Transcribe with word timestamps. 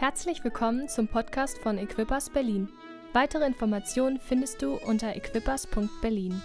Herzlich 0.00 0.42
willkommen 0.42 0.88
zum 0.88 1.08
Podcast 1.08 1.58
von 1.58 1.76
Equippers 1.76 2.30
Berlin. 2.30 2.70
Weitere 3.12 3.44
Informationen 3.44 4.18
findest 4.18 4.62
du 4.62 4.76
unter 4.76 5.14
equippers.berlin. 5.14 6.40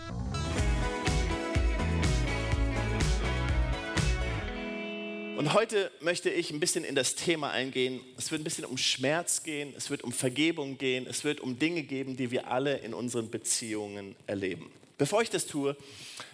Und 5.37 5.53
heute 5.53 5.89
möchte 6.01 6.29
ich 6.29 6.51
ein 6.51 6.59
bisschen 6.59 6.83
in 6.83 6.95
das 6.95 7.15
Thema 7.15 7.51
eingehen. 7.51 8.02
Es 8.18 8.29
wird 8.29 8.41
ein 8.41 8.43
bisschen 8.43 8.65
um 8.65 8.77
Schmerz 8.77 9.43
gehen, 9.43 9.73
es 9.77 9.89
wird 9.89 10.03
um 10.03 10.11
Vergebung 10.11 10.77
gehen, 10.77 11.07
es 11.07 11.23
wird 11.23 11.39
um 11.39 11.57
Dinge 11.57 11.83
geben, 11.83 12.17
die 12.17 12.31
wir 12.31 12.51
alle 12.51 12.79
in 12.79 12.93
unseren 12.93 13.29
Beziehungen 13.29 14.17
erleben. 14.27 14.69
Bevor 14.97 15.21
ich 15.21 15.29
das 15.29 15.45
tue, 15.45 15.77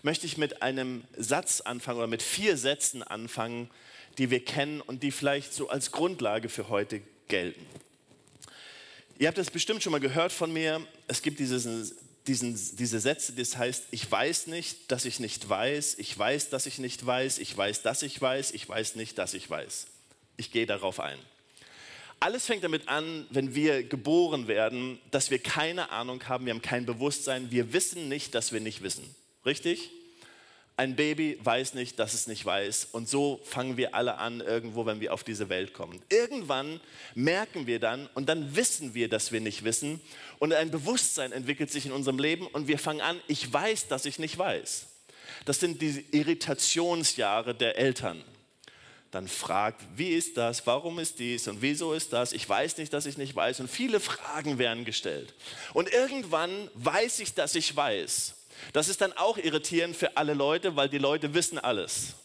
möchte 0.02 0.26
ich 0.26 0.40
mit 0.40 0.64
einem 0.64 1.04
Satz 1.16 1.62
anfangen 1.62 2.00
oder 2.00 2.08
mit 2.08 2.24
vier 2.24 2.58
Sätzen 2.58 3.04
anfangen, 3.04 3.70
die 4.18 4.30
wir 4.30 4.44
kennen 4.44 4.82
und 4.82 5.04
die 5.04 5.12
vielleicht 5.12 5.54
so 5.54 5.70
als 5.70 5.92
Grundlage 5.92 6.50
für 6.50 6.70
heute 6.70 7.02
gelten. 7.28 7.66
Ihr 9.18 9.28
habt 9.28 9.38
das 9.38 9.52
bestimmt 9.52 9.84
schon 9.84 9.92
mal 9.92 10.00
gehört 10.00 10.32
von 10.32 10.52
mir. 10.52 10.86
Es 11.08 11.22
gibt 11.22 11.40
dieses, 11.40 11.96
diesen, 12.28 12.60
diese 12.78 13.00
Sätze, 13.00 13.34
das 13.34 13.58
heißt, 13.58 13.86
ich 13.92 14.12
weiß 14.12 14.48
nicht, 14.48 14.92
dass 14.92 15.06
ich 15.06 15.20
nicht 15.20 15.48
weiß, 15.48 15.96
ich 16.00 16.18
weiß, 16.18 16.50
dass 16.50 16.66
ich 16.66 16.80
nicht 16.80 17.06
weiß, 17.06 17.38
ich 17.38 17.56
weiß, 17.56 17.82
dass 17.84 18.02
ich 18.02 18.20
weiß, 18.20 18.52
ich 18.52 18.68
weiß 18.68 18.96
nicht, 18.96 19.18
dass 19.18 19.34
ich 19.34 19.50
weiß. 19.50 19.88
Ich 20.38 20.52
gehe 20.52 20.66
darauf 20.66 21.00
ein. 21.00 21.20
Alles 22.20 22.46
fängt 22.46 22.64
damit 22.64 22.88
an, 22.88 23.26
wenn 23.32 23.56
wir 23.56 23.84
geboren 23.84 24.48
werden, 24.48 25.00
dass 25.10 25.32
wir 25.32 25.40
keine 25.40 25.90
Ahnung 25.90 26.28
haben, 26.28 26.46
wir 26.46 26.54
haben 26.54 26.62
kein 26.62 26.86
Bewusstsein, 26.86 27.50
wir 27.50 27.74
wissen 27.74 28.10
nicht, 28.10 28.36
dass 28.36 28.52
wir 28.52 28.60
nicht 28.60 28.84
wissen. 28.84 29.04
Richtig? 29.46 29.90
Ein 30.78 30.96
Baby 30.96 31.38
weiß 31.44 31.74
nicht, 31.76 32.00
dass 32.00 32.14
es 32.14 32.28
nicht 32.28 32.46
weiß. 32.46 32.88
Und 32.92 33.08
so 33.08 33.40
fangen 33.44 33.78
wir 33.78 33.94
alle 33.94 34.18
an, 34.18 34.42
irgendwo, 34.42 34.86
wenn 34.86 35.00
wir 35.00 35.14
auf 35.14 35.24
diese 35.24 35.50
Welt 35.50 35.74
kommen. 35.74 36.02
Irgendwann 36.10 36.80
merken 37.14 37.68
wir 37.68 37.80
dann 37.80 38.10
und 38.16 38.30
dann 38.30 38.56
wissen 38.56 38.94
wir, 38.94 39.10
dass 39.10 39.32
wir 39.32 39.42
nicht 39.42 39.64
wissen. 39.64 40.02
Und 40.40 40.54
ein 40.54 40.72
Bewusstsein 40.72 41.34
entwickelt 41.34 41.72
sich 41.72 41.86
in 41.86 41.92
unserem 41.92 42.18
Leben 42.18 42.48
und 42.48 42.68
wir 42.68 42.80
fangen 42.80 43.02
an, 43.02 43.20
ich 43.28 43.52
weiß, 43.52 43.90
dass 43.90 44.06
ich 44.06 44.18
nicht 44.18 44.38
weiß. 44.38 44.88
Das 45.46 45.60
sind 45.60 45.82
die 45.82 46.06
Irritationsjahre 46.12 47.54
der 47.54 47.78
Eltern. 47.78 48.24
Dann 49.12 49.28
fragt, 49.28 49.84
wie 49.96 50.12
ist 50.12 50.38
das, 50.38 50.66
warum 50.66 50.98
ist 50.98 51.20
dies 51.20 51.48
und 51.50 51.62
wieso 51.62 51.94
ist 51.94 52.14
das? 52.14 52.32
Ich 52.32 52.48
weiß 52.48 52.78
nicht, 52.78 52.94
dass 52.94 53.06
ich 53.06 53.18
nicht 53.18 53.36
weiß. 53.36 53.60
Und 53.60 53.70
viele 53.70 54.00
Fragen 54.00 54.58
werden 54.58 54.86
gestellt. 54.86 55.34
Und 55.74 55.92
irgendwann 55.92 56.70
weiß 56.76 57.20
ich, 57.20 57.34
dass 57.34 57.56
ich 57.56 57.76
weiß. 57.76 58.36
Das 58.74 58.88
ist 58.88 59.02
dann 59.02 59.14
auch 59.14 59.38
irritierend 59.38 59.96
für 59.96 60.18
alle 60.18 60.34
Leute, 60.34 60.76
weil 60.76 60.90
die 60.90 60.98
Leute 60.98 61.34
wissen 61.34 61.60
alles. 61.60 62.16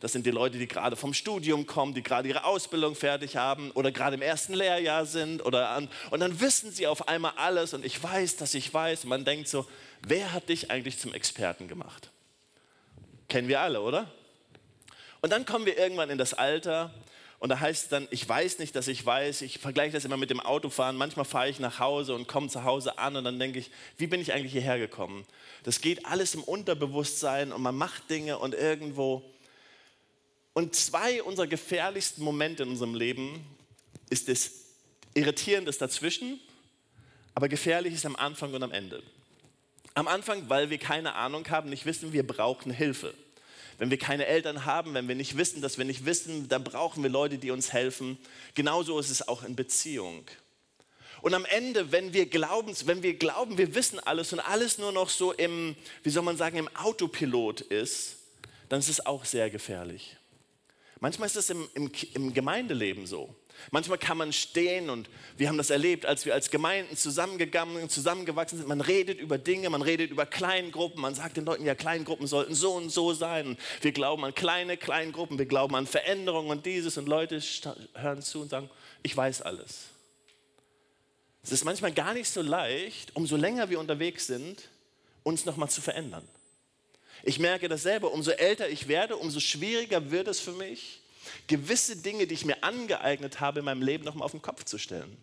Das 0.00 0.12
sind 0.12 0.26
die 0.26 0.30
Leute, 0.30 0.58
die 0.58 0.68
gerade 0.68 0.94
vom 0.94 1.14
Studium 1.14 1.66
kommen, 1.66 1.94
die 1.94 2.02
gerade 2.02 2.28
ihre 2.28 2.44
Ausbildung 2.44 2.94
fertig 2.94 3.36
haben 3.36 3.70
oder 3.70 3.90
gerade 3.90 4.16
im 4.16 4.22
ersten 4.22 4.52
Lehrjahr 4.52 5.06
sind. 5.06 5.44
Oder 5.44 5.70
an, 5.70 5.88
und 6.10 6.20
dann 6.20 6.38
wissen 6.40 6.70
sie 6.70 6.86
auf 6.86 7.08
einmal 7.08 7.32
alles 7.36 7.72
und 7.72 7.84
ich 7.84 8.02
weiß, 8.02 8.36
dass 8.36 8.52
ich 8.54 8.72
weiß. 8.72 9.04
Und 9.04 9.10
man 9.10 9.24
denkt 9.24 9.48
so, 9.48 9.66
wer 10.02 10.32
hat 10.32 10.48
dich 10.48 10.70
eigentlich 10.70 10.98
zum 10.98 11.14
Experten 11.14 11.66
gemacht? 11.66 12.10
Kennen 13.28 13.48
wir 13.48 13.60
alle, 13.60 13.80
oder? 13.80 14.10
Und 15.22 15.32
dann 15.32 15.46
kommen 15.46 15.64
wir 15.64 15.78
irgendwann 15.78 16.10
in 16.10 16.18
das 16.18 16.34
Alter 16.34 16.92
und 17.46 17.50
da 17.50 17.60
heißt 17.60 17.84
es 17.84 17.88
dann, 17.88 18.08
ich 18.10 18.28
weiß 18.28 18.58
nicht, 18.58 18.74
dass 18.74 18.88
ich 18.88 19.06
weiß. 19.06 19.42
Ich 19.42 19.60
vergleiche 19.60 19.92
das 19.92 20.04
immer 20.04 20.16
mit 20.16 20.30
dem 20.30 20.40
Autofahren. 20.40 20.96
Manchmal 20.96 21.24
fahre 21.24 21.48
ich 21.48 21.60
nach 21.60 21.78
Hause 21.78 22.12
und 22.16 22.26
komme 22.26 22.48
zu 22.48 22.64
Hause 22.64 22.98
an 22.98 23.14
und 23.14 23.22
dann 23.22 23.38
denke 23.38 23.60
ich, 23.60 23.70
wie 23.98 24.08
bin 24.08 24.20
ich 24.20 24.32
eigentlich 24.32 24.50
hierher 24.50 24.80
gekommen? 24.80 25.24
Das 25.62 25.80
geht 25.80 26.06
alles 26.06 26.34
im 26.34 26.42
Unterbewusstsein 26.42 27.52
und 27.52 27.62
man 27.62 27.76
macht 27.76 28.10
Dinge 28.10 28.40
und 28.40 28.52
irgendwo. 28.52 29.22
Und 30.54 30.74
zwei 30.74 31.22
unserer 31.22 31.46
gefährlichsten 31.46 32.24
Momente 32.24 32.64
in 32.64 32.70
unserem 32.70 32.96
Leben 32.96 33.46
ist 34.10 34.26
das 34.26 34.50
Irritierendes 35.14 35.78
dazwischen, 35.78 36.40
aber 37.36 37.48
gefährlich 37.48 37.94
ist 37.94 38.06
am 38.06 38.16
Anfang 38.16 38.54
und 38.54 38.62
am 38.64 38.72
Ende. 38.72 39.04
Am 39.94 40.08
Anfang, 40.08 40.48
weil 40.48 40.68
wir 40.68 40.78
keine 40.78 41.14
Ahnung 41.14 41.48
haben, 41.48 41.70
nicht 41.70 41.86
wissen, 41.86 42.12
wir 42.12 42.26
brauchen 42.26 42.72
Hilfe. 42.72 43.14
Wenn 43.78 43.90
wir 43.90 43.98
keine 43.98 44.26
Eltern 44.26 44.64
haben, 44.64 44.94
wenn 44.94 45.08
wir 45.08 45.14
nicht 45.14 45.36
wissen, 45.36 45.60
dass 45.60 45.76
wir 45.76 45.84
nicht 45.84 46.06
wissen, 46.06 46.48
dann 46.48 46.64
brauchen 46.64 47.02
wir 47.02 47.10
Leute, 47.10 47.38
die 47.38 47.50
uns 47.50 47.72
helfen. 47.72 48.18
Genauso 48.54 48.98
ist 48.98 49.10
es 49.10 49.26
auch 49.26 49.42
in 49.42 49.54
Beziehung. 49.54 50.24
Und 51.22 51.34
am 51.34 51.44
Ende, 51.44 51.92
wenn 51.92 52.12
wir 52.12 52.26
glauben, 52.26 52.74
wenn 52.84 53.02
wir 53.02 53.14
glauben, 53.14 53.58
wir 53.58 53.74
wissen 53.74 53.98
alles 54.00 54.32
und 54.32 54.40
alles 54.40 54.78
nur 54.78 54.92
noch 54.92 55.08
so 55.08 55.32
im, 55.32 55.74
wie 56.02 56.10
soll 56.10 56.22
man 56.22 56.36
sagen, 56.36 56.56
im 56.56 56.74
Autopilot 56.76 57.62
ist, 57.62 58.16
dann 58.68 58.80
ist 58.80 58.88
es 58.88 59.04
auch 59.04 59.24
sehr 59.24 59.50
gefährlich. 59.50 60.16
Manchmal 61.00 61.26
ist 61.26 61.36
es 61.36 61.50
im, 61.50 61.68
im, 61.74 61.90
im 62.14 62.32
Gemeindeleben 62.32 63.06
so. 63.06 63.34
Manchmal 63.70 63.98
kann 63.98 64.18
man 64.18 64.32
stehen 64.32 64.90
und 64.90 65.08
wir 65.36 65.48
haben 65.48 65.58
das 65.58 65.70
erlebt, 65.70 66.06
als 66.06 66.24
wir 66.24 66.34
als 66.34 66.50
Gemeinden 66.50 66.96
zusammengegangen 66.96 67.82
und 67.82 67.90
zusammengewachsen 67.90 68.58
sind. 68.58 68.68
Man 68.68 68.80
redet 68.80 69.18
über 69.20 69.38
Dinge, 69.38 69.70
man 69.70 69.82
redet 69.82 70.10
über 70.10 70.26
Kleingruppen. 70.26 71.00
Man 71.00 71.14
sagt 71.14 71.36
den 71.36 71.44
Leuten, 71.44 71.64
ja, 71.64 71.74
Kleingruppen 71.74 72.26
sollten 72.26 72.54
so 72.54 72.72
und 72.72 72.90
so 72.90 73.12
sein. 73.12 73.56
wir 73.80 73.92
glauben 73.92 74.24
an 74.24 74.34
kleine 74.34 74.76
Kleingruppen, 74.76 75.38
wir 75.38 75.46
glauben 75.46 75.74
an 75.74 75.86
Veränderungen 75.86 76.50
und 76.50 76.66
dieses. 76.66 76.96
Und 76.96 77.08
Leute 77.08 77.40
hören 77.94 78.22
zu 78.22 78.42
und 78.42 78.50
sagen, 78.50 78.70
ich 79.02 79.16
weiß 79.16 79.42
alles. 79.42 79.86
Es 81.42 81.52
ist 81.52 81.64
manchmal 81.64 81.92
gar 81.92 82.12
nicht 82.12 82.28
so 82.28 82.42
leicht, 82.42 83.14
umso 83.14 83.36
länger 83.36 83.70
wir 83.70 83.78
unterwegs 83.78 84.26
sind, 84.26 84.68
uns 85.22 85.44
nochmal 85.44 85.70
zu 85.70 85.80
verändern. 85.80 86.26
Ich 87.22 87.38
merke 87.38 87.68
das 87.68 87.82
selber, 87.82 88.12
umso 88.12 88.30
älter 88.30 88.68
ich 88.68 88.88
werde, 88.88 89.16
umso 89.16 89.40
schwieriger 89.40 90.10
wird 90.10 90.28
es 90.28 90.40
für 90.40 90.52
mich, 90.52 91.00
gewisse 91.46 91.96
Dinge, 91.96 92.26
die 92.26 92.34
ich 92.34 92.44
mir 92.44 92.62
angeeignet 92.62 93.40
habe, 93.40 93.60
in 93.60 93.64
meinem 93.64 93.82
Leben 93.82 94.04
nochmal 94.04 94.24
auf 94.24 94.32
den 94.32 94.42
Kopf 94.42 94.64
zu 94.64 94.78
stellen. 94.78 95.16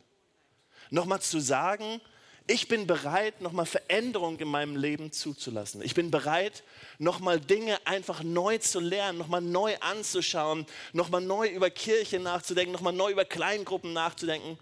Nochmal 0.89 1.21
zu 1.21 1.39
sagen, 1.39 2.01
ich 2.45 2.67
bin 2.67 2.87
bereit, 2.87 3.39
nochmal 3.39 3.65
Veränderung 3.65 4.37
in 4.39 4.49
meinem 4.49 4.75
Leben 4.75 5.13
zuzulassen. 5.13 5.81
Ich 5.81 5.95
bin 5.95 6.11
bereit, 6.11 6.63
nochmal 6.99 7.39
Dinge 7.39 7.79
einfach 7.87 8.21
neu 8.21 8.57
zu 8.57 8.81
lernen, 8.81 9.17
nochmal 9.17 9.41
neu 9.41 9.77
anzuschauen, 9.79 10.65
nochmal 10.91 11.21
neu 11.21 11.47
über 11.47 11.69
Kirche 11.69 12.19
nachzudenken, 12.19 12.73
nochmal 12.73 12.91
neu 12.91 13.11
über 13.11 13.23
Kleingruppen 13.23 13.93
nachzudenken. 13.93 14.57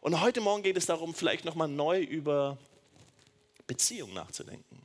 Und 0.00 0.20
heute 0.22 0.40
Morgen 0.40 0.62
geht 0.62 0.78
es 0.78 0.86
darum, 0.86 1.14
vielleicht 1.14 1.44
nochmal 1.44 1.68
neu 1.68 2.00
über 2.00 2.56
Beziehung 3.66 4.14
nachzudenken. 4.14 4.80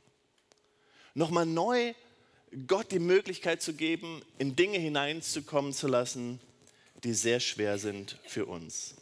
Nochmal 1.14 1.46
neu 1.46 1.94
Gott 2.66 2.92
die 2.92 2.98
Möglichkeit 2.98 3.62
zu 3.62 3.72
geben, 3.72 4.22
in 4.38 4.54
Dinge 4.56 4.78
hineinzukommen 4.78 5.72
zu 5.72 5.88
lassen, 5.88 6.38
die 7.02 7.14
sehr 7.14 7.40
schwer 7.40 7.78
sind 7.78 8.18
für 8.26 8.44
uns. 8.44 8.94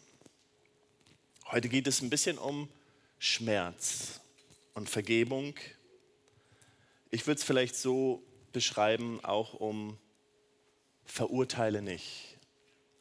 Heute 1.50 1.68
geht 1.68 1.88
es 1.88 2.00
ein 2.00 2.10
bisschen 2.10 2.38
um 2.38 2.68
Schmerz 3.18 4.20
und 4.74 4.88
Vergebung. 4.88 5.54
Ich 7.10 7.26
würde 7.26 7.38
es 7.38 7.44
vielleicht 7.44 7.74
so 7.74 8.22
beschreiben, 8.52 9.18
auch 9.24 9.54
um 9.54 9.98
verurteile 11.04 11.82
nicht. 11.82 12.36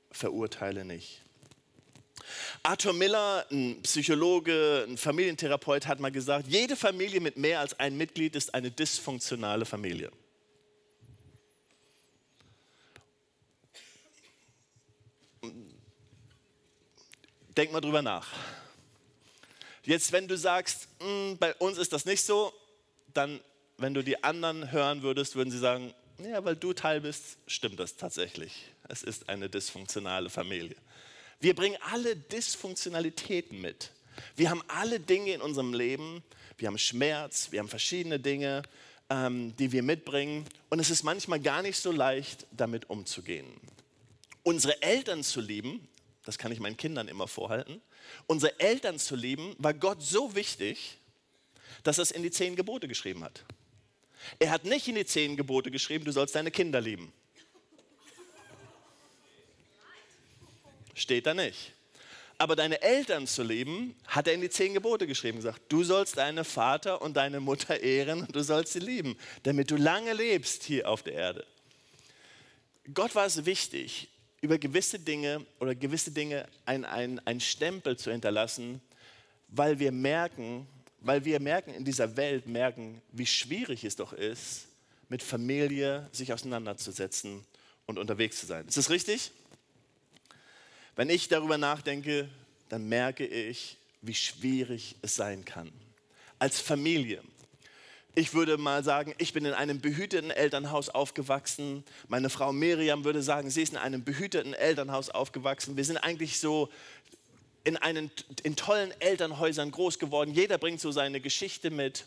Verurteile 0.10 0.84
nicht. 0.84 1.22
Arthur 2.64 2.94
Miller, 2.94 3.46
ein 3.52 3.82
Psychologe, 3.84 4.86
ein 4.90 4.98
Familientherapeut, 4.98 5.86
hat 5.86 6.00
mal 6.00 6.12
gesagt, 6.12 6.48
jede 6.48 6.76
Familie 6.76 7.22
mit 7.22 7.38
mehr 7.38 7.60
als 7.60 7.80
einem 7.80 7.98
Mitglied 7.98 8.36
ist 8.36 8.54
eine 8.56 8.72
dysfunktionale 8.72 9.66
Familie. 9.66 10.12
Denk 17.60 17.74
mal 17.74 17.82
drüber 17.82 18.02
nach. 18.02 18.26
Jetzt, 19.84 20.14
wenn 20.14 20.30
du 20.30 20.38
sagst, 20.38 20.88
hm, 21.02 21.38
bei 21.40 21.54
uns 21.56 21.78
ist 21.78 21.92
das 21.92 22.06
nicht 22.06 22.24
so, 22.24 22.54
dann, 23.14 23.42
wenn 23.78 23.94
du 23.94 24.02
die 24.02 24.24
anderen 24.24 24.72
hören 24.72 25.02
würdest, 25.02 25.36
würden 25.36 25.52
sie 25.52 25.60
sagen, 25.60 25.94
ja, 26.20 26.46
weil 26.46 26.56
du 26.56 26.72
Teil 26.72 27.02
bist, 27.02 27.36
stimmt 27.48 27.78
das 27.78 27.98
tatsächlich. 27.98 28.72
Es 28.88 29.04
ist 29.04 29.28
eine 29.28 29.50
dysfunktionale 29.50 30.30
Familie. 30.30 30.78
Wir 31.42 31.54
bringen 31.54 31.76
alle 31.92 32.16
Dysfunktionalitäten 32.16 33.60
mit. 33.60 33.92
Wir 34.38 34.52
haben 34.52 34.64
alle 34.70 35.02
Dinge 35.02 35.34
in 35.34 35.42
unserem 35.42 35.74
Leben. 35.74 36.24
Wir 36.58 36.70
haben 36.70 36.78
Schmerz, 36.78 37.52
wir 37.52 37.60
haben 37.60 37.68
verschiedene 37.68 38.22
Dinge, 38.22 38.64
ähm, 39.10 39.54
die 39.58 39.74
wir 39.74 39.84
mitbringen. 39.84 40.46
Und 40.70 40.80
es 40.80 40.90
ist 40.90 41.04
manchmal 41.04 41.42
gar 41.42 41.62
nicht 41.62 41.78
so 41.78 41.92
leicht, 41.92 42.48
damit 42.52 42.90
umzugehen. 42.90 43.52
Unsere 44.44 44.82
Eltern 44.82 45.26
zu 45.26 45.42
lieben, 45.42 45.86
das 46.30 46.38
kann 46.38 46.52
ich 46.52 46.60
meinen 46.60 46.78
Kindern 46.78 47.08
immer 47.08 47.28
vorhalten, 47.28 47.82
unsere 48.28 48.60
Eltern 48.60 49.00
zu 49.00 49.16
lieben, 49.16 49.56
war 49.58 49.74
Gott 49.74 50.04
so 50.04 50.36
wichtig, 50.36 51.00
dass 51.82 51.98
er 51.98 52.04
es 52.04 52.12
in 52.12 52.22
die 52.22 52.30
zehn 52.30 52.56
Gebote 52.56 52.88
geschrieben 52.88 53.24
hat. 53.24 53.44
Er 54.38 54.52
hat 54.52 54.64
nicht 54.64 54.88
in 54.88 54.94
die 54.94 55.06
zehn 55.06 55.36
Gebote 55.36 55.72
geschrieben, 55.72 56.06
du 56.06 56.12
sollst 56.12 56.36
deine 56.36 56.52
Kinder 56.52 56.82
lieben. 56.82 57.12
Steht 60.94 61.26
da 61.26 61.34
nicht. 61.34 61.74
Aber 62.38 62.56
deine 62.56 62.80
Eltern 62.84 63.26
zu 63.26 63.42
lieben, 63.42 63.96
hat 64.06 64.28
er 64.28 64.36
in 64.36 64.42
die 64.42 64.52
zehn 64.52 64.76
Gebote 64.76 65.08
geschrieben, 65.08 65.38
gesagt, 65.38 65.64
du 65.70 65.84
sollst 65.84 66.18
deinen 66.18 66.46
Vater 66.46 67.02
und 67.02 67.18
deine 67.18 67.40
Mutter 67.40 67.80
ehren 67.80 68.22
und 68.22 68.36
du 68.36 68.44
sollst 68.44 68.74
sie 68.74 68.80
lieben, 68.80 69.18
damit 69.42 69.72
du 69.72 69.78
lange 69.78 70.14
lebst 70.14 70.62
hier 70.62 70.88
auf 70.88 71.02
der 71.02 71.14
Erde. 71.14 71.48
Gott 72.94 73.16
war 73.16 73.26
es 73.26 73.46
wichtig, 73.48 74.10
über 74.42 74.58
gewisse 74.58 75.00
Dinge 75.00 75.46
oder 75.60 75.76
gewisse 75.76 76.12
Dinge 76.12 76.48
einen 76.66 77.20
ein 77.20 77.40
Stempel 77.40 77.98
zu 77.98 78.12
hinterlassen, 78.12 78.82
weil 79.50 79.80
wir 79.80 79.92
merken, 79.92 80.68
weil 81.02 81.26
wir 81.26 81.40
merken 81.40 81.74
in 81.74 81.86
dieser 81.86 82.16
Welt, 82.18 82.48
merken, 82.48 83.02
wie 83.12 83.26
schwierig 83.26 83.84
es 83.84 83.96
doch 83.96 84.14
ist, 84.14 84.68
mit 85.10 85.24
Familie 85.24 86.08
sich 86.12 86.32
auseinanderzusetzen 86.32 87.44
und 87.86 87.98
unterwegs 87.98 88.40
zu 88.40 88.46
sein. 88.46 88.68
Ist 88.68 88.78
das 88.78 88.90
richtig? 88.90 89.32
Wenn 90.96 91.10
ich 91.10 91.28
darüber 91.28 91.58
nachdenke, 91.58 92.30
dann 92.70 92.88
merke 92.88 93.26
ich, 93.26 93.78
wie 94.02 94.14
schwierig 94.14 94.96
es 95.02 95.16
sein 95.16 95.44
kann. 95.44 95.72
Als 96.38 96.60
Familie. 96.60 97.22
Ich 98.16 98.34
würde 98.34 98.58
mal 98.58 98.84
sagen, 98.84 99.14
ich 99.18 99.34
bin 99.34 99.46
in 99.46 99.54
einem 99.54 99.82
behüteten 99.82 100.32
Elternhaus 100.32 100.90
aufgewachsen. 100.90 101.84
Meine 102.08 102.30
Frau 102.30 102.52
Miriam 102.52 103.04
würde 103.04 103.22
sagen, 103.22 103.50
sie 103.50 103.62
ist 103.62 103.74
in 103.74 103.78
einem 103.78 104.04
behüteten 104.04 104.54
Elternhaus 104.54 105.10
aufgewachsen. 105.10 105.78
Wir 105.78 105.86
sind 105.86 105.98
eigentlich 105.98 106.40
so 106.40 106.70
in, 107.64 107.78
einen, 107.78 108.12
in 108.44 108.56
tollen 108.56 108.92
Elternhäusern 109.00 109.72
groß 109.72 110.00
geworden. 110.00 110.34
Jeder 110.34 110.58
bringt 110.58 110.82
so 110.82 110.92
seine 110.92 111.22
Geschichte 111.22 111.70
mit. 111.70 112.06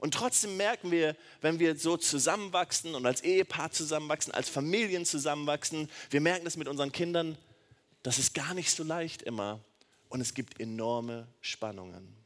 Und 0.00 0.14
trotzdem 0.14 0.56
merken 0.56 0.90
wir, 0.90 1.16
wenn 1.40 1.58
wir 1.58 1.76
so 1.76 1.96
zusammenwachsen 1.96 2.94
und 2.94 3.04
als 3.04 3.22
Ehepaar 3.22 3.70
zusammenwachsen, 3.70 4.32
als 4.32 4.48
Familien 4.48 5.04
zusammenwachsen, 5.04 5.90
wir 6.10 6.20
merken 6.20 6.44
das 6.44 6.56
mit 6.56 6.68
unseren 6.68 6.92
Kindern, 6.92 7.36
das 8.02 8.18
ist 8.18 8.34
gar 8.34 8.54
nicht 8.54 8.70
so 8.70 8.84
leicht 8.84 9.22
immer. 9.22 9.60
Und 10.08 10.20
es 10.20 10.34
gibt 10.34 10.60
enorme 10.60 11.26
Spannungen. 11.40 12.16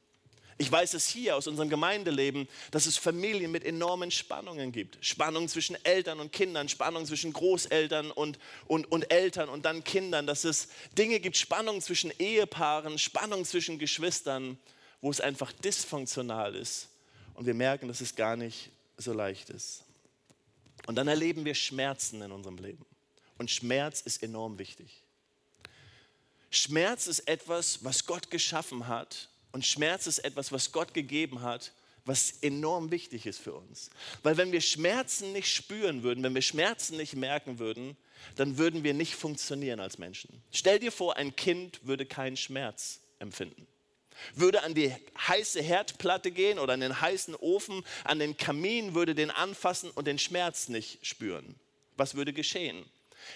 Ich 0.63 0.71
weiß 0.71 0.95
es 0.95 1.09
hier 1.09 1.35
aus 1.35 1.49
unserem 1.49 1.69
Gemeindeleben, 1.69 2.47
dass 2.71 2.87
es 2.87 2.97
Familien 2.97 3.51
mit 3.51 3.65
enormen 3.65 4.13
Spannungen 4.13 4.71
gibt. 4.71 5.05
Spannung 5.05 5.49
zwischen 5.49 5.77
Eltern 5.85 6.21
und 6.21 6.31
Kindern, 6.31 6.69
Spannung 6.69 7.05
zwischen 7.05 7.33
Großeltern 7.33 8.13
und, 8.13 8.39
und, 8.69 8.85
und 8.93 9.13
Eltern 9.13 9.49
und 9.49 9.65
dann 9.65 9.83
Kindern. 9.83 10.25
Dass 10.25 10.45
es 10.45 10.69
Dinge 10.97 11.19
gibt, 11.19 11.37
Spannung 11.37 11.81
zwischen 11.81 12.13
Ehepaaren, 12.17 12.97
Spannung 13.01 13.45
zwischen 13.45 13.81
Geschwistern, 13.81 14.57
wo 15.01 15.11
es 15.11 15.21
einfach 15.21 15.51
dysfunktional 15.51 16.55
ist. 16.55 16.91
Und 17.35 17.47
wir 17.47 17.55
merken, 17.55 17.89
dass 17.89 18.01
es 18.01 18.15
gar 18.15 18.37
nicht 18.37 18.71
so 18.97 19.13
leicht 19.13 19.51
ist. 19.51 19.83
Und 20.87 20.95
dann 20.95 21.09
erleben 21.09 21.45
wir 21.45 21.57
Schmerzen 21.57 22.23
in 22.23 22.31
unserem 22.31 22.59
Leben. 22.59 22.87
Und 23.37 23.51
Schmerz 23.51 24.01
ist 24.03 24.23
enorm 24.23 24.61
wichtig. 24.61 25.03
Schmerz 26.51 27.09
ist 27.09 27.27
etwas, 27.27 27.83
was 27.83 28.07
Gott 28.07 28.31
geschaffen 28.31 28.87
hat 28.87 29.29
und 29.53 29.65
Schmerz 29.65 30.07
ist 30.07 30.19
etwas, 30.19 30.53
was 30.53 30.73
Gott 30.73 30.95
gegeben 30.95 31.43
hat, 31.43 31.73
was 32.05 32.33
enorm 32.41 32.91
wichtig 32.91 33.27
ist 33.27 33.41
für 33.41 33.55
uns. 33.55 33.91
Weil 34.23 34.37
wenn 34.37 34.51
wir 34.51 34.61
Schmerzen 34.61 35.33
nicht 35.33 35.49
spüren 35.49 36.03
würden, 36.03 36.25
wenn 36.25 36.35
wir 36.35 36.43
Schmerzen 36.43 36.97
nicht 36.97 37.15
merken 37.15 37.59
würden, 37.59 37.97
dann 38.37 38.59
würden 38.59 38.83
wir 38.83 38.95
nicht 38.95 39.15
funktionieren 39.15 39.81
als 39.81 39.99
Menschen. 39.99 40.43
Stell 40.51 40.79
dir 40.79 40.93
vor, 40.93 41.17
ein 41.17 41.37
Kind 41.37 41.81
würde 41.87 42.07
keinen 42.07 42.37
Schmerz 42.37 43.01
empfinden. 43.19 43.67
Würde 44.35 44.63
an 44.63 44.75
die 44.75 44.95
heiße 45.27 45.63
Herdplatte 45.63 46.31
gehen 46.31 46.59
oder 46.59 46.75
an 46.75 46.81
den 46.81 47.01
heißen 47.01 47.35
Ofen, 47.37 47.85
an 48.05 48.19
den 48.19 48.37
Kamin, 48.37 48.95
würde 48.95 49.15
den 49.15 49.31
anfassen 49.31 49.91
und 49.91 50.07
den 50.07 50.19
Schmerz 50.19 50.69
nicht 50.69 51.05
spüren. 51.07 51.57
Was 51.97 52.15
würde 52.15 52.33
geschehen? 52.33 52.85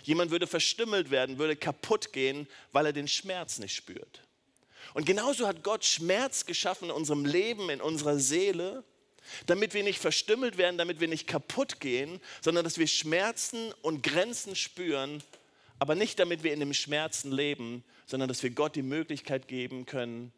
Jemand 0.02 0.30
würde 0.30 0.46
verstümmelt 0.46 1.10
werden, 1.10 1.38
würde 1.38 1.56
kaputt 1.56 2.12
gehen, 2.12 2.48
weil 2.72 2.86
er 2.86 2.92
den 2.92 3.08
Schmerz 3.08 3.58
nicht 3.58 3.74
spürt. 3.74 4.25
Und 4.94 5.06
genauso 5.06 5.46
hat 5.46 5.62
Gott 5.62 5.84
Schmerz 5.84 6.46
geschaffen 6.46 6.86
in 6.86 6.94
unserem 6.94 7.24
Leben, 7.24 7.70
in 7.70 7.80
unserer 7.80 8.18
Seele, 8.18 8.84
damit 9.46 9.74
wir 9.74 9.82
nicht 9.82 9.98
verstümmelt 9.98 10.56
werden, 10.56 10.78
damit 10.78 11.00
wir 11.00 11.08
nicht 11.08 11.26
kaputt 11.26 11.80
gehen, 11.80 12.20
sondern 12.40 12.64
dass 12.64 12.78
wir 12.78 12.86
Schmerzen 12.86 13.72
und 13.82 14.02
Grenzen 14.02 14.56
spüren, 14.56 15.22
aber 15.78 15.94
nicht 15.94 16.18
damit 16.18 16.42
wir 16.42 16.52
in 16.52 16.60
dem 16.60 16.74
Schmerzen 16.74 17.32
leben, 17.32 17.84
sondern 18.06 18.28
dass 18.28 18.42
wir 18.42 18.50
Gott 18.50 18.76
die 18.76 18.82
Möglichkeit 18.82 19.48
geben 19.48 19.84
können, 19.84 20.32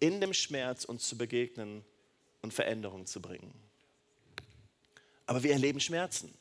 in 0.00 0.20
dem 0.20 0.34
Schmerz 0.34 0.84
uns 0.84 1.08
zu 1.08 1.16
begegnen 1.16 1.84
und 2.42 2.52
Veränderung 2.52 3.06
zu 3.06 3.20
bringen. 3.20 3.52
Aber 5.24 5.42
wir 5.42 5.52
erleben 5.52 5.80
Schmerzen. 5.80 6.32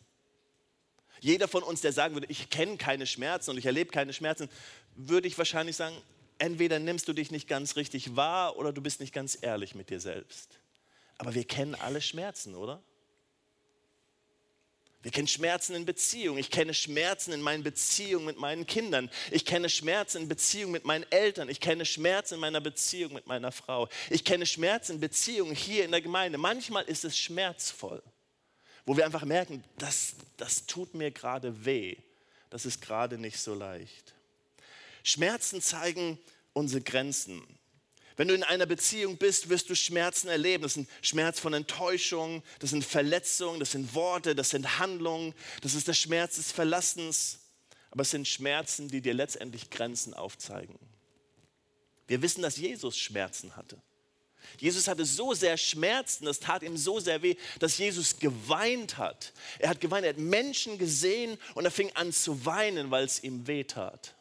Jeder 1.22 1.48
von 1.48 1.64
uns, 1.64 1.82
der 1.82 1.94
sagen 1.94 2.14
würde, 2.14 2.28
ich 2.30 2.50
kenne 2.50 2.78
keine 2.78 3.08
Schmerzen 3.08 3.52
und 3.52 3.58
ich 3.58 3.66
erlebe 3.66 3.90
keine 3.90 4.14
Schmerzen, 4.14 4.50
würde 4.96 5.28
ich 5.28 5.38
wahrscheinlich 5.38 5.76
sagen, 5.76 5.96
entweder 6.40 6.80
nimmst 6.80 7.08
du 7.08 7.14
dich 7.14 7.32
nicht 7.32 7.48
ganz 7.48 7.76
richtig 7.76 8.16
wahr 8.16 8.58
oder 8.58 8.74
du 8.74 8.82
bist 8.82 9.00
nicht 9.00 9.14
ganz 9.14 9.38
ehrlich 9.42 9.76
mit 9.76 9.90
dir 9.90 10.00
selbst. 10.00 10.60
Aber 11.18 11.34
wir 11.34 11.46
kennen 11.46 11.76
alle 11.76 12.02
Schmerzen, 12.02 12.56
oder? 12.56 12.82
Wir 15.06 15.12
kennen 15.12 15.28
Schmerzen 15.28 15.76
in 15.76 15.86
Beziehungen. 15.86 16.40
Ich 16.40 16.50
kenne 16.50 16.74
Schmerzen 16.74 17.32
in 17.32 17.40
meinen 17.40 17.62
Beziehungen 17.62 18.26
mit 18.26 18.40
meinen 18.40 18.66
Kindern. 18.66 19.12
Ich 19.30 19.46
kenne 19.46 19.70
Schmerzen 19.70 20.24
in 20.24 20.28
Beziehungen 20.28 20.72
mit 20.72 20.84
meinen 20.84 21.06
Eltern. 21.12 21.48
Ich 21.48 21.60
kenne 21.60 21.86
Schmerzen 21.86 22.34
in 22.34 22.40
meiner 22.40 22.60
Beziehung 22.60 23.14
mit 23.14 23.28
meiner 23.28 23.52
Frau. 23.52 23.88
Ich 24.10 24.24
kenne 24.24 24.48
Schmerzen 24.48 24.94
in 24.94 25.00
Beziehungen 25.00 25.56
hier 25.56 25.86
in 25.86 25.92
der 25.92 26.02
Gemeinde. 26.02 26.40
Manchmal 26.40 26.86
ist 26.86 27.06
es 27.06 27.16
schmerzvoll, 27.20 28.02
wo 28.88 28.98
wir 28.98 29.06
einfach 29.06 29.26
merken, 29.26 29.64
das, 29.78 30.16
das 30.38 30.66
tut 30.66 30.96
mir 30.96 31.12
gerade 31.12 31.66
weh. 31.66 31.98
Das 32.50 32.66
ist 32.66 32.82
gerade 32.82 33.20
nicht 33.20 33.38
so 33.38 33.54
leicht. 33.54 34.15
Schmerzen 35.06 35.62
zeigen 35.62 36.18
unsere 36.54 36.82
Grenzen. 36.82 37.44
Wenn 38.18 38.28
du 38.28 38.34
in 38.34 38.44
einer 38.44 38.66
Beziehung 38.66 39.18
bist, 39.18 39.50
wirst 39.50 39.70
du 39.70 39.76
Schmerzen 39.76 40.30
erleben. 40.30 40.64
Das 40.64 40.74
sind 40.74 40.90
Schmerz 41.02 41.40
von 41.40 41.54
Enttäuschung, 41.54 42.42
das 42.60 42.72
sind 42.72 42.84
Verletzungen, 42.84 43.60
das 43.60 43.74
sind 43.74 43.94
Worte, 43.94 44.34
das 44.34 44.50
sind 44.50 44.80
Handlungen, 44.80 45.36
das 45.62 45.76
ist 45.76 45.88
der 45.88 45.94
Schmerz 45.94 46.38
des 46.38 46.52
Verlassens. 46.52 47.40
Aber 47.92 48.02
es 48.02 48.10
sind 48.10 48.28
Schmerzen, 48.28 48.88
die 48.88 49.02
dir 49.02 49.14
letztendlich 49.14 49.70
Grenzen 49.70 50.14
aufzeigen. 50.16 50.80
Wir 52.08 52.22
wissen, 52.24 52.42
dass 52.42 52.58
Jesus 52.58 52.98
Schmerzen 52.98 53.56
hatte. 53.56 53.80
Jesus 54.60 54.88
hatte 54.88 55.06
so 55.06 55.34
sehr 55.34 55.58
Schmerzen, 55.58 56.26
das 56.26 56.40
tat 56.40 56.64
ihm 56.64 56.78
so 56.78 57.00
sehr 57.00 57.22
weh, 57.22 57.36
dass 57.60 57.78
Jesus 57.78 58.18
geweint 58.18 58.98
hat. 58.98 59.34
Er 59.60 59.70
hat 59.70 59.82
geweint, 59.82 60.06
er 60.06 60.14
hat 60.14 60.20
Menschen 60.20 60.80
gesehen 60.80 61.38
und 61.54 61.66
er 61.66 61.72
fing 61.72 61.92
an 61.94 62.12
zu 62.12 62.44
weinen, 62.46 62.90
weil 62.90 63.06
es 63.06 63.24
ihm 63.24 63.46
weh 63.46 63.64
tat. 63.64 64.15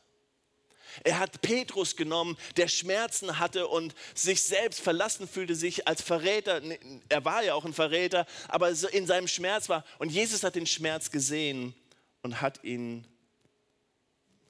Er 1.02 1.18
hat 1.18 1.42
Petrus 1.42 1.96
genommen, 1.96 2.36
der 2.56 2.68
Schmerzen 2.68 3.38
hatte 3.38 3.66
und 3.66 3.94
sich 4.14 4.42
selbst 4.42 4.80
verlassen 4.80 5.26
fühlte, 5.26 5.54
sich 5.54 5.88
als 5.88 6.02
Verräter, 6.02 6.62
er 7.08 7.24
war 7.24 7.42
ja 7.42 7.54
auch 7.54 7.64
ein 7.64 7.72
Verräter, 7.72 8.26
aber 8.48 8.70
in 8.70 9.06
seinem 9.06 9.28
Schmerz 9.28 9.68
war. 9.68 9.84
Und 9.98 10.10
Jesus 10.10 10.44
hat 10.44 10.54
den 10.54 10.66
Schmerz 10.66 11.10
gesehen 11.10 11.74
und 12.22 12.40
hat 12.40 12.62
ihn 12.62 13.06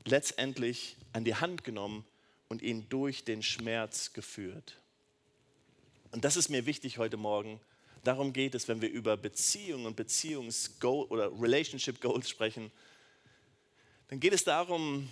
letztendlich 0.04 0.96
an 1.12 1.24
die 1.24 1.34
Hand 1.34 1.64
genommen 1.64 2.04
und 2.48 2.62
ihn 2.62 2.88
durch 2.88 3.24
den 3.24 3.42
Schmerz 3.42 4.12
geführt. 4.12 4.76
Und 6.10 6.24
das 6.24 6.36
ist 6.36 6.48
mir 6.48 6.66
wichtig 6.66 6.98
heute 6.98 7.16
Morgen. 7.16 7.60
Darum 8.04 8.32
geht 8.32 8.54
es, 8.54 8.68
wenn 8.68 8.82
wir 8.82 8.90
über 8.90 9.16
Beziehung 9.16 9.86
und 9.86 9.96
Beziehungsgoal 9.96 11.06
oder 11.06 11.32
Relationship 11.40 12.00
Goals 12.00 12.28
sprechen. 12.28 12.70
Dann 14.08 14.20
geht 14.20 14.34
es 14.34 14.44
darum, 14.44 15.08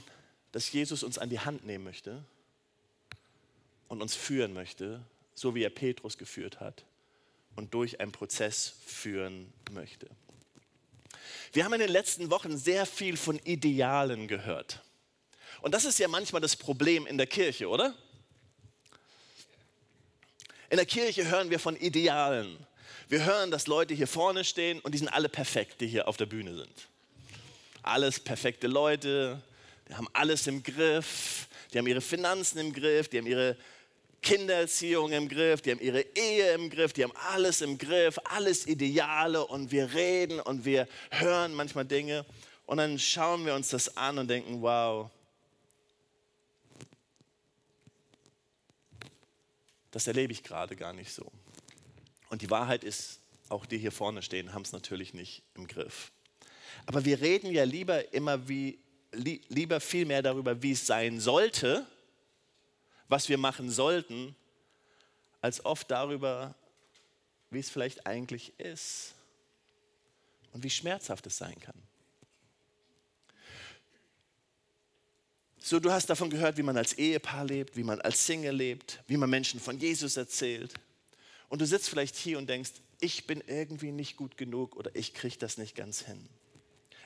dass 0.53 0.71
Jesus 0.71 1.03
uns 1.03 1.19
an 1.19 1.31
die 1.31 1.41
Hand 1.41 1.65
nehmen 1.67 1.85
möchte 1.85 2.23
und 3.89 4.01
uns 4.03 4.15
führen 4.15 4.53
möchte, 4.53 5.01
so 5.35 5.55
wie 5.55 5.63
er 5.63 5.71
Petrus 5.71 6.19
geführt 6.19 6.61
hat 6.61 6.85
und 7.57 7.75
durch 7.75 8.01
einen 8.01 8.13
Prozess 8.13 8.75
führen 8.87 9.53
möchte. 9.71 10.09
Wir 11.53 11.65
haben 11.65 11.73
in 11.75 11.81
den 11.81 11.91
letzten 11.91 12.31
Wochen 12.31 12.57
sehr 12.57 12.87
viel 12.87 13.17
von 13.17 13.39
Idealen 13.41 14.29
gehört. 14.29 14.83
Und 15.61 15.73
das 15.75 15.85
ist 15.85 15.99
ja 15.99 16.09
manchmal 16.09 16.41
das 16.41 16.57
Problem 16.57 17.07
in 17.07 17.19
der 17.19 17.27
Kirche, 17.27 17.69
oder? 17.69 17.95
In 20.71 20.77
der 20.77 20.87
Kirche 20.87 21.29
hören 21.29 21.51
wir 21.51 21.59
von 21.59 21.77
Idealen. 21.77 22.67
Wir 23.09 23.25
hören, 23.25 23.51
dass 23.51 23.67
Leute 23.67 23.93
hier 23.93 24.07
vorne 24.07 24.45
stehen 24.45 24.81
und 24.81 24.93
die 24.93 24.99
sind 24.99 25.09
alle 25.09 25.29
perfekt, 25.29 25.83
die 25.83 25.87
hier 25.87 26.09
auf 26.09 26.17
der 26.17 26.27
Bühne 26.27 26.57
sind. 26.57 26.89
Alles 27.83 28.19
perfekte 28.19 28.69
Leute, 28.69 29.43
die 29.93 29.97
haben 29.99 30.09
alles 30.15 30.47
im 30.47 30.63
Griff, 30.63 31.49
die 31.71 31.79
haben 31.79 31.87
ihre 31.87 32.01
Finanzen 32.01 32.57
im 32.57 32.73
Griff, 32.73 33.09
die 33.09 33.19
haben 33.19 33.27
ihre 33.27 33.59
Kindererziehung 34.23 35.13
im 35.13 35.29
Griff, 35.29 35.61
die 35.61 35.71
haben 35.71 35.81
ihre 35.81 36.01
Ehe 36.17 36.55
im 36.55 36.71
Griff, 36.71 36.95
die 36.95 37.05
haben 37.05 37.13
alles 37.31 37.61
im 37.61 37.77
Griff, 37.77 38.19
alles 38.25 38.67
Ideale. 38.67 39.47
Und 39.47 39.71
wir 39.71 39.93
reden 39.93 40.41
und 40.41 40.65
wir 40.65 40.89
hören 41.11 41.53
manchmal 41.53 41.85
Dinge. 41.85 42.25
Und 42.65 42.79
dann 42.79 42.99
schauen 42.99 43.45
wir 43.45 43.55
uns 43.55 43.69
das 43.69 43.95
an 43.99 44.17
und 44.17 44.29
denken, 44.29 44.63
wow, 44.63 45.11
das 49.91 50.07
erlebe 50.07 50.33
ich 50.33 50.43
gerade 50.43 50.75
gar 50.75 50.95
nicht 50.95 51.13
so. 51.13 51.31
Und 52.31 52.41
die 52.41 52.49
Wahrheit 52.49 52.83
ist, 52.83 53.21
auch 53.51 53.67
die 53.67 53.77
hier 53.77 53.93
vorne 53.93 54.23
stehen, 54.23 54.55
haben 54.55 54.63
es 54.63 54.73
natürlich 54.73 55.13
nicht 55.13 55.43
im 55.55 55.67
Griff. 55.67 56.13
Aber 56.87 57.05
wir 57.05 57.21
reden 57.21 57.53
ja 57.53 57.65
lieber 57.65 58.15
immer 58.15 58.49
wie 58.49 58.79
lieber 59.13 59.81
viel 59.81 60.07
mehr 60.07 60.23
darüber, 60.23 60.63
wie 60.63 60.73
es 60.73 60.87
sein 60.87 61.21
sollte, 61.21 61.87
was 63.09 63.29
wir 63.29 63.39
machen 63.39 63.71
sollten, 63.71 64.35
als 65.41 65.65
oft 65.65 65.91
darüber, 65.91 66.55
wie 67.51 67.59
es 67.59 67.69
vielleicht 67.69 68.07
eigentlich 68.07 68.59
ist 68.59 69.15
und 70.53 70.65
wie 70.65 70.71
schmerzhaft 70.71 71.27
es 71.27 71.37
sein 71.37 71.59
kann. 71.61 71.75
So, 75.59 75.79
du 75.79 75.93
hast 75.93 76.11
davon 76.11 76.29
gehört, 76.29 76.57
wie 76.57 76.63
man 76.63 76.77
als 76.77 76.95
Ehepaar 76.95 77.45
lebt, 77.45 77.77
wie 77.77 77.85
man 77.85 78.01
als 78.01 78.27
Single 78.27 78.55
lebt, 78.55 79.03
wie 79.07 79.17
man 79.17 79.31
Menschen 79.31 79.61
von 79.61 79.79
Jesus 79.79 80.17
erzählt. 80.17 80.75
Und 81.49 81.61
du 81.61 81.67
sitzt 81.67 81.89
vielleicht 81.89 82.17
hier 82.17 82.39
und 82.39 82.49
denkst, 82.49 82.73
ich 82.99 83.27
bin 83.27 83.43
irgendwie 83.47 83.93
nicht 83.93 84.17
gut 84.17 84.37
genug 84.37 84.75
oder 84.75 84.91
ich 84.95 85.15
kriege 85.15 85.37
das 85.39 85.59
nicht 85.59 85.77
ganz 85.77 86.01
hin. 86.01 86.29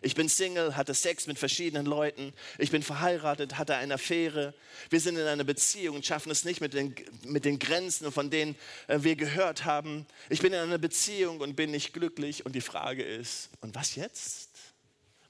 Ich 0.06 0.14
bin 0.14 0.28
Single, 0.28 0.76
hatte 0.76 0.94
Sex 0.94 1.26
mit 1.26 1.36
verschiedenen 1.36 1.84
Leuten. 1.84 2.32
Ich 2.58 2.70
bin 2.70 2.84
verheiratet, 2.84 3.58
hatte 3.58 3.74
eine 3.74 3.94
Affäre. 3.94 4.54
Wir 4.88 5.00
sind 5.00 5.16
in 5.16 5.26
einer 5.26 5.42
Beziehung 5.42 5.96
und 5.96 6.06
schaffen 6.06 6.30
es 6.30 6.44
nicht 6.44 6.60
mit 6.60 6.74
den, 6.74 6.94
mit 7.24 7.44
den 7.44 7.58
Grenzen, 7.58 8.12
von 8.12 8.30
denen 8.30 8.54
äh, 8.86 9.00
wir 9.00 9.16
gehört 9.16 9.64
haben. 9.64 10.06
Ich 10.28 10.42
bin 10.42 10.52
in 10.52 10.60
einer 10.60 10.78
Beziehung 10.78 11.40
und 11.40 11.56
bin 11.56 11.72
nicht 11.72 11.92
glücklich. 11.92 12.46
Und 12.46 12.54
die 12.54 12.60
Frage 12.60 13.02
ist, 13.02 13.50
und 13.62 13.74
was 13.74 13.96
jetzt? 13.96 14.50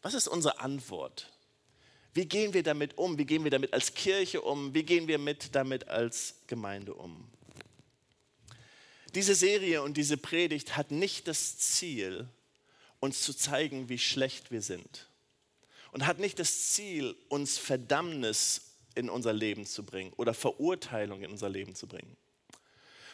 Was 0.03 0.13
ist 0.13 0.29
unsere 0.29 0.61
Antwort? 0.61 1.33
Wie 2.13 2.27
gehen 2.27 2.53
wir 2.53 2.63
damit 2.63 2.99
um? 2.99 3.17
Wie 3.17 3.25
gehen 3.25 3.45
wir 3.45 3.51
damit 3.51 3.73
als 3.73 3.95
Kirche 3.95 4.43
um? 4.43 4.75
Wie 4.75 4.83
gehen 4.83 5.09
wir 5.09 5.17
mit 5.17 5.55
damit 5.55 5.89
als 5.89 6.35
Gemeinde 6.49 6.93
um? 6.93 7.27
Diese 9.15 9.35
Serie 9.35 9.81
und 9.81 9.97
diese 9.97 10.19
Predigt 10.19 10.77
hat 10.77 10.91
nicht 10.91 11.29
das 11.29 11.57
Ziel, 11.57 12.29
uns 13.01 13.23
zu 13.23 13.35
zeigen, 13.35 13.89
wie 13.89 13.99
schlecht 13.99 14.51
wir 14.51 14.63
sind. 14.63 15.09
Und 15.93 16.07
hat 16.07 16.19
nicht 16.19 16.39
das 16.39 16.73
Ziel, 16.73 17.17
uns 17.29 17.59
Verdammnis 17.59 18.73
in 18.95 19.09
unser 19.09 19.33
Leben 19.33 19.67
zu 19.67 19.85
bringen 19.85 20.13
oder 20.17 20.35
Verurteilung 20.35 21.23
in 21.23 21.31
unser 21.31 21.49
Leben 21.49 21.75
zu 21.75 21.87
bringen. 21.87 22.17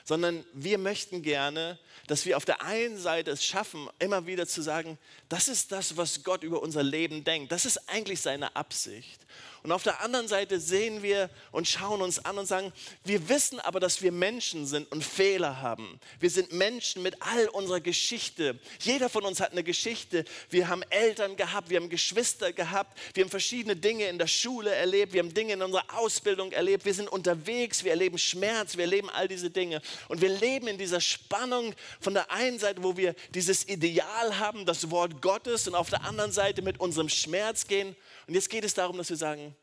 Sondern 0.05 0.45
wir 0.53 0.79
möchten 0.79 1.23
gerne, 1.23 1.79
dass 2.07 2.27
wir 2.27 2.37
auf 2.37 2.45
der 2.45 2.63
einen 2.63 2.99
Seite 2.99 3.31
es 3.31 3.45
schaffen, 3.45 3.89
immer 3.99 4.27
wieder 4.27 4.47
zu 4.47 4.63
sagen, 4.63 4.99
das 5.29 5.49
ist 5.49 5.73
das, 5.73 5.97
was 5.97 6.25
Gott 6.25 6.43
über 6.43 6.61
unser 6.63 6.83
Leben 6.83 7.25
denkt. 7.25 7.53
Das 7.53 7.65
ist 7.65 7.89
eigentlich 7.89 8.21
seine 8.21 8.57
Absicht. 8.57 9.21
Und 9.63 9.71
auf 9.71 9.85
der 9.85 10.01
anderen 10.01 10.27
Seite 10.27 10.59
sehen 10.59 11.05
wir 11.05 11.31
und 11.53 11.69
schauen 11.69 12.03
uns 12.03 12.19
an 12.25 12.37
und 12.37 12.47
sagen, 12.47 12.73
wir 13.05 13.29
wissen 13.29 13.61
aber, 13.61 13.79
dass 13.79 14.03
wir 14.03 14.11
Menschen 14.11 14.67
sind 14.67 14.91
und 14.91 15.05
Fehler 15.05 15.63
haben. 15.63 16.01
Wir 16.19 16.31
sind 16.31 16.53
Menschen 16.53 17.01
mit 17.03 17.23
all 17.23 17.47
unserer 17.49 17.81
Geschichte. 17.81 18.59
Jeder 18.81 19.09
von 19.09 19.25
uns 19.25 19.41
hat 19.41 19.53
eine 19.53 19.63
Geschichte. 19.63 20.25
Wir 20.51 20.67
haben 20.67 20.83
Eltern 20.91 21.37
gehabt, 21.37 21.71
wir 21.71 21.79
haben 21.79 21.91
Geschwister 21.91 22.53
gehabt, 22.53 22.99
wir 23.15 23.23
haben 23.23 23.31
verschiedene 23.31 23.77
Dinge 23.77 24.07
in 24.07 24.19
der 24.19 24.27
Schule 24.27 24.75
erlebt, 24.75 25.13
wir 25.13 25.21
haben 25.21 25.33
Dinge 25.33 25.53
in 25.53 25.63
unserer 25.63 25.85
Ausbildung 25.97 26.51
erlebt, 26.51 26.85
wir 26.85 26.95
sind 26.95 27.09
unterwegs, 27.09 27.85
wir 27.85 27.93
erleben 27.93 28.19
Schmerz, 28.19 28.77
wir 28.77 28.83
erleben 28.83 29.11
all 29.11 29.29
diese 29.29 29.51
Dinge. 29.51 29.81
Und 30.09 30.21
wir 30.21 30.29
leben 30.29 30.69
in 30.69 30.79
dieser 30.79 31.01
Spannung 31.01 31.75
von 32.01 32.15
der 32.15 32.31
einen 32.31 32.59
Seite, 32.59 32.83
wo 32.83 32.97
wir 32.97 33.15
dieses 33.35 33.69
Ideal 33.69 34.39
haben, 34.39 34.67
das 34.67 34.91
Wort 34.91 35.23
Gottes, 35.23 35.69
und 35.69 35.75
auf 35.75 35.91
der 35.91 36.05
anderen 36.05 36.33
Seite 36.33 36.63
mit 36.63 36.81
unserem 36.81 37.09
Schmerz 37.09 37.67
gehen. 37.67 37.97
Und 38.27 38.35
jetzt 38.35 38.51
geht 38.51 38.65
es 38.65 38.75
darum, 38.75 38.97
dass 38.97 39.11
wir 39.11 39.17
sagen, 39.17 39.55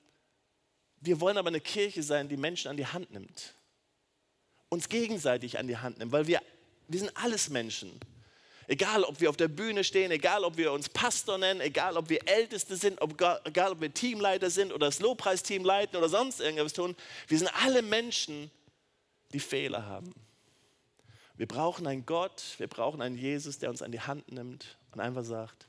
wir 1.02 1.20
wollen 1.22 1.38
aber 1.38 1.48
eine 1.48 1.62
Kirche 1.62 2.04
sein, 2.04 2.28
die 2.28 2.38
Menschen 2.38 2.70
an 2.70 2.78
die 2.78 2.86
Hand 2.86 3.12
nimmt. 3.12 3.56
Uns 4.70 4.90
gegenseitig 4.90 5.58
an 5.58 5.68
die 5.68 5.78
Hand 5.78 5.98
nimmt, 5.98 6.12
weil 6.12 6.28
wir, 6.28 6.42
wir 6.88 7.00
sind 7.00 7.12
alles 7.16 7.50
Menschen. 7.50 8.00
Egal, 8.68 9.04
ob 9.04 9.20
wir 9.20 9.32
auf 9.32 9.38
der 9.38 9.48
Bühne 9.48 9.84
stehen, 9.84 10.12
egal, 10.12 10.44
ob 10.44 10.58
wir 10.58 10.72
uns 10.72 10.90
Pastor 10.90 11.40
nennen, 11.40 11.60
egal, 11.60 11.98
ob 11.98 12.08
wir 12.08 12.28
Älteste 12.28 12.76
sind, 12.76 13.02
ob, 13.02 13.20
egal, 13.46 13.72
ob 13.72 13.82
wir 13.82 13.92
Teamleiter 13.92 14.52
sind 14.52 14.72
oder 14.72 14.86
das 14.86 15.00
Lobpreisteam 15.00 15.66
leiten 15.66 15.98
oder 15.98 16.08
sonst 16.08 16.40
irgendwas 16.40 16.74
tun. 16.74 16.96
Wir 17.28 17.40
sind 17.40 17.52
alle 17.64 17.82
Menschen, 17.82 18.52
die 19.34 19.40
Fehler 19.40 19.86
haben. 19.86 20.14
Wir 21.36 21.48
brauchen 21.48 21.88
einen 21.88 22.06
Gott, 22.06 22.56
wir 22.58 22.68
brauchen 22.68 23.02
einen 23.02 23.18
Jesus, 23.18 23.60
der 23.60 23.70
uns 23.70 23.82
an 23.82 23.92
die 23.92 24.02
Hand 24.02 24.32
nimmt 24.32 24.78
und 24.92 25.00
einfach 25.00 25.24
sagt, 25.24 25.68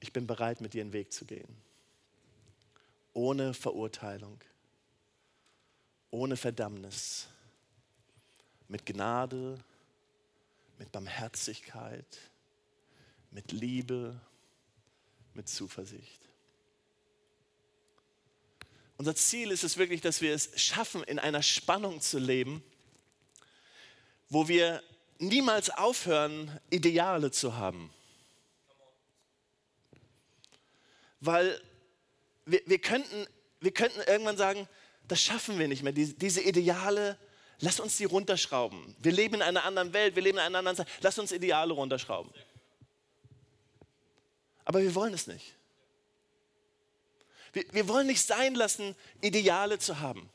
ich 0.00 0.12
bin 0.12 0.26
bereit, 0.26 0.60
mit 0.60 0.74
dir 0.74 0.82
einen 0.82 0.92
Weg 0.92 1.12
zu 1.12 1.24
gehen 1.24 1.62
ohne 3.14 3.54
Verurteilung, 3.54 4.40
ohne 6.10 6.36
Verdammnis, 6.36 7.28
mit 8.68 8.86
Gnade, 8.86 9.58
mit 10.78 10.90
Barmherzigkeit, 10.92 12.18
mit 13.30 13.52
Liebe, 13.52 14.18
mit 15.34 15.48
Zuversicht. 15.48 16.20
Unser 18.96 19.14
Ziel 19.14 19.50
ist 19.50 19.64
es 19.64 19.76
wirklich, 19.76 20.00
dass 20.00 20.20
wir 20.20 20.34
es 20.34 20.60
schaffen, 20.60 21.02
in 21.02 21.18
einer 21.18 21.42
Spannung 21.42 22.00
zu 22.00 22.18
leben, 22.18 22.62
wo 24.32 24.48
wir 24.48 24.82
niemals 25.18 25.68
aufhören, 25.68 26.58
Ideale 26.70 27.30
zu 27.30 27.56
haben. 27.56 27.92
Weil 31.20 31.60
wir, 32.46 32.62
wir, 32.64 32.78
könnten, 32.78 33.26
wir 33.60 33.72
könnten 33.72 34.00
irgendwann 34.00 34.38
sagen, 34.38 34.66
das 35.06 35.20
schaffen 35.20 35.58
wir 35.58 35.68
nicht 35.68 35.82
mehr. 35.82 35.92
Die, 35.92 36.16
diese 36.16 36.40
Ideale, 36.40 37.18
lass 37.60 37.78
uns 37.78 37.98
die 37.98 38.06
runterschrauben. 38.06 38.96
Wir 39.00 39.12
leben 39.12 39.34
in 39.34 39.42
einer 39.42 39.64
anderen 39.64 39.92
Welt, 39.92 40.16
wir 40.16 40.22
leben 40.22 40.38
in 40.38 40.44
einer 40.44 40.60
anderen 40.60 40.78
Zeit. 40.78 40.88
Lass 41.02 41.18
uns 41.18 41.30
Ideale 41.30 41.74
runterschrauben. 41.74 42.32
Aber 44.64 44.80
wir 44.80 44.94
wollen 44.94 45.12
es 45.12 45.26
nicht. 45.26 45.54
Wir, 47.52 47.64
wir 47.72 47.86
wollen 47.86 48.06
nicht 48.06 48.26
sein 48.26 48.54
lassen, 48.54 48.96
Ideale 49.20 49.78
zu 49.78 50.00
haben. 50.00 50.30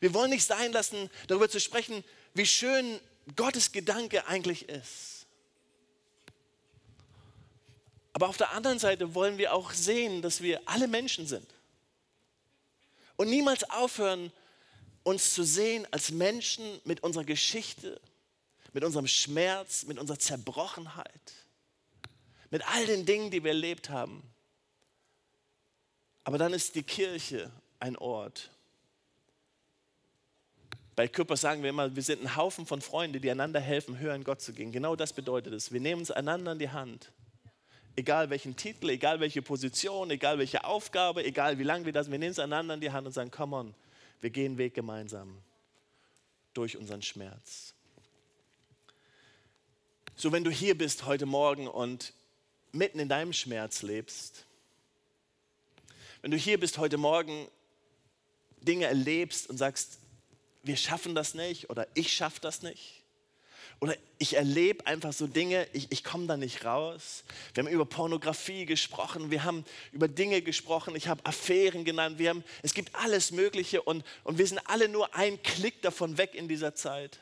Wir 0.00 0.14
wollen 0.14 0.30
nicht 0.30 0.46
sein 0.46 0.72
lassen, 0.72 1.10
darüber 1.26 1.50
zu 1.50 1.60
sprechen, 1.60 2.02
wie 2.32 2.46
schön 2.46 3.00
Gottes 3.36 3.72
Gedanke 3.72 4.26
eigentlich 4.26 4.68
ist. 4.68 5.26
Aber 8.12 8.28
auf 8.28 8.36
der 8.36 8.52
anderen 8.52 8.78
Seite 8.78 9.14
wollen 9.14 9.38
wir 9.38 9.54
auch 9.54 9.72
sehen, 9.72 10.22
dass 10.22 10.40
wir 10.42 10.60
alle 10.66 10.88
Menschen 10.88 11.26
sind. 11.26 11.46
Und 13.16 13.30
niemals 13.30 13.68
aufhören, 13.70 14.32
uns 15.02 15.34
zu 15.34 15.44
sehen 15.44 15.86
als 15.90 16.10
Menschen 16.10 16.80
mit 16.84 17.02
unserer 17.02 17.24
Geschichte, 17.24 18.00
mit 18.72 18.84
unserem 18.84 19.06
Schmerz, 19.06 19.84
mit 19.84 19.98
unserer 19.98 20.18
Zerbrochenheit, 20.18 21.32
mit 22.50 22.66
all 22.68 22.86
den 22.86 23.06
Dingen, 23.06 23.30
die 23.30 23.42
wir 23.42 23.50
erlebt 23.50 23.88
haben. 23.88 24.22
Aber 26.24 26.38
dann 26.38 26.52
ist 26.52 26.74
die 26.74 26.82
Kirche 26.82 27.50
ein 27.80 27.96
Ort. 27.96 28.50
Bei 30.98 31.06
Küppers 31.06 31.42
sagen 31.42 31.62
wir 31.62 31.70
immer, 31.70 31.94
wir 31.94 32.02
sind 32.02 32.24
ein 32.24 32.34
Haufen 32.34 32.66
von 32.66 32.80
Freunden, 32.80 33.22
die 33.22 33.30
einander 33.30 33.60
helfen, 33.60 34.00
höher 34.00 34.16
in 34.16 34.24
Gott 34.24 34.40
zu 34.40 34.52
gehen. 34.52 34.72
Genau 34.72 34.96
das 34.96 35.12
bedeutet 35.12 35.52
es. 35.54 35.70
Wir 35.70 35.78
nehmen 35.78 36.00
uns 36.00 36.10
einander 36.10 36.50
in 36.50 36.58
die 36.58 36.70
Hand 36.70 37.12
egal 37.98 38.30
welchen 38.30 38.54
Titel, 38.54 38.90
egal 38.90 39.18
welche 39.18 39.42
Position, 39.42 40.10
egal 40.10 40.38
welche 40.38 40.64
Aufgabe, 40.64 41.24
egal 41.24 41.58
wie 41.58 41.64
lange 41.64 41.84
wir 41.84 41.92
das, 41.92 42.10
wir 42.10 42.18
nehmen 42.18 42.30
es 42.30 42.38
einander 42.38 42.74
in 42.74 42.80
die 42.80 42.92
Hand 42.92 43.06
und 43.06 43.12
sagen, 43.12 43.30
come 43.30 43.56
on, 43.56 43.74
wir 44.20 44.30
gehen 44.30 44.56
Weg 44.56 44.74
gemeinsam 44.74 45.42
durch 46.54 46.76
unseren 46.76 47.02
Schmerz. 47.02 47.74
So, 50.14 50.30
wenn 50.30 50.44
du 50.44 50.50
hier 50.50 50.78
bist 50.78 51.06
heute 51.06 51.26
Morgen 51.26 51.66
und 51.66 52.12
mitten 52.72 53.00
in 53.00 53.08
deinem 53.08 53.32
Schmerz 53.32 53.82
lebst, 53.82 54.46
wenn 56.22 56.30
du 56.30 56.36
hier 56.36 56.58
bist 56.58 56.78
heute 56.78 56.98
Morgen, 56.98 57.48
Dinge 58.60 58.86
erlebst 58.86 59.50
und 59.50 59.56
sagst, 59.56 59.98
wir 60.62 60.76
schaffen 60.76 61.14
das 61.14 61.34
nicht 61.34 61.70
oder 61.70 61.86
ich 61.94 62.12
schaffe 62.12 62.40
das 62.40 62.62
nicht, 62.62 63.04
oder 63.80 63.96
ich 64.18 64.34
erlebe 64.34 64.86
einfach 64.86 65.12
so 65.12 65.28
Dinge, 65.28 65.68
ich, 65.72 65.86
ich 65.92 66.02
komme 66.02 66.26
da 66.26 66.36
nicht 66.36 66.64
raus. 66.64 67.22
Wir 67.54 67.62
haben 67.62 67.70
über 67.70 67.84
Pornografie 67.84 68.66
gesprochen, 68.66 69.30
wir 69.30 69.44
haben 69.44 69.64
über 69.92 70.08
Dinge 70.08 70.42
gesprochen, 70.42 70.96
ich 70.96 71.06
habe 71.06 71.24
Affären 71.24 71.84
genannt, 71.84 72.18
wir 72.18 72.30
haben, 72.30 72.42
es 72.62 72.74
gibt 72.74 72.94
alles 72.96 73.30
Mögliche 73.30 73.80
und, 73.82 74.04
und 74.24 74.38
wir 74.38 74.46
sind 74.46 74.60
alle 74.66 74.88
nur 74.88 75.14
ein 75.14 75.40
Klick 75.44 75.80
davon 75.82 76.18
weg 76.18 76.34
in 76.34 76.48
dieser 76.48 76.74
Zeit. 76.74 77.20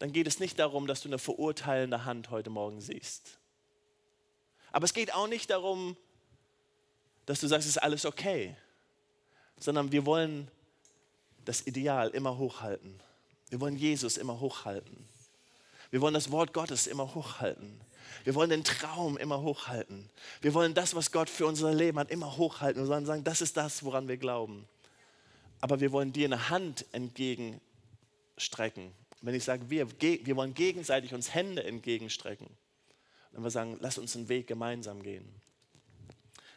Dann 0.00 0.12
geht 0.12 0.26
es 0.26 0.40
nicht 0.40 0.58
darum, 0.58 0.88
dass 0.88 1.02
du 1.02 1.08
eine 1.08 1.18
verurteilende 1.18 2.04
Hand 2.04 2.30
heute 2.30 2.50
Morgen 2.50 2.80
siehst. 2.80 3.38
Aber 4.72 4.84
es 4.84 4.94
geht 4.94 5.14
auch 5.14 5.28
nicht 5.28 5.50
darum, 5.50 5.96
dass 7.26 7.38
du 7.38 7.46
sagst, 7.46 7.68
es 7.68 7.76
ist 7.76 7.82
alles 7.82 8.04
okay, 8.04 8.56
sondern 9.60 9.92
wir 9.92 10.06
wollen 10.06 10.50
das 11.50 11.66
Ideal 11.66 12.10
immer 12.10 12.38
hochhalten. 12.38 13.02
Wir 13.48 13.60
wollen 13.60 13.74
Jesus 13.74 14.16
immer 14.16 14.38
hochhalten. 14.38 15.08
Wir 15.90 16.00
wollen 16.00 16.14
das 16.14 16.30
Wort 16.30 16.52
Gottes 16.52 16.86
immer 16.86 17.12
hochhalten. 17.16 17.80
Wir 18.22 18.36
wollen 18.36 18.50
den 18.50 18.62
Traum 18.62 19.16
immer 19.16 19.42
hochhalten. 19.42 20.08
Wir 20.42 20.54
wollen 20.54 20.74
das, 20.74 20.94
was 20.94 21.10
Gott 21.10 21.28
für 21.28 21.46
unser 21.46 21.74
Leben 21.74 21.98
hat, 21.98 22.12
immer 22.12 22.36
hochhalten. 22.36 22.80
Wir 22.80 22.86
sollen 22.86 23.04
sagen, 23.04 23.24
das 23.24 23.40
ist 23.40 23.56
das, 23.56 23.82
woran 23.82 24.06
wir 24.06 24.16
glauben. 24.16 24.68
Aber 25.60 25.80
wir 25.80 25.90
wollen 25.90 26.12
dir 26.12 26.26
eine 26.26 26.50
Hand 26.50 26.86
entgegenstrecken. 26.92 28.92
Wenn 29.20 29.34
ich 29.34 29.42
sage, 29.42 29.68
wir, 29.68 29.88
wir 30.00 30.36
wollen 30.36 30.54
gegenseitig 30.54 31.14
uns 31.14 31.34
Hände 31.34 31.64
entgegenstrecken, 31.64 32.46
dann 33.32 33.42
wir 33.42 33.50
sagen, 33.50 33.76
lass 33.80 33.98
uns 33.98 34.14
einen 34.14 34.28
Weg 34.28 34.46
gemeinsam 34.46 35.02
gehen. 35.02 35.28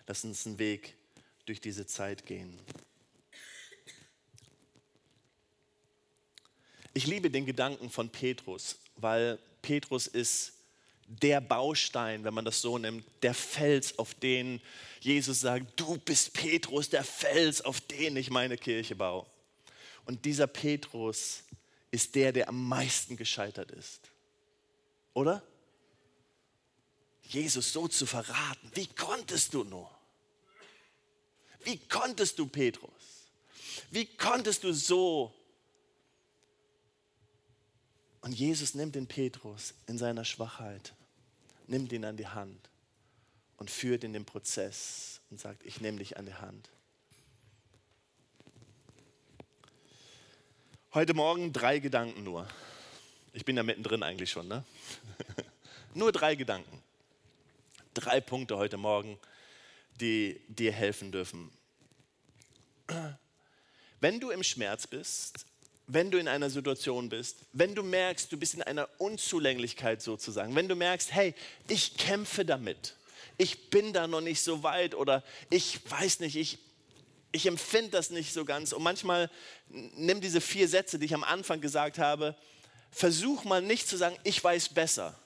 Lass 0.06 0.24
uns 0.24 0.46
einen 0.46 0.60
Weg 0.60 0.94
durch 1.48 1.62
diese 1.62 1.88
Zeit 1.88 2.28
gehen. 2.28 2.60
Ich 6.94 7.08
liebe 7.08 7.32
den 7.32 7.46
Gedanken 7.46 7.90
von 7.90 8.10
Petrus, 8.10 8.78
weil 8.96 9.40
Petrus 9.62 10.06
ist 10.06 10.54
der 11.08 11.42
Baustein, 11.42 12.24
wenn 12.24 12.34
man 12.34 12.46
das 12.46 12.62
so 12.62 12.78
nimmt, 12.78 13.06
der 13.24 13.34
Fels, 13.34 13.98
auf 13.98 14.14
den 14.14 14.62
Jesus 15.00 15.42
sagt, 15.42 15.78
du 15.80 15.98
bist 15.98 16.34
Petrus, 16.34 16.90
der 16.90 17.04
Fels, 17.04 17.62
auf 17.62 17.82
den 17.82 18.16
ich 18.16 18.30
meine 18.30 18.58
Kirche 18.58 18.96
baue. 18.96 19.26
Und 20.06 20.24
dieser 20.24 20.48
Petrus 20.48 21.44
ist 21.92 22.16
der, 22.16 22.32
der 22.32 22.48
am 22.48 22.68
meisten 22.68 23.18
gescheitert 23.18 23.72
ist. 23.72 24.00
Oder? 25.14 25.44
Jesus 27.24 27.74
so 27.74 27.88
zu 27.88 28.06
verraten, 28.06 28.72
wie 28.76 28.88
konntest 28.88 29.54
du 29.54 29.64
nur? 29.64 29.90
Wie 31.64 31.78
konntest 31.78 32.40
du, 32.40 32.48
Petrus? 32.48 32.92
Wie 33.92 34.06
konntest 34.06 34.64
du 34.64 34.74
so? 34.74 35.34
Und 38.24 38.32
Jesus 38.32 38.74
nimmt 38.74 38.96
den 38.96 39.06
Petrus 39.06 39.74
in 39.86 39.98
seiner 39.98 40.24
Schwachheit, 40.24 40.94
nimmt 41.68 41.92
ihn 41.92 42.06
an 42.06 42.16
die 42.16 42.28
Hand 42.28 42.70
und 43.58 43.70
führt 43.70 44.06
in 44.06 44.14
den 44.14 44.24
Prozess 44.24 45.20
und 45.30 45.42
sagt, 45.42 45.66
ich 45.66 45.82
nehme 45.82 45.98
dich 45.98 46.16
an 46.16 46.26
die 46.26 46.34
Hand. 46.34 46.70
Heute 50.94 51.14
Morgen 51.14 51.52
drei 51.52 51.80
Gedanken 51.80 52.24
nur. 52.24 52.48
Ich 53.34 53.44
bin 53.44 53.58
ja 53.58 53.64
mittendrin 53.64 54.04
eigentlich 54.04 54.32
schon, 54.32 54.48
ne? 54.48 54.64
nur 55.94 56.14
drei 56.14 56.36
Gedanken. 56.36 56.82
Drei 57.94 58.22
Punkte 58.22 58.56
heute 58.56 58.78
Morgen, 58.78 59.20
die 60.00 60.40
dir 60.48 60.72
helfen 60.72 61.12
dürfen. 61.12 61.52
Wenn 64.00 64.22
du 64.22 64.30
im 64.30 64.44
Schmerz 64.44 64.88
bist, 64.88 65.46
wenn 65.88 66.12
du 66.12 66.18
in 66.18 66.28
einer 66.28 66.50
Situation 66.50 67.10
bist, 67.10 67.38
wenn 67.52 67.76
du 67.76 67.84
merkst, 67.84 68.32
du 68.32 68.38
bist 68.38 68.54
in 68.54 68.62
einer 68.62 68.88
Unzulänglichkeit 69.00 70.02
sozusagen, 70.02 70.56
wenn 70.56 70.68
du 70.68 70.76
merkst, 70.76 71.14
hey, 71.14 71.34
ich 71.68 71.98
kämpfe 71.98 72.46
damit, 72.46 72.96
ich 73.38 73.70
bin 73.70 73.94
da 73.94 74.08
noch 74.08 74.22
nicht 74.22 74.42
so 74.42 74.64
weit 74.64 74.96
oder 74.96 75.24
ich 75.50 75.80
weiß 75.90 76.20
nicht, 76.22 76.36
ich, 76.36 76.60
ich 77.32 77.46
empfinde 77.48 77.92
das 77.92 78.12
nicht 78.12 78.32
so 78.32 78.46
ganz. 78.46 78.74
Und 78.74 78.84
manchmal 78.84 79.30
nimm 79.70 80.22
diese 80.22 80.40
vier 80.40 80.68
Sätze, 80.68 81.00
die 81.00 81.06
ich 81.06 81.16
am 81.16 81.24
Anfang 81.24 81.60
gesagt 81.60 81.98
habe, 81.98 82.36
versuch 82.92 83.44
mal 83.44 83.62
nicht 83.62 83.88
zu 83.88 83.98
sagen, 83.98 84.16
ich 84.24 84.42
weiß 84.44 84.70
besser. 84.70 85.18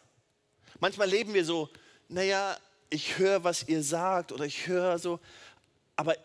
Manchmal 0.79 1.09
leben 1.09 1.33
wir 1.33 1.43
so, 1.43 1.69
naja, 2.07 2.57
ich 2.89 3.17
höre, 3.17 3.43
was 3.43 3.67
ihr 3.67 3.83
sagt 3.83 4.31
oder 4.31 4.45
ich 4.45 4.67
höre 4.67 4.97
so, 4.97 5.19
aber 5.95 6.15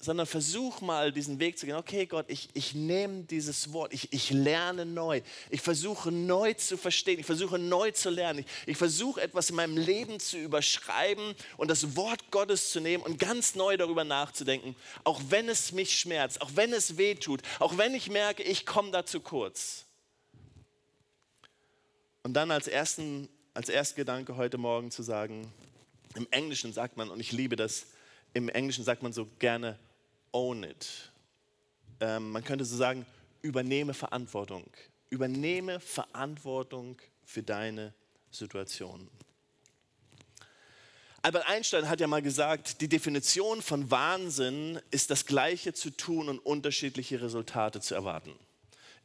sondern 0.00 0.26
versuch 0.26 0.80
mal 0.80 1.12
diesen 1.12 1.38
Weg 1.40 1.58
zu 1.58 1.66
gehen. 1.66 1.76
Okay, 1.76 2.06
Gott, 2.06 2.24
ich, 2.28 2.48
ich 2.54 2.74
nehme 2.74 3.24
dieses 3.24 3.74
Wort, 3.74 3.92
ich, 3.92 4.10
ich 4.12 4.30
lerne 4.30 4.86
neu. 4.86 5.20
Ich 5.50 5.60
versuche 5.60 6.10
neu 6.10 6.54
zu 6.54 6.78
verstehen, 6.78 7.20
ich 7.20 7.26
versuche 7.26 7.58
neu 7.58 7.90
zu 7.90 8.08
lernen. 8.08 8.38
Ich, 8.40 8.46
ich 8.66 8.76
versuche 8.78 9.20
etwas 9.20 9.50
in 9.50 9.56
meinem 9.56 9.76
Leben 9.76 10.18
zu 10.18 10.38
überschreiben 10.38 11.34
und 11.58 11.68
das 11.70 11.96
Wort 11.96 12.30
Gottes 12.30 12.70
zu 12.70 12.80
nehmen 12.80 13.02
und 13.02 13.18
ganz 13.18 13.54
neu 13.54 13.76
darüber 13.76 14.04
nachzudenken, 14.04 14.74
auch 15.04 15.20
wenn 15.28 15.50
es 15.50 15.72
mich 15.72 15.98
schmerzt, 15.98 16.40
auch 16.40 16.52
wenn 16.54 16.72
es 16.72 16.96
weh 16.96 17.14
tut, 17.14 17.42
auch 17.58 17.76
wenn 17.76 17.94
ich 17.94 18.08
merke, 18.08 18.42
ich 18.42 18.64
komme 18.64 18.90
da 18.92 19.04
zu 19.04 19.20
kurz. 19.20 19.84
Und 22.22 22.32
dann 22.34 22.50
als 22.50 22.68
ersten, 22.68 23.28
als 23.52 23.68
Erstgedanke 23.68 24.36
heute 24.36 24.56
Morgen 24.56 24.90
zu 24.90 25.02
sagen, 25.02 25.52
im 26.14 26.26
Englischen 26.30 26.72
sagt 26.72 26.96
man, 26.96 27.10
und 27.10 27.20
ich 27.20 27.32
liebe 27.32 27.56
das, 27.56 27.86
im 28.32 28.48
Englischen 28.48 28.84
sagt 28.84 29.02
man 29.02 29.12
so 29.12 29.26
gerne, 29.38 29.78
own 30.32 30.64
it. 30.64 31.10
Ähm, 32.00 32.30
man 32.30 32.44
könnte 32.44 32.64
so 32.64 32.76
sagen, 32.76 33.06
übernehme 33.42 33.94
Verantwortung. 33.94 34.64
Übernehme 35.10 35.80
Verantwortung 35.80 37.00
für 37.24 37.42
deine 37.42 37.92
Situation. 38.30 39.08
Albert 41.22 41.48
Einstein 41.48 41.88
hat 41.88 42.00
ja 42.00 42.06
mal 42.06 42.22
gesagt, 42.22 42.80
die 42.80 42.88
Definition 42.88 43.60
von 43.60 43.90
Wahnsinn 43.90 44.80
ist 44.90 45.10
das 45.10 45.26
Gleiche 45.26 45.74
zu 45.74 45.90
tun 45.90 46.30
und 46.30 46.38
unterschiedliche 46.38 47.20
Resultate 47.20 47.80
zu 47.80 47.94
erwarten. 47.94 48.34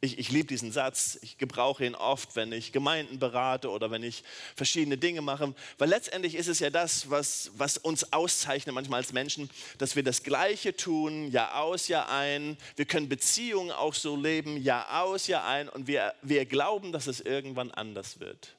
Ich, 0.05 0.19
ich 0.19 0.29
liebe 0.29 0.47
diesen 0.47 0.71
Satz, 0.71 1.17
ich 1.24 1.39
gebrauche 1.39 1.83
ihn 1.83 1.95
oft, 1.95 2.35
wenn 2.35 2.51
ich 2.51 2.72
Gemeinden 2.72 3.18
berate 3.18 3.72
oder 3.72 3.89
wenn 3.89 4.03
ich 4.03 4.24
verschiedene 4.55 5.00
Dinge 5.00 5.22
mache, 5.22 5.55
weil 5.79 5.89
letztendlich 5.89 6.35
ist 6.35 6.48
es 6.48 6.59
ja 6.59 6.70
das, 6.70 7.09
was, 7.09 7.50
was 7.57 7.79
uns 7.79 8.13
auszeichnet 8.13 8.75
manchmal 8.75 9.00
als 9.00 9.13
Menschen, 9.13 9.50
dass 9.79 9.96
wir 9.96 10.03
das 10.03 10.22
Gleiche 10.22 10.75
tun, 10.75 11.31
Jahr 11.31 11.59
aus, 11.59 11.87
Jahr 11.87 12.07
ein. 12.11 12.55
Wir 12.75 12.85
können 12.85 13.09
Beziehungen 13.09 13.72
auch 13.72 13.96
so 13.96 14.15
leben, 14.15 14.61
Jahr 14.61 15.01
aus, 15.01 15.25
Jahr 15.25 15.48
ein 15.48 15.70
und 15.70 15.87
wir, 15.87 16.13
wir 16.22 16.46
glauben, 16.46 16.91
dass 16.91 17.07
es 17.07 17.20
irgendwann 17.20 17.72
anders 17.72 18.20
wird. 18.20 18.55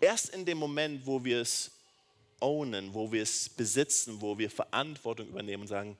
Erst 0.00 0.30
in 0.30 0.46
dem 0.46 0.56
Moment, 0.56 1.04
wo 1.04 1.22
wir 1.22 1.42
es 1.42 1.72
ownen, 2.40 2.94
wo 2.94 3.12
wir 3.12 3.22
es 3.22 3.50
besitzen, 3.50 4.22
wo 4.22 4.38
wir 4.38 4.50
Verantwortung 4.50 5.28
übernehmen 5.28 5.64
und 5.64 5.68
sagen, 5.68 5.98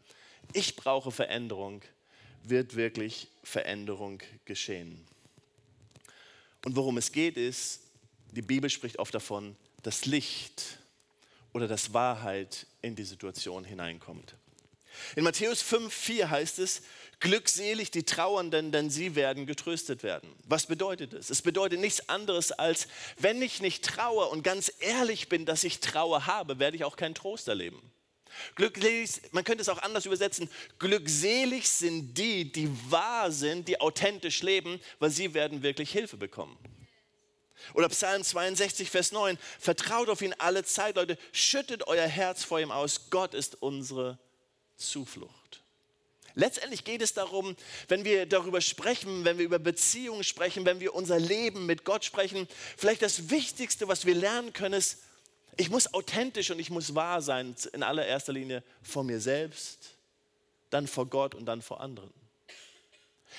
ich 0.54 0.74
brauche 0.74 1.10
Veränderung, 1.10 1.82
wird 2.42 2.76
wirklich 2.76 3.28
Veränderung 3.42 4.22
geschehen. 4.44 5.06
Und 6.64 6.76
worum 6.76 6.98
es 6.98 7.12
geht 7.12 7.36
ist, 7.36 7.80
die 8.32 8.42
Bibel 8.42 8.70
spricht 8.70 8.98
oft 8.98 9.14
davon, 9.14 9.56
dass 9.82 10.06
Licht 10.06 10.78
oder 11.52 11.66
dass 11.66 11.92
Wahrheit 11.92 12.66
in 12.82 12.94
die 12.94 13.04
Situation 13.04 13.64
hineinkommt. 13.64 14.36
In 15.16 15.24
Matthäus 15.24 15.62
5, 15.62 15.92
4 15.92 16.30
heißt 16.30 16.58
es, 16.58 16.82
glückselig 17.20 17.90
die 17.90 18.02
Trauernden, 18.02 18.72
denn 18.72 18.90
sie 18.90 19.14
werden 19.14 19.46
getröstet 19.46 20.02
werden. 20.02 20.30
Was 20.46 20.66
bedeutet 20.66 21.12
es? 21.14 21.30
Es 21.30 21.42
bedeutet 21.42 21.80
nichts 21.80 22.08
anderes 22.08 22.52
als, 22.52 22.88
wenn 23.18 23.40
ich 23.40 23.60
nicht 23.60 23.84
traue 23.84 24.26
und 24.26 24.42
ganz 24.42 24.72
ehrlich 24.80 25.28
bin, 25.28 25.46
dass 25.46 25.64
ich 25.64 25.80
Trauer 25.80 26.26
habe, 26.26 26.58
werde 26.58 26.76
ich 26.76 26.84
auch 26.84 26.96
keinen 26.96 27.14
Trost 27.14 27.48
erleben. 27.48 27.80
Glücklich, 28.54 29.20
man 29.32 29.44
könnte 29.44 29.62
es 29.62 29.68
auch 29.68 29.82
anders 29.82 30.06
übersetzen, 30.06 30.50
glückselig 30.78 31.68
sind 31.68 32.16
die, 32.16 32.50
die 32.50 32.70
wahr 32.90 33.30
sind, 33.30 33.68
die 33.68 33.80
authentisch 33.80 34.42
leben, 34.42 34.80
weil 34.98 35.10
sie 35.10 35.34
werden 35.34 35.62
wirklich 35.62 35.90
Hilfe 35.90 36.16
bekommen. 36.16 36.56
Oder 37.74 37.88
Psalm 37.88 38.24
62, 38.24 38.90
Vers 38.90 39.12
9, 39.12 39.38
vertraut 39.58 40.08
auf 40.08 40.22
ihn 40.22 40.34
alle 40.38 40.64
Zeit, 40.64 40.96
Leute, 40.96 41.18
schüttet 41.32 41.86
euer 41.86 42.06
Herz 42.06 42.44
vor 42.44 42.60
ihm 42.60 42.70
aus, 42.70 43.10
Gott 43.10 43.34
ist 43.34 43.62
unsere 43.62 44.18
Zuflucht. 44.76 45.62
Letztendlich 46.34 46.84
geht 46.84 47.02
es 47.02 47.12
darum, 47.12 47.56
wenn 47.88 48.04
wir 48.04 48.24
darüber 48.24 48.60
sprechen, 48.60 49.24
wenn 49.24 49.38
wir 49.38 49.44
über 49.44 49.58
Beziehungen 49.58 50.24
sprechen, 50.24 50.64
wenn 50.64 50.80
wir 50.80 50.94
unser 50.94 51.18
Leben 51.18 51.66
mit 51.66 51.84
Gott 51.84 52.04
sprechen, 52.04 52.46
vielleicht 52.76 53.02
das 53.02 53.30
Wichtigste, 53.30 53.88
was 53.88 54.06
wir 54.06 54.14
lernen 54.14 54.52
können, 54.52 54.74
ist, 54.74 54.98
ich 55.60 55.68
muss 55.68 55.92
authentisch 55.92 56.50
und 56.50 56.58
ich 56.58 56.70
muss 56.70 56.94
wahr 56.94 57.20
sein, 57.20 57.54
in 57.74 57.82
allererster 57.82 58.32
Linie 58.32 58.62
vor 58.82 59.04
mir 59.04 59.20
selbst, 59.20 59.90
dann 60.70 60.86
vor 60.86 61.04
Gott 61.04 61.34
und 61.34 61.44
dann 61.44 61.60
vor 61.60 61.82
anderen. 61.82 62.10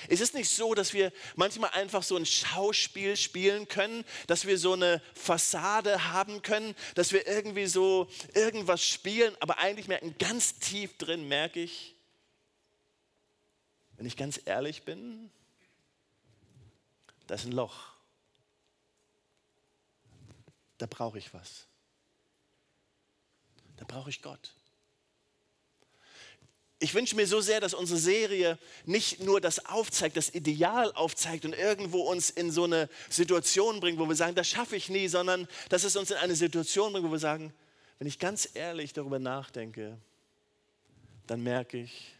Es 0.08 0.20
ist 0.20 0.32
nicht 0.32 0.48
so, 0.48 0.72
dass 0.74 0.92
wir 0.92 1.12
manchmal 1.34 1.70
einfach 1.70 2.04
so 2.04 2.16
ein 2.16 2.24
Schauspiel 2.24 3.16
spielen 3.16 3.66
können, 3.66 4.04
dass 4.28 4.46
wir 4.46 4.56
so 4.56 4.74
eine 4.74 5.02
Fassade 5.14 6.12
haben 6.12 6.42
können, 6.42 6.76
dass 6.94 7.12
wir 7.12 7.26
irgendwie 7.26 7.66
so 7.66 8.08
irgendwas 8.34 8.86
spielen, 8.86 9.36
aber 9.40 9.58
eigentlich 9.58 9.88
merken, 9.88 10.14
ganz 10.18 10.60
tief 10.60 10.96
drin 10.98 11.26
merke 11.26 11.60
ich, 11.60 11.96
wenn 13.96 14.06
ich 14.06 14.16
ganz 14.16 14.40
ehrlich 14.44 14.84
bin, 14.84 15.28
da 17.26 17.34
ist 17.34 17.46
ein 17.46 17.52
Loch. 17.52 17.90
Da 20.78 20.86
brauche 20.86 21.18
ich 21.18 21.34
was 21.34 21.66
dann 23.82 23.88
brauche 23.88 24.10
ich 24.10 24.22
Gott. 24.22 24.54
Ich 26.78 26.94
wünsche 26.94 27.16
mir 27.16 27.26
so 27.26 27.40
sehr, 27.40 27.60
dass 27.60 27.74
unsere 27.74 27.98
Serie 27.98 28.56
nicht 28.84 29.18
nur 29.18 29.40
das 29.40 29.66
aufzeigt, 29.66 30.16
das 30.16 30.32
Ideal 30.32 30.92
aufzeigt 30.92 31.44
und 31.44 31.52
irgendwo 31.52 32.02
uns 32.02 32.30
in 32.30 32.52
so 32.52 32.62
eine 32.62 32.88
Situation 33.08 33.80
bringt, 33.80 33.98
wo 33.98 34.06
wir 34.06 34.14
sagen, 34.14 34.36
das 34.36 34.48
schaffe 34.48 34.76
ich 34.76 34.88
nie, 34.88 35.08
sondern 35.08 35.48
dass 35.68 35.82
es 35.82 35.96
uns 35.96 36.12
in 36.12 36.16
eine 36.18 36.36
Situation 36.36 36.92
bringt, 36.92 37.06
wo 37.06 37.10
wir 37.10 37.18
sagen, 37.18 37.52
wenn 37.98 38.06
ich 38.06 38.20
ganz 38.20 38.50
ehrlich 38.54 38.92
darüber 38.92 39.18
nachdenke, 39.18 39.98
dann 41.26 41.42
merke 41.42 41.78
ich, 41.78 42.14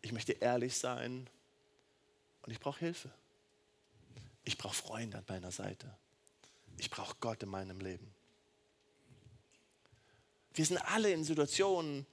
ich 0.00 0.10
möchte 0.10 0.32
ehrlich 0.32 0.76
sein 0.76 1.28
und 2.42 2.52
ich 2.52 2.58
brauche 2.58 2.80
Hilfe. 2.80 3.10
Ich 4.44 4.58
brauche 4.58 4.74
Freunde 4.74 5.18
an 5.18 5.24
meiner 5.28 5.52
Seite. 5.52 5.92
Ich 6.78 6.90
brauche 6.90 7.14
Gott 7.20 7.40
in 7.44 7.50
meinem 7.50 7.78
Leben. 7.78 8.12
Wir 10.54 10.64
sind 10.64 10.78
alle 10.78 11.10
in 11.12 11.24
Situationen, 11.24 12.06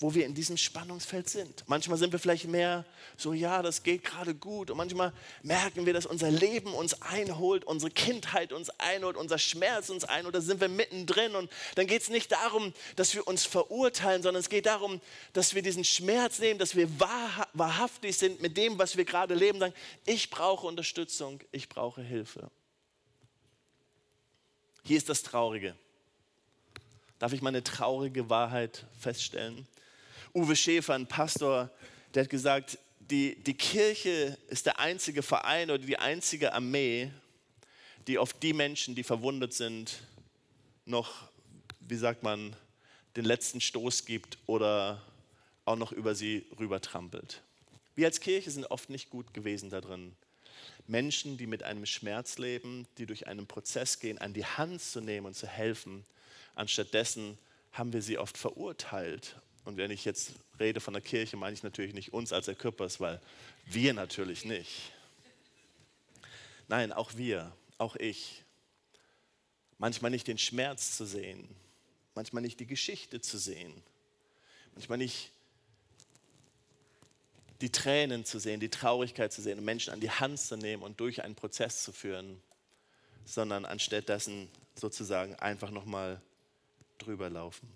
wo 0.00 0.14
wir 0.14 0.26
in 0.26 0.34
diesem 0.34 0.56
Spannungsfeld 0.56 1.28
sind. 1.28 1.64
Manchmal 1.66 1.98
sind 1.98 2.12
wir 2.12 2.20
vielleicht 2.20 2.46
mehr 2.46 2.84
so, 3.16 3.32
ja, 3.32 3.62
das 3.62 3.82
geht 3.82 4.04
gerade 4.04 4.32
gut. 4.32 4.70
Und 4.70 4.76
manchmal 4.76 5.12
merken 5.42 5.86
wir, 5.86 5.92
dass 5.92 6.06
unser 6.06 6.30
Leben 6.30 6.72
uns 6.72 7.02
einholt, 7.02 7.64
unsere 7.64 7.90
Kindheit 7.90 8.52
uns 8.52 8.70
einholt, 8.70 9.16
unser 9.16 9.38
Schmerz 9.38 9.90
uns 9.90 10.04
einholt. 10.04 10.36
Da 10.36 10.40
sind 10.40 10.60
wir 10.60 10.68
mittendrin. 10.68 11.34
Und 11.34 11.50
dann 11.74 11.88
geht 11.88 12.02
es 12.02 12.10
nicht 12.10 12.30
darum, 12.30 12.72
dass 12.94 13.14
wir 13.14 13.26
uns 13.26 13.44
verurteilen, 13.44 14.22
sondern 14.22 14.40
es 14.40 14.48
geht 14.48 14.66
darum, 14.66 15.00
dass 15.32 15.56
wir 15.56 15.62
diesen 15.62 15.84
Schmerz 15.84 16.38
nehmen, 16.38 16.60
dass 16.60 16.76
wir 16.76 16.88
wahrhaftig 17.52 18.16
sind 18.16 18.40
mit 18.40 18.56
dem, 18.56 18.78
was 18.78 18.96
wir 18.96 19.04
gerade 19.04 19.34
leben. 19.34 19.58
Sagen, 19.58 19.74
ich 20.06 20.30
brauche 20.30 20.66
Unterstützung, 20.66 21.40
ich 21.50 21.68
brauche 21.68 22.02
Hilfe. 22.02 22.50
Hier 24.84 24.96
ist 24.96 25.08
das 25.08 25.24
Traurige. 25.24 25.74
Darf 27.18 27.32
ich 27.32 27.42
mal 27.42 27.48
eine 27.48 27.64
traurige 27.64 28.30
Wahrheit 28.30 28.86
feststellen? 28.98 29.66
Uwe 30.34 30.54
Schäfer, 30.54 30.94
ein 30.94 31.06
Pastor, 31.06 31.70
der 32.14 32.24
hat 32.24 32.30
gesagt, 32.30 32.78
die, 33.00 33.36
die 33.42 33.54
Kirche 33.54 34.36
ist 34.48 34.66
der 34.66 34.78
einzige 34.78 35.22
Verein 35.22 35.70
oder 35.70 35.84
die 35.84 35.98
einzige 35.98 36.52
Armee, 36.52 37.10
die 38.06 38.18
auf 38.18 38.32
die 38.32 38.52
Menschen, 38.52 38.94
die 38.94 39.02
verwundet 39.02 39.52
sind, 39.52 40.02
noch, 40.84 41.28
wie 41.80 41.96
sagt 41.96 42.22
man, 42.22 42.54
den 43.16 43.24
letzten 43.24 43.60
Stoß 43.60 44.04
gibt 44.04 44.38
oder 44.46 45.02
auch 45.64 45.76
noch 45.76 45.92
über 45.92 46.14
sie 46.14 46.46
rübertrampelt. 46.58 47.42
Wir 47.94 48.06
als 48.06 48.20
Kirche 48.20 48.50
sind 48.50 48.66
oft 48.66 48.90
nicht 48.90 49.10
gut 49.10 49.34
gewesen 49.34 49.70
darin, 49.70 50.14
Menschen, 50.86 51.36
die 51.36 51.46
mit 51.46 51.62
einem 51.62 51.84
Schmerz 51.84 52.38
leben, 52.38 52.86
die 52.96 53.06
durch 53.06 53.26
einen 53.26 53.46
Prozess 53.46 53.98
gehen, 53.98 54.18
an 54.18 54.32
die 54.32 54.46
Hand 54.46 54.80
zu 54.80 55.00
nehmen 55.00 55.26
und 55.26 55.34
zu 55.34 55.46
helfen. 55.46 56.04
Anstattdessen 56.58 57.38
haben 57.72 57.92
wir 57.92 58.02
sie 58.02 58.18
oft 58.18 58.36
verurteilt. 58.36 59.36
Und 59.64 59.76
wenn 59.76 59.90
ich 59.90 60.04
jetzt 60.04 60.32
rede 60.58 60.80
von 60.80 60.94
der 60.94 61.02
Kirche, 61.02 61.36
meine 61.36 61.54
ich 61.54 61.62
natürlich 61.62 61.94
nicht 61.94 62.12
uns 62.12 62.32
als 62.32 62.48
Erküppers, 62.48 63.00
weil 63.00 63.20
wir 63.66 63.94
natürlich 63.94 64.44
nicht. 64.44 64.92
Nein, 66.66 66.92
auch 66.92 67.16
wir, 67.16 67.52
auch 67.78 67.96
ich. 67.96 68.44
Manchmal 69.78 70.10
nicht 70.10 70.26
den 70.26 70.38
Schmerz 70.38 70.96
zu 70.96 71.06
sehen, 71.06 71.48
manchmal 72.14 72.42
nicht 72.42 72.58
die 72.58 72.66
Geschichte 72.66 73.20
zu 73.20 73.38
sehen, 73.38 73.72
manchmal 74.74 74.98
nicht 74.98 75.30
die 77.60 77.70
Tränen 77.70 78.24
zu 78.24 78.40
sehen, 78.40 78.58
die 78.58 78.70
Traurigkeit 78.70 79.32
zu 79.32 79.42
sehen 79.42 79.64
Menschen 79.64 79.92
an 79.92 80.00
die 80.00 80.10
Hand 80.10 80.40
zu 80.40 80.56
nehmen 80.56 80.82
und 80.82 80.98
durch 80.98 81.22
einen 81.22 81.34
Prozess 81.34 81.84
zu 81.84 81.92
führen, 81.92 82.40
sondern 83.24 83.64
anstattdessen 83.64 84.48
sozusagen 84.74 85.34
einfach 85.36 85.70
nochmal 85.70 86.20
drüber 86.98 87.30
laufen. 87.30 87.68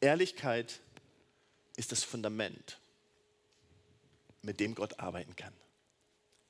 Ehrlichkeit 0.00 0.80
ist 1.76 1.92
das 1.92 2.02
Fundament, 2.04 2.78
mit 4.42 4.60
dem 4.60 4.74
Gott 4.74 4.98
arbeiten 4.98 5.36
kann. 5.36 5.52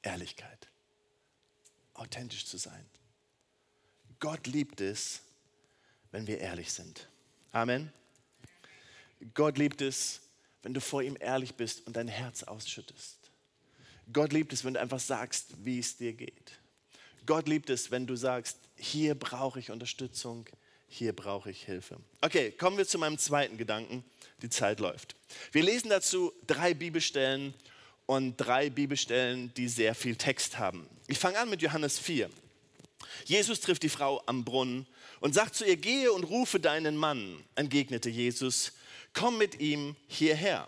Ehrlichkeit. 0.03 0.69
Authentisch 1.95 2.47
zu 2.47 2.57
sein. 2.57 2.87
Gott 4.19 4.47
liebt 4.47 4.81
es, 4.81 5.21
wenn 6.11 6.27
wir 6.27 6.39
ehrlich 6.39 6.73
sind. 6.73 7.09
Amen. 7.53 7.93
Gott 9.35 9.59
liebt 9.59 9.81
es, 9.81 10.21
wenn 10.63 10.75
du 10.75 10.81
vor 10.81 11.03
ihm 11.03 11.17
ehrlich 11.21 11.55
bist 11.55 11.87
und 11.87 11.97
dein 11.97 12.09
Herz 12.09 12.43
ausschüttest. 12.43 13.19
Gott 14.13 14.33
liebt 14.33 14.53
es, 14.53 14.65
wenn 14.65 14.75
du 14.75 14.81
einfach 14.81 15.01
sagst, 15.01 15.65
wie 15.65 15.79
es 15.79 15.97
dir 15.97 16.13
geht. 16.13 16.59
Gott 17.27 17.47
liebt 17.49 17.71
es, 17.71 17.91
wenn 17.91 18.07
du 18.07 18.17
sagst, 18.17 18.59
hier 18.83 19.15
brauche 19.15 19.59
ich 19.59 19.71
Unterstützung, 19.71 20.47
hier 20.89 21.15
brauche 21.15 21.51
ich 21.51 21.65
Hilfe. 21.65 21.99
Okay, 22.21 22.51
kommen 22.53 22.77
wir 22.77 22.87
zu 22.87 22.99
meinem 22.99 23.19
zweiten 23.19 23.57
Gedanken. 23.57 24.05
Die 24.43 24.51
Zeit 24.51 24.81
läuft. 24.81 25.15
Wir 25.53 25.63
lesen 25.63 25.89
dazu 25.89 26.33
drei 26.47 26.75
Bibelstellen 26.75 27.55
und 28.07 28.37
drei 28.37 28.71
Bibelstellen, 28.71 29.55
die 29.55 29.69
sehr 29.69 29.95
viel 29.95 30.17
Text 30.17 30.59
haben. 30.59 30.89
Ich 31.07 31.19
fange 31.19 31.39
an 31.39 31.49
mit 31.49 31.63
Johannes 31.63 31.99
4. 32.01 32.29
Jesus 33.25 33.61
trifft 33.61 33.85
die 33.85 33.89
Frau 33.89 34.21
am 34.27 34.45
Brunnen 34.45 34.87
und 35.21 35.33
sagt 35.33 35.55
zu 35.55 35.65
ihr, 35.65 35.77
gehe 35.77 36.13
und 36.13 36.25
rufe 36.25 36.59
deinen 36.59 36.97
Mann, 36.97 37.43
entgegnete 37.55 38.11
Jesus 38.11 38.73
komm 39.13 39.39
mit 39.39 39.61
ihm 39.61 39.97
hierher. 40.07 40.67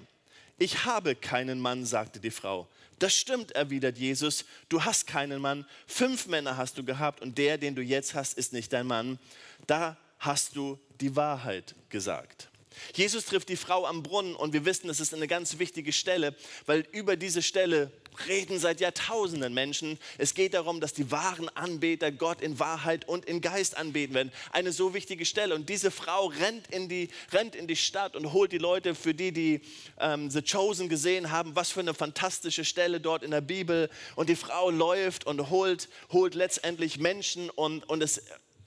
Ich 0.58 0.84
habe 0.84 1.14
keinen 1.14 1.60
Mann, 1.60 1.84
sagte 1.84 2.20
die 2.20 2.30
Frau. 2.30 2.68
Das 2.98 3.14
stimmt, 3.14 3.52
erwidert 3.52 3.98
Jesus, 3.98 4.44
du 4.68 4.84
hast 4.84 5.06
keinen 5.06 5.40
Mann, 5.40 5.66
fünf 5.86 6.26
Männer 6.26 6.56
hast 6.56 6.78
du 6.78 6.84
gehabt 6.84 7.20
und 7.20 7.38
der, 7.38 7.58
den 7.58 7.74
du 7.74 7.82
jetzt 7.82 8.14
hast, 8.14 8.38
ist 8.38 8.52
nicht 8.52 8.72
dein 8.72 8.86
Mann. 8.86 9.18
Da 9.66 9.96
hast 10.18 10.56
du 10.56 10.78
die 11.00 11.16
Wahrheit 11.16 11.74
gesagt. 11.88 12.48
Jesus 12.94 13.26
trifft 13.26 13.48
die 13.48 13.56
Frau 13.56 13.86
am 13.86 14.02
Brunnen 14.02 14.34
und 14.34 14.52
wir 14.52 14.64
wissen, 14.64 14.88
das 14.88 15.00
ist 15.00 15.14
eine 15.14 15.28
ganz 15.28 15.58
wichtige 15.58 15.92
Stelle, 15.92 16.34
weil 16.66 16.86
über 16.92 17.16
diese 17.16 17.42
Stelle 17.42 17.92
reden 18.26 18.58
seit 18.58 18.80
Jahrtausenden 18.80 19.54
Menschen. 19.54 19.98
Es 20.18 20.34
geht 20.34 20.54
darum, 20.54 20.80
dass 20.80 20.92
die 20.92 21.10
wahren 21.10 21.48
Anbeter 21.50 22.12
Gott 22.12 22.40
in 22.40 22.58
Wahrheit 22.58 23.08
und 23.08 23.24
in 23.24 23.40
Geist 23.40 23.76
anbeten 23.76 24.14
werden. 24.14 24.32
Eine 24.52 24.72
so 24.72 24.94
wichtige 24.94 25.24
Stelle. 25.24 25.54
Und 25.54 25.68
diese 25.68 25.90
Frau 25.90 26.26
rennt 26.26 26.68
in 26.68 26.88
die, 26.88 27.08
rennt 27.32 27.54
in 27.54 27.66
die 27.66 27.76
Stadt 27.76 28.16
und 28.16 28.32
holt 28.32 28.52
die 28.52 28.58
Leute, 28.58 28.94
für 28.94 29.14
die, 29.14 29.32
die 29.32 29.60
ähm, 29.98 30.30
The 30.30 30.42
Chosen 30.42 30.88
gesehen 30.88 31.30
haben, 31.30 31.56
was 31.56 31.70
für 31.70 31.80
eine 31.80 31.94
fantastische 31.94 32.64
Stelle 32.64 33.00
dort 33.00 33.22
in 33.22 33.30
der 33.30 33.40
Bibel. 33.40 33.90
Und 34.16 34.28
die 34.28 34.36
Frau 34.36 34.70
läuft 34.70 35.26
und 35.26 35.50
holt, 35.50 35.88
holt 36.12 36.34
letztendlich 36.34 36.98
Menschen 36.98 37.50
und, 37.50 37.88
und 37.88 38.02
es, 38.02 38.22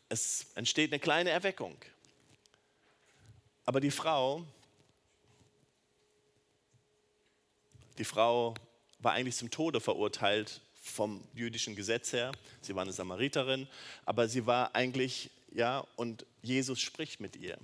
es 0.09 0.47
entsteht 0.55 0.91
eine 0.91 0.99
kleine 0.99 1.29
Erweckung. 1.29 1.75
Aber 3.65 3.81
die 3.81 3.91
Frau, 3.91 4.45
die 7.97 8.05
Frau 8.05 8.53
war 8.99 9.13
eigentlich 9.13 9.35
zum 9.35 9.51
Tode 9.51 9.79
verurteilt 9.79 10.61
vom 10.81 11.23
jüdischen 11.33 11.75
Gesetz 11.75 12.13
her. 12.13 12.31
Sie 12.61 12.75
war 12.75 12.83
eine 12.83 12.93
Samariterin, 12.93 13.67
aber 14.05 14.27
sie 14.27 14.45
war 14.45 14.75
eigentlich, 14.75 15.29
ja, 15.53 15.85
und 15.95 16.25
Jesus 16.41 16.79
spricht 16.79 17.19
mit 17.19 17.35
ihr. 17.35 17.57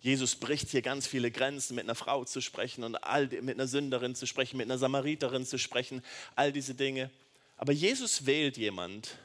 Jesus 0.00 0.36
bricht 0.36 0.68
hier 0.68 0.82
ganz 0.82 1.06
viele 1.06 1.30
Grenzen, 1.30 1.74
mit 1.74 1.84
einer 1.84 1.94
Frau 1.94 2.24
zu 2.24 2.40
sprechen 2.40 2.84
und 2.84 2.94
all, 2.96 3.26
mit 3.26 3.56
einer 3.56 3.66
Sünderin 3.66 4.14
zu 4.14 4.26
sprechen, 4.26 4.56
mit 4.56 4.66
einer 4.66 4.78
Samariterin 4.78 5.44
zu 5.44 5.58
sprechen, 5.58 6.02
all 6.36 6.52
diese 6.52 6.74
Dinge. 6.74 7.10
Aber 7.56 7.72
Jesus 7.72 8.26
wählt 8.26 8.56
jemand, 8.56 9.16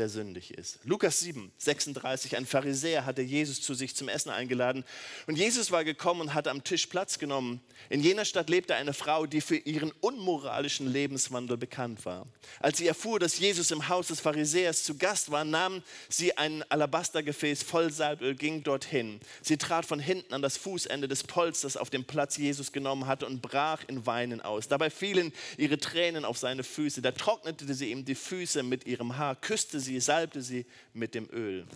der 0.00 0.08
sündig 0.08 0.52
ist. 0.54 0.78
Lukas 0.84 1.20
7, 1.20 1.52
36, 1.58 2.38
ein 2.38 2.46
Pharisäer 2.46 3.04
hatte 3.04 3.20
Jesus 3.20 3.60
zu 3.60 3.74
sich 3.74 3.94
zum 3.94 4.08
Essen 4.08 4.30
eingeladen 4.30 4.82
und 5.26 5.36
Jesus 5.36 5.70
war 5.70 5.84
gekommen 5.84 6.22
und 6.22 6.34
hatte 6.34 6.50
am 6.50 6.64
Tisch 6.64 6.86
Platz 6.86 7.18
genommen. 7.18 7.60
In 7.90 8.00
jener 8.00 8.24
Stadt 8.24 8.48
lebte 8.48 8.74
eine 8.74 8.94
Frau, 8.94 9.26
die 9.26 9.42
für 9.42 9.56
ihren 9.56 9.92
unmoralischen 10.00 10.90
Lebenswandel 10.90 11.58
bekannt 11.58 12.06
war. 12.06 12.26
Als 12.60 12.78
sie 12.78 12.86
erfuhr, 12.86 13.18
dass 13.18 13.38
Jesus 13.38 13.70
im 13.70 13.88
Haus 13.88 14.08
des 14.08 14.20
Pharisäers 14.20 14.84
zu 14.84 14.96
Gast 14.96 15.30
war, 15.30 15.44
nahm 15.44 15.82
sie 16.08 16.36
ein 16.38 16.64
Alabastergefäß 16.70 17.62
voll 17.62 17.92
Salböl, 17.92 18.34
ging 18.34 18.62
dorthin. 18.62 19.20
Sie 19.42 19.58
trat 19.58 19.84
von 19.84 20.00
hinten 20.00 20.32
an 20.32 20.40
das 20.40 20.56
Fußende 20.56 21.08
des 21.08 21.24
Polsters 21.24 21.76
auf 21.76 21.90
dem 21.90 22.04
Platz 22.04 22.38
Jesus 22.38 22.72
genommen 22.72 23.06
hatte 23.06 23.26
und 23.26 23.42
brach 23.42 23.84
in 23.86 24.06
Weinen 24.06 24.40
aus. 24.40 24.66
Dabei 24.66 24.88
fielen 24.88 25.34
ihre 25.58 25.76
Tränen 25.76 26.24
auf 26.24 26.38
seine 26.38 26.64
Füße. 26.64 27.02
Da 27.02 27.12
trocknete 27.12 27.74
sie 27.74 27.90
ihm 27.90 28.06
die 28.06 28.14
Füße 28.14 28.62
mit 28.62 28.86
ihrem 28.86 29.18
Haar, 29.18 29.36
küsste 29.36 29.78
sie 29.80 29.89
sie, 29.90 30.00
salbte 30.00 30.42
sie 30.42 30.66
mit 30.92 31.14
dem 31.14 31.28
Öl. 31.32 31.66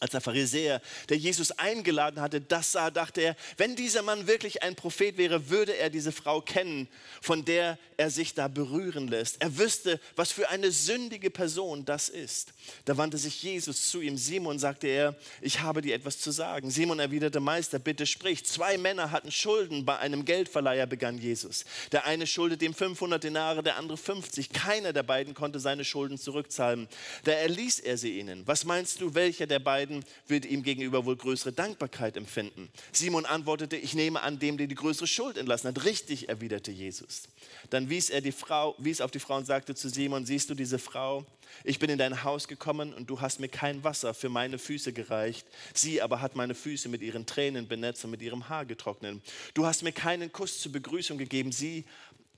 Als 0.00 0.12
der 0.12 0.22
Pharisäer, 0.22 0.80
der 1.10 1.18
Jesus 1.18 1.52
eingeladen 1.52 2.22
hatte, 2.22 2.40
das 2.40 2.72
sah, 2.72 2.90
dachte 2.90 3.20
er, 3.20 3.36
wenn 3.58 3.76
dieser 3.76 4.00
Mann 4.00 4.26
wirklich 4.26 4.62
ein 4.62 4.74
Prophet 4.74 5.18
wäre, 5.18 5.50
würde 5.50 5.76
er 5.76 5.90
diese 5.90 6.10
Frau 6.10 6.40
kennen, 6.40 6.88
von 7.20 7.44
der 7.44 7.78
er 7.98 8.08
sich 8.08 8.32
da 8.32 8.48
berühren 8.48 9.08
lässt. 9.08 9.42
Er 9.42 9.58
wüsste, 9.58 10.00
was 10.16 10.32
für 10.32 10.48
eine 10.48 10.70
sündige 10.70 11.28
Person 11.28 11.84
das 11.84 12.08
ist. 12.08 12.54
Da 12.86 12.96
wandte 12.96 13.18
sich 13.18 13.42
Jesus 13.42 13.90
zu 13.90 14.00
ihm. 14.00 14.16
Simon 14.16 14.58
sagte 14.58 14.86
er, 14.86 15.16
ich 15.42 15.60
habe 15.60 15.82
dir 15.82 15.94
etwas 15.94 16.18
zu 16.18 16.30
sagen. 16.30 16.70
Simon 16.70 16.98
erwiderte, 16.98 17.40
Meister, 17.40 17.78
bitte 17.78 18.06
sprich. 18.06 18.46
Zwei 18.46 18.78
Männer 18.78 19.10
hatten 19.10 19.30
Schulden 19.30 19.84
bei 19.84 19.98
einem 19.98 20.24
Geldverleiher, 20.24 20.86
begann 20.86 21.18
Jesus. 21.18 21.66
Der 21.92 22.06
eine 22.06 22.26
schuldete 22.26 22.64
ihm 22.64 22.72
500 22.72 23.22
Denare, 23.22 23.62
der 23.62 23.76
andere 23.76 23.98
50. 23.98 24.48
Keiner 24.48 24.94
der 24.94 25.02
beiden 25.02 25.34
konnte 25.34 25.60
seine 25.60 25.84
Schulden 25.84 26.16
zurückzahlen. 26.16 26.88
Da 27.24 27.32
erließ 27.32 27.80
er 27.80 27.98
sie 27.98 28.18
ihnen. 28.18 28.46
Was 28.46 28.64
meinst 28.64 29.02
du, 29.02 29.14
welcher 29.14 29.46
der 29.46 29.58
beiden 29.58 29.89
beiden 29.90 30.04
wird 30.28 30.44
ihm 30.44 30.62
gegenüber 30.62 31.04
wohl 31.04 31.16
größere 31.16 31.52
Dankbarkeit 31.52 32.16
empfinden. 32.16 32.68
Simon 32.92 33.26
antwortete, 33.26 33.76
ich 33.76 33.94
nehme 33.94 34.22
an 34.22 34.38
dem, 34.38 34.56
der 34.56 34.66
die 34.66 34.74
größere 34.74 35.06
Schuld 35.06 35.36
entlassen 35.36 35.68
hat. 35.68 35.84
Richtig, 35.84 36.28
erwiderte 36.28 36.70
Jesus. 36.70 37.24
Dann 37.70 37.90
wies 37.90 38.10
er 38.10 38.20
die 38.20 38.32
Frau, 38.32 38.74
wies 38.78 39.00
auf 39.00 39.10
die 39.10 39.18
Frau 39.18 39.36
und 39.36 39.46
sagte 39.46 39.74
zu 39.74 39.88
Simon, 39.88 40.24
siehst 40.24 40.50
du 40.50 40.54
diese 40.54 40.78
Frau? 40.78 41.26
Ich 41.64 41.80
bin 41.80 41.90
in 41.90 41.98
dein 41.98 42.22
Haus 42.22 42.46
gekommen 42.46 42.94
und 42.94 43.10
du 43.10 43.20
hast 43.20 43.40
mir 43.40 43.48
kein 43.48 43.82
Wasser 43.82 44.14
für 44.14 44.28
meine 44.28 44.58
Füße 44.58 44.92
gereicht. 44.92 45.44
Sie 45.74 46.00
aber 46.00 46.20
hat 46.20 46.36
meine 46.36 46.54
Füße 46.54 46.88
mit 46.88 47.02
ihren 47.02 47.26
Tränen 47.26 47.66
benetzt 47.66 48.04
und 48.04 48.12
mit 48.12 48.22
ihrem 48.22 48.48
Haar 48.48 48.64
getrocknet. 48.64 49.20
Du 49.54 49.66
hast 49.66 49.82
mir 49.82 49.92
keinen 49.92 50.30
Kuss 50.30 50.60
zur 50.60 50.70
Begrüßung 50.70 51.18
gegeben. 51.18 51.50
Sie 51.50 51.84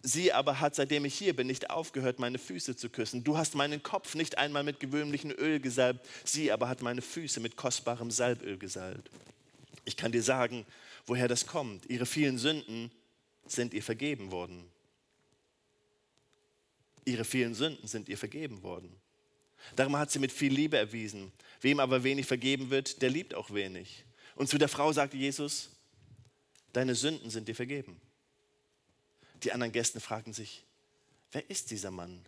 Sie 0.05 0.33
aber 0.33 0.59
hat, 0.59 0.75
seitdem 0.75 1.05
ich 1.05 1.15
hier 1.15 1.35
bin, 1.35 1.47
nicht 1.47 1.71
aufgehört, 1.71 2.19
meine 2.19 2.39
Füße 2.39 2.75
zu 2.75 2.91
küssen. 2.91 3.23
Du 3.23 3.37
hast 3.37 3.55
meinen 3.55 3.85
Kopf 3.85 4.17
nicht 4.17 4.37
einmal 4.37 4.65
mit 4.65 4.81
gewöhnlichem 4.81 5.31
Öl 5.31 5.61
gesalbt. 5.61 6.05
Sie 6.25 6.51
aber 6.51 6.69
hat 6.69 6.83
meine 6.83 7.03
Füße 7.03 7.39
mit 7.39 7.57
kostbarem 7.57 8.11
Salböl 8.11 8.59
gesalbt. 8.59 9.11
Ich 9.85 9.97
kann 9.97 10.11
dir 10.11 10.23
sagen, 10.23 10.67
woher 11.07 11.29
das 11.29 11.47
kommt. 11.47 11.89
Ihre 11.89 12.07
vielen 12.07 12.37
Sünden 12.37 12.91
sind 13.47 13.75
ihr 13.75 13.83
vergeben 13.83 14.33
worden. 14.33 14.65
Ihre 17.05 17.25
vielen 17.25 17.55
Sünden 17.55 17.87
sind 17.87 18.09
ihr 18.09 18.19
vergeben 18.19 18.63
worden. 18.63 18.93
Darum 19.77 19.97
hat 19.97 20.11
sie 20.11 20.19
mit 20.19 20.33
viel 20.33 20.53
Liebe 20.53 20.77
erwiesen. 20.77 21.31
Wem 21.61 21.79
aber 21.79 22.03
wenig 22.03 22.27
vergeben 22.27 22.71
wird, 22.71 23.03
der 23.03 23.11
liebt 23.11 23.35
auch 23.35 23.53
wenig. 23.55 24.05
Und 24.35 24.49
zu 24.49 24.59
der 24.59 24.69
Frau 24.69 24.93
sagte 24.93 25.17
Jesus, 25.17 25.71
deine 26.73 26.97
Sünden 26.97 27.31
sind 27.31 27.47
dir 27.47 27.55
vergeben. 27.55 28.01
Die 29.45 29.53
anderen 29.53 29.73
Gäste 29.73 30.01
fragten 30.01 30.33
sich, 30.33 30.65
wer 31.33 31.49
ist 31.51 31.71
dieser 31.71 31.91
Mann, 31.91 32.25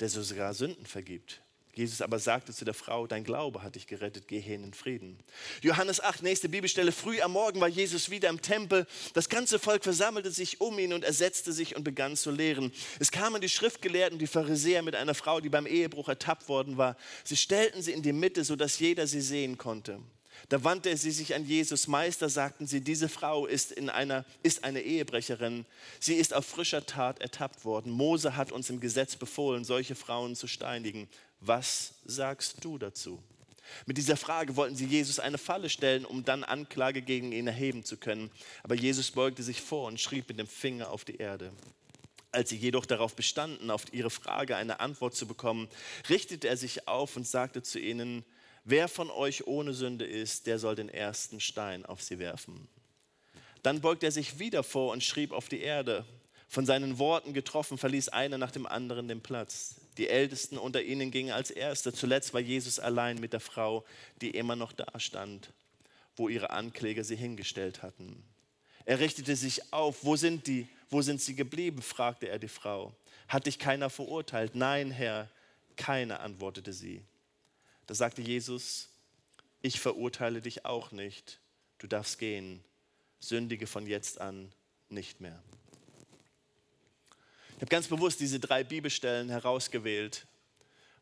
der 0.00 0.08
so 0.08 0.22
sogar 0.22 0.54
Sünden 0.54 0.86
vergibt? 0.86 1.42
Jesus 1.72 2.02
aber 2.02 2.18
sagte 2.18 2.52
zu 2.52 2.64
der 2.64 2.74
Frau, 2.74 3.06
dein 3.06 3.22
Glaube 3.22 3.62
hat 3.62 3.76
dich 3.76 3.86
gerettet, 3.86 4.26
geh 4.26 4.40
hin 4.40 4.64
in 4.64 4.74
Frieden. 4.74 5.18
Johannes 5.62 6.00
8, 6.00 6.22
nächste 6.22 6.48
Bibelstelle, 6.48 6.90
früh 6.90 7.20
am 7.20 7.32
Morgen 7.32 7.60
war 7.60 7.68
Jesus 7.68 8.10
wieder 8.10 8.28
im 8.28 8.42
Tempel. 8.42 8.86
Das 9.14 9.28
ganze 9.28 9.60
Volk 9.60 9.84
versammelte 9.84 10.32
sich 10.32 10.60
um 10.60 10.78
ihn 10.80 10.92
und 10.92 11.04
er 11.04 11.12
setzte 11.12 11.52
sich 11.52 11.76
und 11.76 11.84
begann 11.84 12.16
zu 12.16 12.32
lehren. 12.32 12.72
Es 12.98 13.12
kamen 13.12 13.40
die 13.40 13.48
Schriftgelehrten, 13.48 14.18
die 14.18 14.26
Pharisäer 14.26 14.82
mit 14.82 14.96
einer 14.96 15.14
Frau, 15.14 15.40
die 15.40 15.48
beim 15.48 15.66
Ehebruch 15.66 16.08
ertappt 16.08 16.48
worden 16.48 16.76
war. 16.76 16.96
Sie 17.24 17.36
stellten 17.36 17.82
sie 17.82 17.92
in 17.92 18.02
die 18.02 18.12
Mitte, 18.12 18.42
sodass 18.42 18.80
jeder 18.80 19.06
sie 19.06 19.20
sehen 19.20 19.56
konnte. 19.56 20.00
Da 20.48 20.64
wandte 20.64 20.96
sie 20.96 21.10
sich 21.10 21.34
an 21.34 21.44
Jesus. 21.44 21.86
Meister, 21.86 22.28
sagten 22.28 22.66
sie, 22.66 22.80
diese 22.80 23.08
Frau 23.08 23.46
ist, 23.46 23.72
in 23.72 23.90
einer, 23.90 24.24
ist 24.42 24.64
eine 24.64 24.80
Ehebrecherin. 24.82 25.66
Sie 25.98 26.14
ist 26.14 26.34
auf 26.34 26.46
frischer 26.46 26.86
Tat 26.86 27.20
ertappt 27.20 27.64
worden. 27.64 27.92
Mose 27.92 28.36
hat 28.36 28.52
uns 28.52 28.70
im 28.70 28.80
Gesetz 28.80 29.16
befohlen, 29.16 29.64
solche 29.64 29.94
Frauen 29.94 30.36
zu 30.36 30.46
steinigen. 30.46 31.08
Was 31.40 31.94
sagst 32.04 32.64
du 32.64 32.78
dazu? 32.78 33.22
Mit 33.86 33.98
dieser 33.98 34.16
Frage 34.16 34.56
wollten 34.56 34.76
sie 34.76 34.86
Jesus 34.86 35.18
eine 35.18 35.38
Falle 35.38 35.68
stellen, 35.68 36.04
um 36.04 36.24
dann 36.24 36.44
Anklage 36.44 37.02
gegen 37.02 37.32
ihn 37.32 37.46
erheben 37.46 37.84
zu 37.84 37.96
können. 37.96 38.30
Aber 38.62 38.74
Jesus 38.74 39.10
beugte 39.12 39.42
sich 39.42 39.60
vor 39.60 39.86
und 39.86 40.00
schrieb 40.00 40.28
mit 40.28 40.38
dem 40.38 40.48
Finger 40.48 40.90
auf 40.90 41.04
die 41.04 41.16
Erde. 41.16 41.52
Als 42.32 42.50
sie 42.50 42.56
jedoch 42.56 42.86
darauf 42.86 43.16
bestanden, 43.16 43.70
auf 43.70 43.92
ihre 43.92 44.10
Frage 44.10 44.56
eine 44.56 44.80
Antwort 44.80 45.14
zu 45.14 45.26
bekommen, 45.26 45.68
richtete 46.08 46.48
er 46.48 46.56
sich 46.56 46.86
auf 46.86 47.16
und 47.16 47.26
sagte 47.26 47.62
zu 47.62 47.78
ihnen, 47.78 48.24
wer 48.64 48.88
von 48.88 49.10
euch 49.10 49.46
ohne 49.46 49.74
Sünde 49.74 50.04
ist, 50.04 50.46
der 50.46 50.58
soll 50.58 50.74
den 50.74 50.88
ersten 50.88 51.40
Stein 51.40 51.84
auf 51.86 52.02
sie 52.02 52.18
werfen. 52.18 52.68
Dann 53.62 53.80
beugte 53.80 54.06
er 54.06 54.12
sich 54.12 54.38
wieder 54.38 54.62
vor 54.62 54.92
und 54.92 55.04
schrieb 55.04 55.32
auf 55.32 55.48
die 55.48 55.60
Erde. 55.60 56.04
Von 56.48 56.66
seinen 56.66 56.98
Worten 56.98 57.32
getroffen, 57.32 57.78
verließ 57.78 58.08
einer 58.08 58.36
nach 58.36 58.50
dem 58.50 58.66
anderen 58.66 59.06
den 59.06 59.20
Platz. 59.20 59.76
Die 59.98 60.08
Ältesten 60.08 60.58
unter 60.58 60.82
ihnen 60.82 61.10
gingen 61.10 61.32
als 61.32 61.50
Erste. 61.50 61.92
Zuletzt 61.92 62.34
war 62.34 62.40
Jesus 62.40 62.80
allein 62.80 63.20
mit 63.20 63.32
der 63.32 63.40
Frau, 63.40 63.84
die 64.20 64.30
immer 64.30 64.56
noch 64.56 64.72
da 64.72 64.98
stand, 64.98 65.52
wo 66.16 66.28
ihre 66.28 66.50
Ankläger 66.50 67.04
sie 67.04 67.16
hingestellt 67.16 67.82
hatten. 67.82 68.24
Er 68.84 68.98
richtete 68.98 69.36
sich 69.36 69.72
auf. 69.72 69.98
Wo 70.02 70.16
sind 70.16 70.46
die? 70.46 70.66
Wo 70.88 71.02
sind 71.02 71.20
sie 71.20 71.36
geblieben? 71.36 71.82
fragte 71.82 72.28
er 72.28 72.40
die 72.40 72.48
Frau. 72.48 72.94
Hat 73.28 73.46
dich 73.46 73.58
keiner 73.60 73.90
verurteilt? 73.90 74.56
Nein, 74.56 74.90
Herr, 74.90 75.28
keiner, 75.76 76.20
antwortete 76.20 76.72
sie. 76.72 77.02
Da 77.90 77.96
sagte 77.96 78.22
Jesus, 78.22 78.88
ich 79.62 79.80
verurteile 79.80 80.40
dich 80.40 80.64
auch 80.64 80.92
nicht. 80.92 81.40
Du 81.78 81.88
darfst 81.88 82.20
gehen. 82.20 82.62
Sündige 83.18 83.66
von 83.66 83.84
jetzt 83.84 84.20
an 84.20 84.52
nicht 84.90 85.20
mehr. 85.20 85.42
Ich 87.56 87.56
habe 87.56 87.66
ganz 87.66 87.88
bewusst 87.88 88.20
diese 88.20 88.38
drei 88.38 88.62
Bibelstellen 88.62 89.28
herausgewählt, 89.28 90.28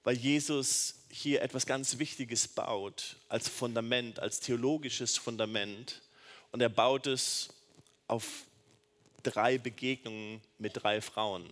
weil 0.03 0.17
Jesus 0.17 0.95
hier 1.11 1.43
etwas 1.43 1.67
ganz 1.67 1.99
Wichtiges 1.99 2.49
baut 2.49 3.17
als 3.29 3.51
Fundament, 3.51 4.19
als 4.19 4.41
theologisches 4.41 5.19
Fundament. 5.19 6.01
Und 6.53 6.63
er 6.63 6.71
baut 6.71 7.07
es 7.07 7.51
auf 8.07 8.25
drei 9.23 9.59
Begegnungen 9.59 10.41
mit 10.57 10.83
drei 10.83 11.03
Frauen. 11.03 11.51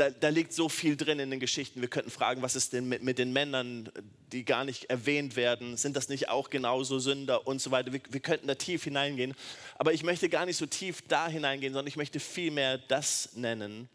Da, 0.00 0.08
da, 0.08 0.30
liegt 0.30 0.54
so 0.54 0.70
viel 0.70 0.96
drin 0.96 1.18
in 1.18 1.30
den 1.30 1.40
Geschichten. 1.40 1.82
Wir 1.82 1.88
könnten 1.88 2.10
fragen, 2.10 2.40
was 2.40 2.56
ist 2.56 2.72
denn 2.72 2.88
mit, 2.88 3.02
mit, 3.02 3.18
den 3.18 3.34
Männern, 3.34 3.92
die 4.32 4.46
gar 4.46 4.64
nicht 4.64 4.84
erwähnt 4.84 5.36
werden? 5.36 5.76
Sind 5.76 5.94
das 5.94 6.08
nicht 6.08 6.30
auch 6.30 6.48
genauso 6.48 6.98
Sünder 6.98 7.46
und 7.46 7.60
so 7.60 7.70
weiter? 7.70 7.92
Wir, 7.92 8.00
wir 8.08 8.20
könnten 8.20 8.46
da 8.46 8.54
tief 8.54 8.84
hineingehen. 8.84 9.34
Aber 9.76 9.92
ich 9.92 10.02
möchte 10.02 10.30
gar 10.30 10.46
nicht 10.46 10.56
so 10.56 10.64
tief 10.64 11.02
da 11.06 11.28
hineingehen, 11.28 11.74
sondern 11.74 11.86
ich 11.86 11.98
möchte 11.98 12.18
vielmehr 12.18 12.78
das 12.78 13.34
nennen, 13.34 13.90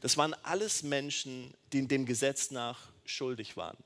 das 0.00 0.16
waren 0.16 0.32
alles 0.44 0.84
Menschen, 0.84 1.52
die 1.72 1.88
dem 1.88 2.06
Gesetz 2.06 2.52
nach 2.52 2.78
schuldig 3.04 3.56
waren. 3.56 3.78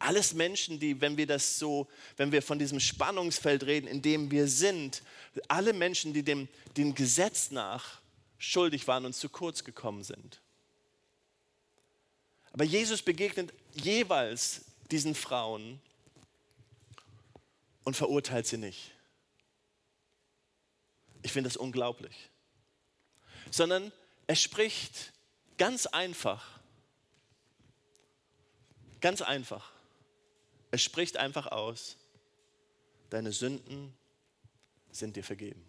Alles 0.00 0.34
Menschen, 0.34 0.80
die, 0.80 1.00
wenn 1.00 1.16
wir 1.16 1.28
das 1.28 1.56
so, 1.56 1.86
wenn 2.16 2.32
wir 2.32 2.42
von 2.42 2.58
diesem 2.58 2.80
Spannungsfeld 2.80 3.62
reden, 3.62 3.86
in 3.86 4.02
dem 4.02 4.32
wir 4.32 4.48
sind, 4.48 5.04
alle 5.46 5.72
Menschen, 5.72 6.12
die 6.12 6.24
dem, 6.24 6.48
dem 6.76 6.96
Gesetz 6.96 7.52
nach 7.52 8.00
schuldig 8.38 8.88
waren 8.88 9.04
und 9.04 9.14
zu 9.14 9.28
kurz 9.28 9.62
gekommen 9.62 10.02
sind. 10.02 10.40
Aber 12.54 12.62
Jesus 12.62 13.02
begegnet 13.02 13.52
jeweils 13.72 14.64
diesen 14.88 15.16
Frauen 15.16 15.80
und 17.82 17.96
verurteilt 17.96 18.46
sie 18.46 18.58
nicht. 18.58 18.92
Ich 21.22 21.32
finde 21.32 21.50
das 21.50 21.56
unglaublich. 21.56 22.30
Sondern 23.50 23.90
er 24.28 24.36
spricht 24.36 25.12
ganz 25.58 25.86
einfach. 25.86 26.60
Ganz 29.00 29.20
einfach. 29.20 29.72
Er 30.70 30.78
spricht 30.78 31.16
einfach 31.16 31.48
aus, 31.48 31.96
deine 33.10 33.32
Sünden 33.32 33.92
sind 34.92 35.16
dir 35.16 35.24
vergeben. 35.24 35.68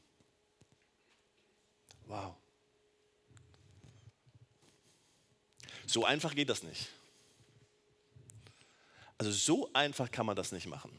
Wow. 2.06 2.36
So 5.86 6.06
einfach 6.06 6.36
geht 6.36 6.50
das 6.50 6.64
nicht. 6.64 6.88
Also 9.18 9.32
so 9.32 9.70
einfach 9.74 10.12
kann 10.12 10.26
man 10.26 10.36
das 10.36 10.52
nicht 10.52 10.68
machen. 10.68 10.92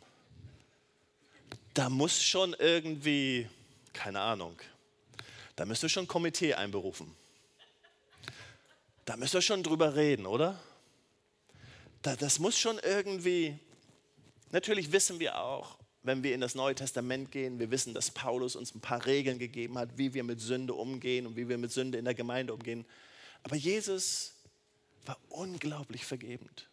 Da 1.75 1.91
muss 1.91 2.23
schon 2.23 2.55
irgendwie, 2.55 3.49
keine 3.93 4.21
Ahnung, 4.21 4.59
da 5.57 5.67
müsste 5.67 5.89
schon 5.89 6.05
ein 6.05 6.09
Komitee 6.09 6.55
einberufen. 6.55 7.15
Da 9.05 9.17
müssen 9.17 9.35
wir 9.35 9.43
schon 9.43 9.63
drüber 9.63 9.95
reden, 9.95 10.27
oder? 10.27 10.59
das 12.03 12.39
muss 12.39 12.57
schon 12.57 12.79
irgendwie, 12.79 13.59
natürlich 14.53 14.93
wissen 14.93 15.19
wir 15.19 15.41
auch, 15.41 15.77
wenn 16.05 16.23
wir 16.23 16.35
in 16.37 16.41
das 16.41 16.55
Neue 16.55 16.77
Testament 16.77 17.33
gehen, 17.33 17.59
wir 17.59 17.73
wissen, 17.73 17.95
dass 17.95 18.13
Paulus 18.13 18.55
uns 18.55 18.73
ein 18.73 18.81
paar 18.81 19.05
Regeln 19.07 19.41
gegeben 19.41 19.77
hat, 19.77 19.99
wie 19.99 20.15
wir 20.15 20.23
mit 20.23 20.41
Sünde 20.41 20.73
umgehen 20.75 21.27
und 21.27 21.35
wie 21.35 21.49
wir 21.49 21.59
mit 21.59 21.73
Sünde 21.73 21.99
in 21.99 22.05
der 22.05 22.15
Gemeinde 22.15 22.55
umgehen. 22.55 22.87
Aber 23.43 23.57
Jesus 23.57 24.36
war 25.07 25.19
unglaublich 25.29 26.05
vergebend. 26.05 26.69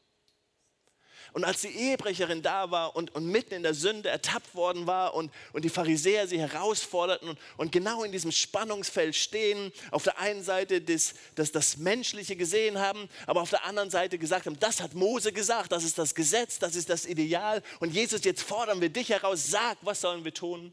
Und 1.33 1.45
als 1.45 1.61
die 1.61 1.69
Ehebrecherin 1.69 2.43
da 2.43 2.69
war 2.69 2.95
und, 2.95 3.15
und 3.15 3.25
mitten 3.25 3.55
in 3.55 3.63
der 3.63 3.73
Sünde 3.73 4.09
ertappt 4.09 4.53
worden 4.53 4.85
war 4.85 5.15
und, 5.15 5.31
und 5.51 5.65
die 5.65 5.69
Pharisäer 5.69 6.27
sie 6.27 6.39
herausforderten 6.39 7.29
und, 7.29 7.39
und 7.57 7.71
genau 7.71 8.03
in 8.03 8.11
diesem 8.11 8.31
Spannungsfeld 8.31 9.15
stehen, 9.15 9.71
auf 9.89 10.03
der 10.03 10.19
einen 10.19 10.43
Seite 10.43 10.79
das, 10.79 11.15
das, 11.33 11.51
das 11.51 11.77
Menschliche 11.77 12.35
gesehen 12.35 12.77
haben, 12.77 13.09
aber 13.25 13.41
auf 13.41 13.49
der 13.49 13.65
anderen 13.65 13.89
Seite 13.89 14.19
gesagt 14.19 14.45
haben, 14.45 14.59
das 14.59 14.79
hat 14.79 14.93
Mose 14.93 15.33
gesagt, 15.33 15.71
das 15.71 15.83
ist 15.83 15.97
das 15.97 16.13
Gesetz, 16.13 16.59
das 16.59 16.75
ist 16.75 16.89
das 16.89 17.05
Ideal. 17.05 17.63
Und 17.79 17.93
Jesus, 17.93 18.23
jetzt 18.25 18.43
fordern 18.43 18.79
wir 18.79 18.89
dich 18.89 19.09
heraus, 19.09 19.47
sag, 19.49 19.77
was 19.81 20.01
sollen 20.01 20.23
wir 20.25 20.33
tun? 20.33 20.71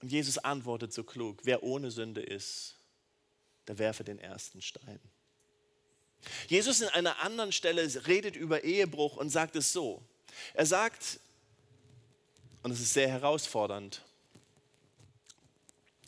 Und 0.00 0.12
Jesus 0.12 0.38
antwortet 0.38 0.92
so 0.92 1.02
klug, 1.02 1.40
wer 1.42 1.64
ohne 1.64 1.90
Sünde 1.90 2.20
ist, 2.20 2.75
der 3.68 3.78
werfe 3.78 4.04
den 4.04 4.18
ersten 4.18 4.62
Stein. 4.62 5.00
Jesus 6.48 6.80
in 6.80 6.88
einer 6.88 7.20
anderen 7.20 7.52
Stelle 7.52 7.82
redet 8.06 8.36
über 8.36 8.64
Ehebruch 8.64 9.16
und 9.16 9.30
sagt 9.30 9.56
es 9.56 9.72
so. 9.72 10.02
Er 10.54 10.66
sagt, 10.66 11.20
und 12.62 12.70
es 12.70 12.80
ist 12.80 12.94
sehr 12.94 13.08
herausfordernd, 13.08 14.02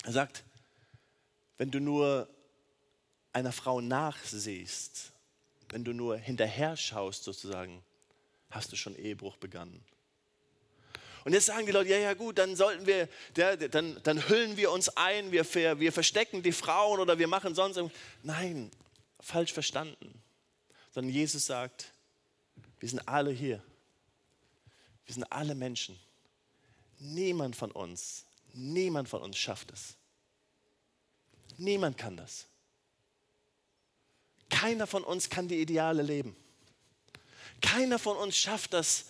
er 0.04 0.12
sagt, 0.12 0.44
wenn 1.56 1.70
du 1.70 1.80
nur 1.80 2.28
einer 3.32 3.52
Frau 3.52 3.80
nachsiehst, 3.80 5.12
wenn 5.70 5.84
du 5.84 5.92
nur 5.92 6.16
hinterher 6.16 6.76
schaust 6.76 7.24
sozusagen, 7.24 7.84
hast 8.50 8.72
du 8.72 8.76
schon 8.76 8.96
Ehebruch 8.96 9.36
begangen. 9.36 9.84
Und 11.28 11.34
jetzt 11.34 11.44
sagen 11.44 11.66
die 11.66 11.72
Leute, 11.72 11.90
ja, 11.90 11.98
ja 11.98 12.14
gut, 12.14 12.38
dann 12.38 12.56
sollten 12.56 12.86
wir, 12.86 13.06
ja, 13.36 13.54
dann, 13.54 14.02
dann 14.02 14.30
hüllen 14.30 14.56
wir 14.56 14.70
uns 14.70 14.88
ein, 14.96 15.30
wir, 15.30 15.44
wir 15.78 15.92
verstecken 15.92 16.42
die 16.42 16.52
Frauen 16.52 17.00
oder 17.00 17.18
wir 17.18 17.28
machen 17.28 17.54
sonst. 17.54 17.78
Nein, 18.22 18.70
falsch 19.20 19.52
verstanden, 19.52 20.22
sondern 20.90 21.12
Jesus 21.12 21.44
sagt, 21.44 21.92
wir 22.80 22.88
sind 22.88 23.06
alle 23.06 23.30
hier. 23.30 23.62
Wir 25.04 25.16
sind 25.16 25.24
alle 25.24 25.54
Menschen. 25.54 26.00
Niemand 26.98 27.56
von 27.56 27.72
uns, 27.72 28.24
niemand 28.54 29.10
von 29.10 29.20
uns 29.20 29.36
schafft 29.36 29.70
es. 29.70 29.96
Niemand 31.58 31.98
kann 31.98 32.16
das. 32.16 32.46
Keiner 34.48 34.86
von 34.86 35.04
uns 35.04 35.28
kann 35.28 35.46
die 35.46 35.60
Ideale 35.60 36.00
leben. 36.00 36.34
Keiner 37.60 37.98
von 37.98 38.16
uns 38.16 38.38
schafft 38.38 38.72
das, 38.72 39.04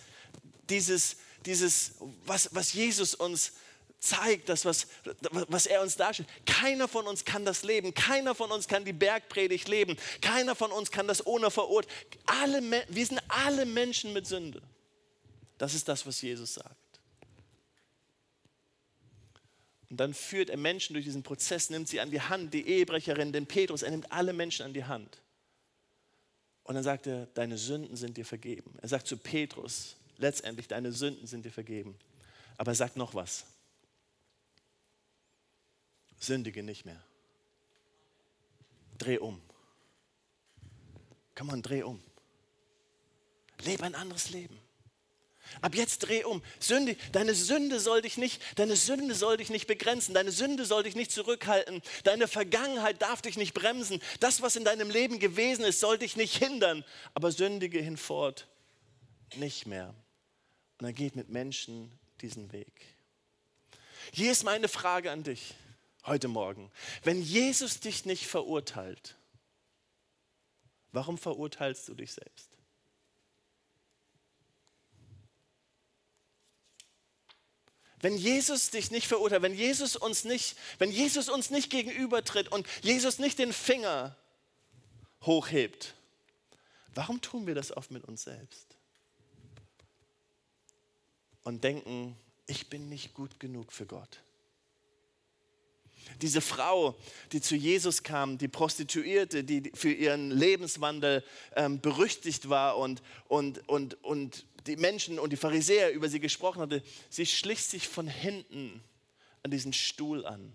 dieses, 0.69 1.19
dieses 1.49 1.95
was, 2.27 2.55
was 2.55 2.73
Jesus 2.73 3.15
uns 3.15 3.53
zeigt, 3.99 4.49
das, 4.49 4.65
was, 4.65 4.87
was 5.31 5.67
er 5.67 5.83
uns 5.83 5.97
darstellt. 5.97 6.29
Keiner 6.47 6.87
von 6.87 7.07
uns 7.07 7.25
kann 7.25 7.45
das 7.45 7.65
leben. 7.65 7.95
Keiner 7.95 8.35
von 8.35 8.53
uns 8.53 8.69
kann 8.69 8.85
die 8.85 8.93
Bergpredigt 8.93 9.67
leben. 9.69 9.97
Keiner 10.21 10.55
von 10.55 10.71
uns 10.71 10.91
kann 10.91 11.09
das 11.09 11.27
ohne 11.27 11.51
Verurteilen. 11.51 11.99
Alle, 12.27 12.85
wir 12.89 13.07
sind 13.07 13.21
alle 13.29 13.67
Menschen 13.67 14.13
mit 14.13 14.27
Sünde. 14.27 14.63
Das 15.59 15.75
ist 15.75 15.89
das, 15.89 16.07
was 16.07 16.23
Jesus 16.23 16.55
sagt. 16.55 16.77
Und 19.91 19.97
dann 19.99 20.15
führt 20.15 20.51
er 20.51 20.59
Menschen 20.59 20.93
durch 20.93 21.07
diesen 21.07 21.23
Prozess, 21.23 21.71
nimmt 21.71 21.89
sie 21.89 22.01
an 22.01 22.11
die 22.11 22.21
Hand, 22.21 22.53
die 22.53 22.69
Ehebrecherin, 22.69 23.33
den 23.33 23.47
Petrus, 23.47 23.83
er 23.83 23.91
nimmt 23.91 24.13
alle 24.13 24.33
Menschen 24.33 24.67
an 24.67 24.75
die 24.75 24.85
Hand 24.85 25.23
Und 26.63 26.75
dann 26.75 26.85
sagt 26.85 27.07
er, 27.07 27.27
deine 27.27 27.57
Sünden 27.57 27.97
sind 27.97 28.17
dir 28.17 28.27
vergeben. 28.27 28.75
Er 28.83 28.89
sagt 28.89 29.07
zu 29.07 29.17
Petrus, 29.17 29.97
letztendlich, 30.19 30.69
deine 30.69 30.93
Sünden 30.93 31.27
sind 31.27 31.45
dir 31.45 31.53
vergeben. 31.53 31.99
Aber 32.57 32.73
er 32.73 32.75
sagt 32.75 32.97
noch 32.97 33.15
was. 33.15 33.45
Sündige 36.19 36.63
nicht 36.63 36.85
mehr. 36.85 37.03
Dreh 38.99 39.19
um. 39.19 39.41
Komm 41.35 41.51
on, 41.51 41.63
dreh 41.63 41.85
um. 41.85 42.03
Lebe 43.61 43.85
ein 43.85 43.95
anderes 43.95 44.31
Leben. 44.31 44.59
Ab 45.63 45.75
jetzt 45.75 46.01
dreh 46.01 46.25
um. 46.25 46.43
Sünde, 46.61 46.97
deine 47.13 47.35
Sünde 47.35 47.81
soll 47.81 48.03
dich 48.03 48.19
nicht, 48.19 48.43
deine 48.57 48.77
Sünde 48.77 49.15
soll 49.15 49.39
dich 49.39 49.49
nicht 49.49 49.67
begrenzen, 49.67 50.15
deine 50.15 50.31
Sünde 50.31 50.67
soll 50.67 50.83
dich 50.83 50.95
nicht 50.95 51.11
zurückhalten, 51.11 51.81
deine 52.05 52.29
Vergangenheit 52.29 53.01
darf 53.01 53.23
dich 53.23 53.37
nicht 53.37 53.55
bremsen. 53.55 54.03
Das, 54.21 54.43
was 54.43 54.57
in 54.57 54.65
deinem 54.65 54.91
Leben 54.91 55.19
gewesen 55.19 55.65
ist, 55.65 55.81
soll 55.81 55.97
dich 55.97 56.17
nicht 56.17 56.37
hindern. 56.37 56.85
Aber 57.15 57.33
sündige 57.33 57.81
hinfort 57.81 58.47
nicht 59.37 59.67
mehr. 59.67 59.95
Und 60.79 60.87
er 60.87 60.93
geht 60.93 61.17
mit 61.17 61.29
Menschen 61.29 61.91
diesen 62.21 62.53
Weg. 62.53 62.73
Hier 64.13 64.31
ist 64.33 64.45
meine 64.45 64.69
Frage 64.69 65.11
an 65.11 65.25
dich 65.25 65.55
heute 66.07 66.29
Morgen. 66.29 66.71
Wenn 67.03 67.21
Jesus 67.21 67.81
dich 67.81 68.05
nicht 68.05 68.27
verurteilt, 68.27 69.17
warum 70.93 71.19
verurteilst 71.19 71.89
du 71.89 71.95
dich 71.95 72.13
selbst? 72.13 72.49
Wenn 78.01 78.17
Jesus 78.17 78.71
dich 78.71 78.93
nicht 78.93 79.09
verurteilt, 79.09 79.43
wenn 79.43 79.55
Jesus 79.55 79.97
uns 79.97 80.25
nicht, 80.25 80.57
wenn 80.79 80.93
Jesus 80.93 81.29
uns 81.29 81.51
nicht 81.51 81.69
gegenübertritt 81.69 82.51
und 82.53 82.67
Jesus 82.83 83.19
nicht 83.19 83.41
den 83.41 83.53
Finger 83.53 84.17
hochhebt, 85.23 85.95
warum 86.95 87.21
tun 87.21 87.49
wir 87.49 87.57
das 87.57 87.77
oft 87.77 87.91
mit 87.91 88.05
uns 88.05 88.23
selbst? 88.23 88.68
Und 91.49 91.65
denken, 91.65 92.15
ich 92.47 92.69
bin 92.69 92.91
nicht 92.91 93.15
gut 93.15 93.41
genug 93.41 93.73
für 93.73 93.87
Gott. 93.87 94.21
Diese 96.21 96.43
Frau, 96.43 96.95
die 97.33 97.41
zu 97.41 97.57
Jesus 97.57 98.03
kam, 98.03 98.37
die 98.37 98.49
Prostituierte, 98.49 99.45
die 99.45 99.73
für 99.75 99.91
ihren 99.91 100.31
Lebenswandel 100.31 101.25
ähm, 101.57 101.81
berüchtigt 101.81 102.51
war 102.51 102.77
und, 102.77 103.01
und, 103.29 103.67
und, 103.67 103.95
und 104.05 104.45
die 104.67 104.77
Menschen 104.77 105.19
und 105.19 105.33
die 105.33 105.39
Pharisäer 105.39 105.91
über 105.95 106.11
sie 106.11 106.21
gesprochen 106.21 106.61
hatte, 106.61 106.83
sie 107.09 107.25
schlich 107.25 107.65
sich 107.65 107.89
von 107.89 108.09
hinten 108.09 108.83
an 109.43 109.51
diesen 109.51 109.73
Stuhl 109.73 110.27
an. 110.27 110.53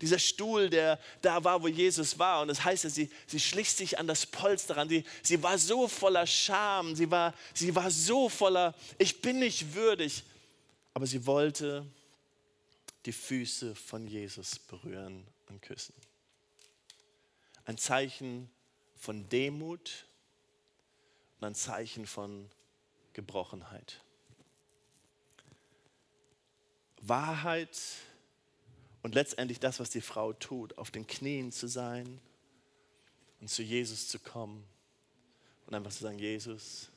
Dieser 0.00 0.18
Stuhl, 0.18 0.70
der 0.70 0.98
da 1.20 1.42
war, 1.42 1.62
wo 1.62 1.68
Jesus 1.68 2.18
war. 2.18 2.42
Und 2.42 2.48
das 2.48 2.64
heißt, 2.64 2.88
sie, 2.90 3.10
sie 3.26 3.40
schlich 3.40 3.72
sich 3.72 3.98
an 3.98 4.06
das 4.06 4.26
Polster 4.26 4.76
ran. 4.76 4.88
Sie, 4.88 5.04
sie 5.22 5.42
war 5.42 5.58
so 5.58 5.88
voller 5.88 6.26
Scham. 6.26 6.94
Sie 6.94 7.10
war, 7.10 7.34
sie 7.54 7.74
war 7.74 7.90
so 7.90 8.28
voller, 8.28 8.74
ich 8.98 9.20
bin 9.20 9.38
nicht 9.38 9.74
würdig. 9.74 10.22
Aber 10.94 11.06
sie 11.06 11.24
wollte 11.26 11.86
die 13.06 13.12
Füße 13.12 13.74
von 13.74 14.06
Jesus 14.06 14.58
berühren 14.58 15.26
und 15.48 15.60
küssen. 15.62 15.94
Ein 17.64 17.78
Zeichen 17.78 18.50
von 18.96 19.28
Demut 19.28 20.06
und 21.40 21.48
ein 21.48 21.54
Zeichen 21.54 22.06
von 22.06 22.48
Gebrochenheit. 23.12 24.00
Wahrheit 27.00 27.78
und 29.02 29.14
letztendlich 29.14 29.60
das, 29.60 29.80
was 29.80 29.90
die 29.90 30.00
Frau 30.00 30.32
tut, 30.32 30.78
auf 30.78 30.90
den 30.90 31.06
Knien 31.06 31.52
zu 31.52 31.66
sein 31.66 32.20
und 33.40 33.48
zu 33.48 33.62
Jesus 33.62 34.08
zu 34.08 34.18
kommen 34.18 34.64
und 35.66 35.74
einfach 35.74 35.90
zu 35.90 36.04
sagen, 36.04 36.18
Jesus, 36.18 36.88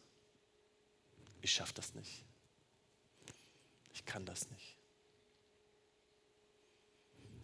ich 1.41 1.51
schaffe 1.51 1.73
das 1.73 1.93
nicht. 1.95 2.23
Ich 3.93 4.05
kann 4.05 4.25
das 4.25 4.49
nicht. 4.49 4.75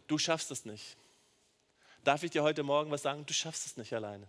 Du 0.08 0.18
schaffst 0.18 0.52
es 0.52 0.66
nicht. 0.66 0.98
Darf 2.04 2.24
ich 2.24 2.32
dir 2.32 2.44
heute 2.44 2.64
Morgen 2.64 2.92
was 2.92 3.04
sagen? 3.04 3.26
Du 3.26 3.34
schaffst 3.34 3.66
es 3.66 3.78
nicht 3.78 3.94
alleine. 3.94 4.28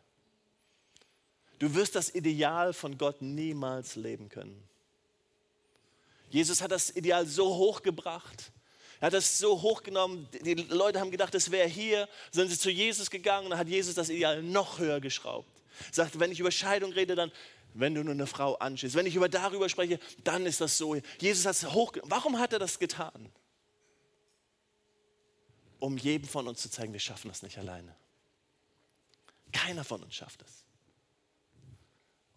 Du 1.59 1.75
wirst 1.75 1.95
das 1.95 2.14
Ideal 2.14 2.73
von 2.73 2.99
Gott 2.99 3.23
niemals 3.23 3.97
leben 3.97 4.29
können. 4.29 4.62
Jesus 6.31 6.62
hat 6.62 6.71
das 6.71 6.90
Ideal 6.90 7.27
so 7.27 7.57
hochgebracht. 7.57 8.53
Er 9.03 9.07
hat 9.07 9.15
das 9.15 9.37
so 9.37 9.61
hochgenommen. 9.61 10.29
Die 10.45 10.55
Leute 10.55 11.01
haben 11.01 11.11
gedacht, 11.11 11.35
es 11.35 11.51
wäre 11.51 11.67
hier. 11.67 12.09
Sind 12.31 12.51
sie 12.51 12.57
zu 12.57 12.71
Jesus 12.71 13.11
gegangen 13.11 13.51
und 13.51 13.59
hat 13.59 13.67
Jesus 13.67 13.97
das 13.97 14.09
Ideal 14.09 14.45
noch 14.45 14.79
höher 14.79 15.01
geschraubt. 15.01 15.51
Sagt, 15.91 16.21
wenn 16.21 16.31
ich 16.31 16.38
über 16.38 16.53
Scheidung 16.53 16.93
rede, 16.93 17.17
dann, 17.17 17.33
wenn 17.75 17.97
du 17.97 18.05
nur 18.05 18.15
eine 18.15 18.29
Frau 18.29 18.55
anschließt. 18.55 18.95
Wenn 18.95 19.07
ich 19.07 19.17
über 19.17 19.29
darüber 19.29 19.69
spreche, 19.69 19.99
dann 20.23 20.47
ist 20.47 20.61
das 20.61 20.79
so. 20.79 20.95
Jesus 21.19 21.45
hat 21.47 21.57
es 21.57 21.73
hochgenommen. 21.73 22.12
Warum 22.12 22.38
hat 22.38 22.53
er 22.53 22.61
das 22.61 22.79
getan? 22.79 23.29
Um 25.81 25.99
jedem 25.99 26.29
von 26.29 26.47
uns 26.47 26.62
zu 26.62 26.71
zeigen, 26.71 26.93
wir 26.93 27.01
schaffen 27.01 27.27
das 27.27 27.43
nicht 27.43 27.59
alleine. 27.59 27.97
Keiner 29.51 29.83
von 29.83 30.01
uns 30.05 30.15
schafft 30.15 30.43
es. 30.43 30.62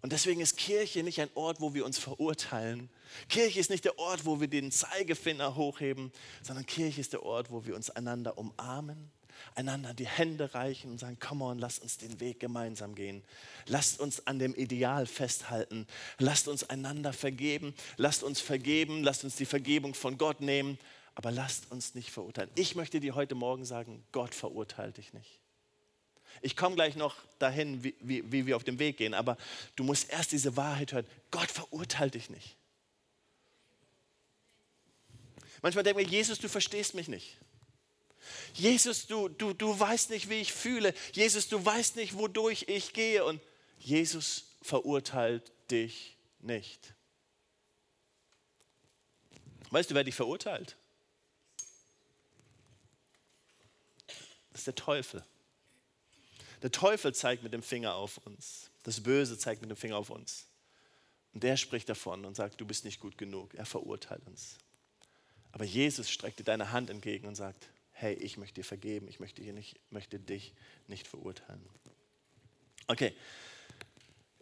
Und 0.05 0.11
deswegen 0.11 0.39
ist 0.39 0.55
Kirche 0.57 1.01
nicht 1.01 1.19
ein 1.19 1.31
Ort, 1.33 1.61
wo 1.61 1.73
wir 1.73 1.83
uns 1.83 1.97
verurteilen. 1.97 2.91
Kirche 3.27 3.59
ist 3.59 3.71
nicht 3.71 3.85
der 3.85 3.97
Ort, 3.97 4.23
wo 4.23 4.39
wir 4.39 4.47
den 4.47 4.71
Zeigefinger 4.71 5.55
hochheben, 5.55 6.11
sondern 6.43 6.67
Kirche 6.67 7.01
ist 7.01 7.13
der 7.13 7.23
Ort, 7.23 7.49
wo 7.49 7.65
wir 7.65 7.75
uns 7.75 7.89
einander 7.89 8.37
umarmen, 8.37 9.09
einander 9.55 9.95
die 9.95 10.05
Hände 10.05 10.53
reichen 10.53 10.91
und 10.91 10.99
sagen, 10.99 11.17
komm 11.19 11.41
on, 11.41 11.57
lasst 11.57 11.81
uns 11.81 11.97
den 11.97 12.19
Weg 12.19 12.39
gemeinsam 12.39 12.93
gehen. 12.93 13.23
Lasst 13.65 13.99
uns 13.99 14.27
an 14.27 14.37
dem 14.37 14.53
Ideal 14.53 15.07
festhalten. 15.07 15.87
Lasst 16.19 16.47
uns 16.49 16.63
einander 16.63 17.11
vergeben. 17.11 17.73
Lasst 17.97 18.21
uns 18.21 18.39
vergeben. 18.39 19.01
Lasst 19.01 19.23
uns 19.23 19.37
die 19.37 19.47
Vergebung 19.47 19.95
von 19.95 20.19
Gott 20.19 20.39
nehmen. 20.39 20.77
Aber 21.15 21.31
lasst 21.31 21.71
uns 21.71 21.95
nicht 21.95 22.11
verurteilen. 22.11 22.51
Ich 22.53 22.75
möchte 22.75 22.99
dir 22.99 23.15
heute 23.15 23.33
Morgen 23.33 23.65
sagen, 23.65 24.03
Gott 24.11 24.35
verurteilt 24.35 24.97
dich 24.97 25.13
nicht. 25.13 25.39
Ich 26.41 26.55
komme 26.55 26.75
gleich 26.75 26.95
noch 26.95 27.15
dahin, 27.39 27.83
wie, 27.83 27.95
wie, 27.99 28.31
wie 28.31 28.45
wir 28.45 28.55
auf 28.55 28.63
dem 28.63 28.79
Weg 28.79 28.97
gehen, 28.97 29.13
aber 29.13 29.37
du 29.75 29.83
musst 29.83 30.09
erst 30.09 30.31
diese 30.31 30.55
Wahrheit 30.57 30.93
hören. 30.93 31.07
Gott 31.31 31.49
verurteilt 31.49 32.13
dich 32.13 32.29
nicht. 32.29 32.55
Manchmal 35.61 35.83
denken 35.83 35.99
wir, 35.99 36.07
Jesus, 36.07 36.39
du 36.39 36.47
verstehst 36.47 36.93
mich 36.93 37.07
nicht. 37.07 37.37
Jesus, 38.53 39.07
du, 39.07 39.29
du, 39.29 39.53
du 39.53 39.79
weißt 39.79 40.09
nicht, 40.09 40.29
wie 40.29 40.41
ich 40.41 40.53
fühle. 40.53 40.93
Jesus, 41.13 41.47
du 41.47 41.63
weißt 41.63 41.95
nicht, 41.95 42.17
wodurch 42.17 42.65
ich 42.67 42.93
gehe. 42.93 43.23
Und 43.25 43.41
Jesus 43.79 44.45
verurteilt 44.61 45.51
dich 45.69 46.17
nicht. 46.39 46.93
Weißt 49.71 49.89
du, 49.89 49.95
wer 49.95 50.03
dich 50.03 50.15
verurteilt? 50.15 50.75
Das 54.51 54.61
ist 54.61 54.67
der 54.67 54.75
Teufel. 54.75 55.23
Der 56.65 56.71
Teufel 56.71 57.13
zeigt 57.13 57.43
mit 57.43 57.53
dem 57.53 57.61
Finger 57.61 57.93
auf 57.93 58.17
uns. 58.25 58.71
Das 58.81 58.99
Böse 58.99 59.37
zeigt 59.37 59.61
mit 59.61 59.69
dem 59.69 59.77
Finger 59.77 59.97
auf 59.97 60.09
uns. 60.09 60.47
Und 61.31 61.43
der 61.43 61.57
spricht 61.57 61.87
davon 61.89 62.25
und 62.25 62.35
sagt, 62.35 62.59
du 62.59 62.65
bist 62.65 62.85
nicht 62.85 62.99
gut 62.99 63.19
genug. 63.19 63.53
Er 63.53 63.67
verurteilt 63.67 64.25
uns. 64.25 64.57
Aber 65.51 65.63
Jesus 65.63 66.09
streckt 66.09 66.39
dir 66.39 66.43
deine 66.43 66.71
Hand 66.71 66.89
entgegen 66.89 67.27
und 67.27 67.35
sagt, 67.35 67.69
hey, 67.91 68.15
ich 68.15 68.37
möchte 68.37 68.55
dir 68.55 68.63
vergeben, 68.63 69.07
ich 69.07 69.19
möchte, 69.19 69.43
nicht, 69.43 69.79
möchte 69.91 70.17
dich 70.17 70.55
nicht 70.87 71.05
verurteilen. 71.05 71.63
Okay, 72.87 73.13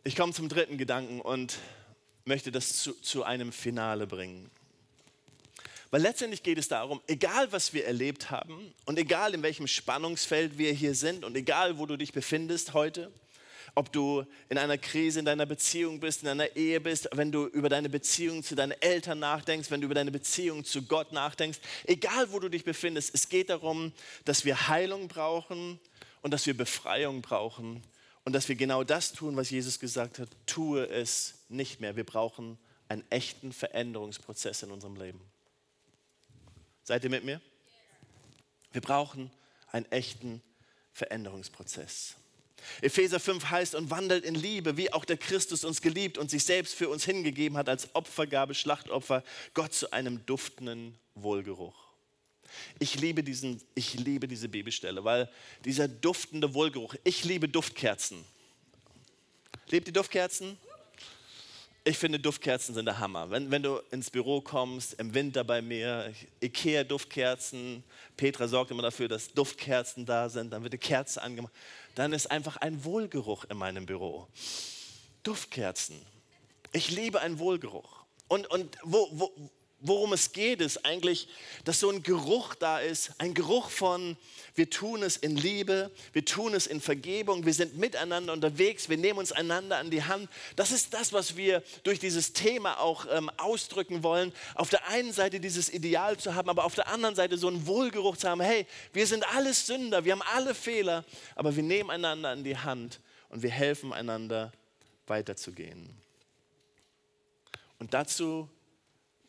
ich 0.06 0.16
komme 0.16 0.32
zum 0.32 0.48
dritten 0.48 0.78
Gedanken 0.78 1.20
und 1.20 1.58
möchte 2.24 2.54
das 2.54 2.72
zu, 2.72 2.94
zu 3.02 3.24
einem 3.24 3.52
Finale 3.52 4.08
bringen. 4.08 4.50
Weil 5.94 6.02
letztendlich 6.02 6.42
geht 6.42 6.58
es 6.58 6.70
darum, 6.70 7.02
egal 7.06 7.52
was 7.52 7.72
wir 7.72 7.86
erlebt 7.86 8.32
haben 8.32 8.74
und 8.86 8.98
egal 8.98 9.36
in 9.36 9.44
welchem 9.44 9.68
Spannungsfeld 9.68 10.58
wir 10.58 10.74
hier 10.74 10.96
sind 10.96 11.24
und 11.24 11.36
egal 11.36 11.78
wo 11.78 11.86
du 11.86 11.98
dich 11.98 12.14
befindest 12.14 12.74
heute, 12.74 13.12
ob 13.76 13.94
du 13.94 14.26
in 14.50 14.58
einer 14.58 14.80
Krise 14.80 15.20
in 15.20 15.26
deiner 15.26 15.46
Beziehung 15.46 16.00
bist, 16.00 16.24
in 16.24 16.30
deiner 16.30 16.56
Ehe 16.56 16.82
bist, 16.82 17.10
wenn 17.14 17.32
du 17.32 17.46
über 17.46 17.70
deine 17.70 17.90
Beziehung 17.90 18.42
zu 18.42 18.56
deinen 18.56 18.72
Eltern 18.82 19.20
nachdenkst, 19.20 19.70
wenn 19.70 19.82
du 19.82 19.86
über 19.86 19.94
deine 19.94 20.10
Beziehung 20.10 20.66
zu 20.66 20.82
Gott 20.82 21.12
nachdenkst, 21.12 21.60
egal 21.84 22.32
wo 22.32 22.40
du 22.40 22.50
dich 22.50 22.64
befindest, 22.64 23.14
es 23.14 23.30
geht 23.30 23.52
darum, 23.52 23.94
dass 24.26 24.46
wir 24.46 24.68
Heilung 24.70 25.08
brauchen 25.08 25.80
und 26.24 26.32
dass 26.32 26.48
wir 26.48 26.58
Befreiung 26.58 27.22
brauchen 27.22 27.84
und 28.26 28.34
dass 28.34 28.50
wir 28.50 28.56
genau 28.56 28.84
das 28.84 29.14
tun, 29.14 29.36
was 29.36 29.52
Jesus 29.52 29.80
gesagt 29.80 30.18
hat, 30.18 30.30
tue 30.48 30.90
es 30.90 31.36
nicht 31.50 31.82
mehr. 31.82 31.96
Wir 31.96 32.04
brauchen 32.04 32.58
einen 32.90 33.04
echten 33.12 33.54
Veränderungsprozess 33.54 34.64
in 34.64 34.72
unserem 34.72 34.96
Leben. 34.96 35.22
Seid 36.84 37.04
ihr 37.04 37.10
mit 37.10 37.24
mir? 37.24 37.42
Wir 38.72 38.82
brauchen 38.82 39.32
einen 39.72 39.90
echten 39.92 40.42
Veränderungsprozess. 40.92 42.16
Epheser 42.82 43.20
5 43.20 43.46
heißt, 43.50 43.76
und 43.76 43.90
wandelt 43.90 44.24
in 44.24 44.36
Liebe, 44.36 44.78
wie 44.78 44.92
auch 44.94 45.06
der 45.06 45.18
Christus 45.18 45.64
uns 45.64 45.82
geliebt 45.82 46.18
und 46.18 46.30
sich 46.30 46.44
selbst 46.44 46.76
für 46.76 46.90
uns 46.90 47.04
hingegeben 47.06 47.58
hat 47.58 47.70
als 47.70 47.94
Opfergabe, 47.94 48.56
Schlachtopfer, 48.56 49.24
Gott 49.54 49.74
zu 49.74 49.92
einem 49.92 50.26
duftenden 50.26 50.98
Wohlgeruch. 51.16 51.76
Ich 52.80 52.96
liebe, 52.96 53.24
diesen, 53.24 53.62
ich 53.76 53.96
liebe 53.96 54.28
diese 54.28 54.48
Bibelstelle, 54.48 55.04
weil 55.04 55.30
dieser 55.66 55.88
duftende 55.88 56.54
Wohlgeruch, 56.54 56.96
ich 57.04 57.24
liebe 57.24 57.50
Duftkerzen. 57.50 58.24
Lebt 59.70 59.88
die 59.88 59.94
Duftkerzen? 59.94 60.58
Ich 61.86 61.98
finde, 61.98 62.18
Duftkerzen 62.18 62.74
sind 62.74 62.86
der 62.86 63.00
Hammer. 63.00 63.30
Wenn, 63.30 63.52
wenn 63.52 63.62
du 63.62 63.82
ins 63.92 64.10
Büro 64.10 64.40
kommst, 64.40 64.94
im 64.94 65.14
Winter 65.14 65.44
bei 65.44 65.62
mir, 65.62 66.14
Ikea-Duftkerzen, 66.42 67.84
Petra 68.16 68.48
sorgt 68.48 68.72
immer 68.72 68.84
dafür, 68.84 69.10
dass 69.10 69.34
Duftkerzen 69.34 70.06
da 70.06 70.30
sind, 70.30 70.52
dann 70.54 70.64
wird 70.64 70.72
die 70.72 70.78
Kerze 70.78 71.22
angemacht, 71.22 71.52
dann 71.96 72.14
ist 72.14 72.32
einfach 72.32 72.56
ein 72.58 72.86
Wohlgeruch 72.86 73.44
in 73.50 73.58
meinem 73.58 73.86
Büro. 73.86 74.28
Duftkerzen. 75.24 76.02
Ich 76.72 76.90
liebe 76.90 77.20
einen 77.20 77.38
Wohlgeruch. 77.38 78.06
Und, 78.30 78.50
und 78.50 78.78
wo, 78.84 79.10
wo, 79.12 79.34
worum 79.84 80.14
es 80.14 80.32
geht, 80.32 80.62
ist 80.62 80.86
eigentlich, 80.86 81.28
dass 81.66 81.80
so 81.80 81.90
ein 81.90 82.02
Geruch 82.04 82.56
da 82.56 82.80
ist, 82.80 83.12
ein 83.18 83.34
Geruch 83.34 83.70
von, 83.70 84.18
wir 84.56 84.70
tun 84.70 85.04
es 85.04 85.18
in 85.18 85.36
Liebe, 85.36 85.92
wir 86.14 86.26
tun 86.26 86.54
es 86.54 86.68
in 86.68 86.82
Vergebung, 86.82 87.46
wir 87.46 87.54
sind 87.54 87.78
miteinander 87.78 88.34
unterwegs, 88.34 88.88
wir 88.90 88.98
nehmen 88.98 89.20
uns 89.20 89.32
einander 89.32 89.78
an 89.78 89.92
die 89.92 90.04
Hand. 90.04 90.30
Das 90.56 90.72
ist 90.72 90.94
das, 90.94 91.12
was 91.12 91.36
wir 91.36 91.62
durch 91.84 92.00
dieses 92.00 92.34
Thema 92.34 92.80
auch 92.80 93.06
ähm, 93.12 93.30
ausdrücken 93.38 94.04
wollen. 94.04 94.32
Auf 94.56 94.70
der 94.70 94.88
einen 94.88 95.12
Seite 95.12 95.40
dieses 95.40 95.72
Ideal 95.72 96.18
zu 96.18 96.34
haben, 96.34 96.50
aber 96.50 96.64
auf 96.64 96.76
der 96.76 96.88
anderen 96.88 97.16
Seite 97.16 97.38
so 97.38 97.48
einen 97.48 97.68
Wohlgeruch 97.68 98.18
zu 98.18 98.30
haben, 98.30 98.42
hey, 98.42 98.66
wir 98.94 99.06
sind 99.06 99.28
alles 99.36 99.68
Sünder, 99.68 100.06
wir 100.06 100.14
haben 100.14 100.24
alle 100.34 100.56
Fehler, 100.56 101.04
aber 101.36 101.56
wir 101.56 101.64
nehmen 101.64 101.90
einander 101.90 102.30
an 102.30 102.44
die 102.44 102.58
Hand 102.58 103.02
und 103.30 103.44
wir 103.44 103.52
helfen 103.52 103.92
einander 103.92 104.54
weiterzugehen. 105.08 105.90
Und 107.80 107.94
dazu 107.94 108.48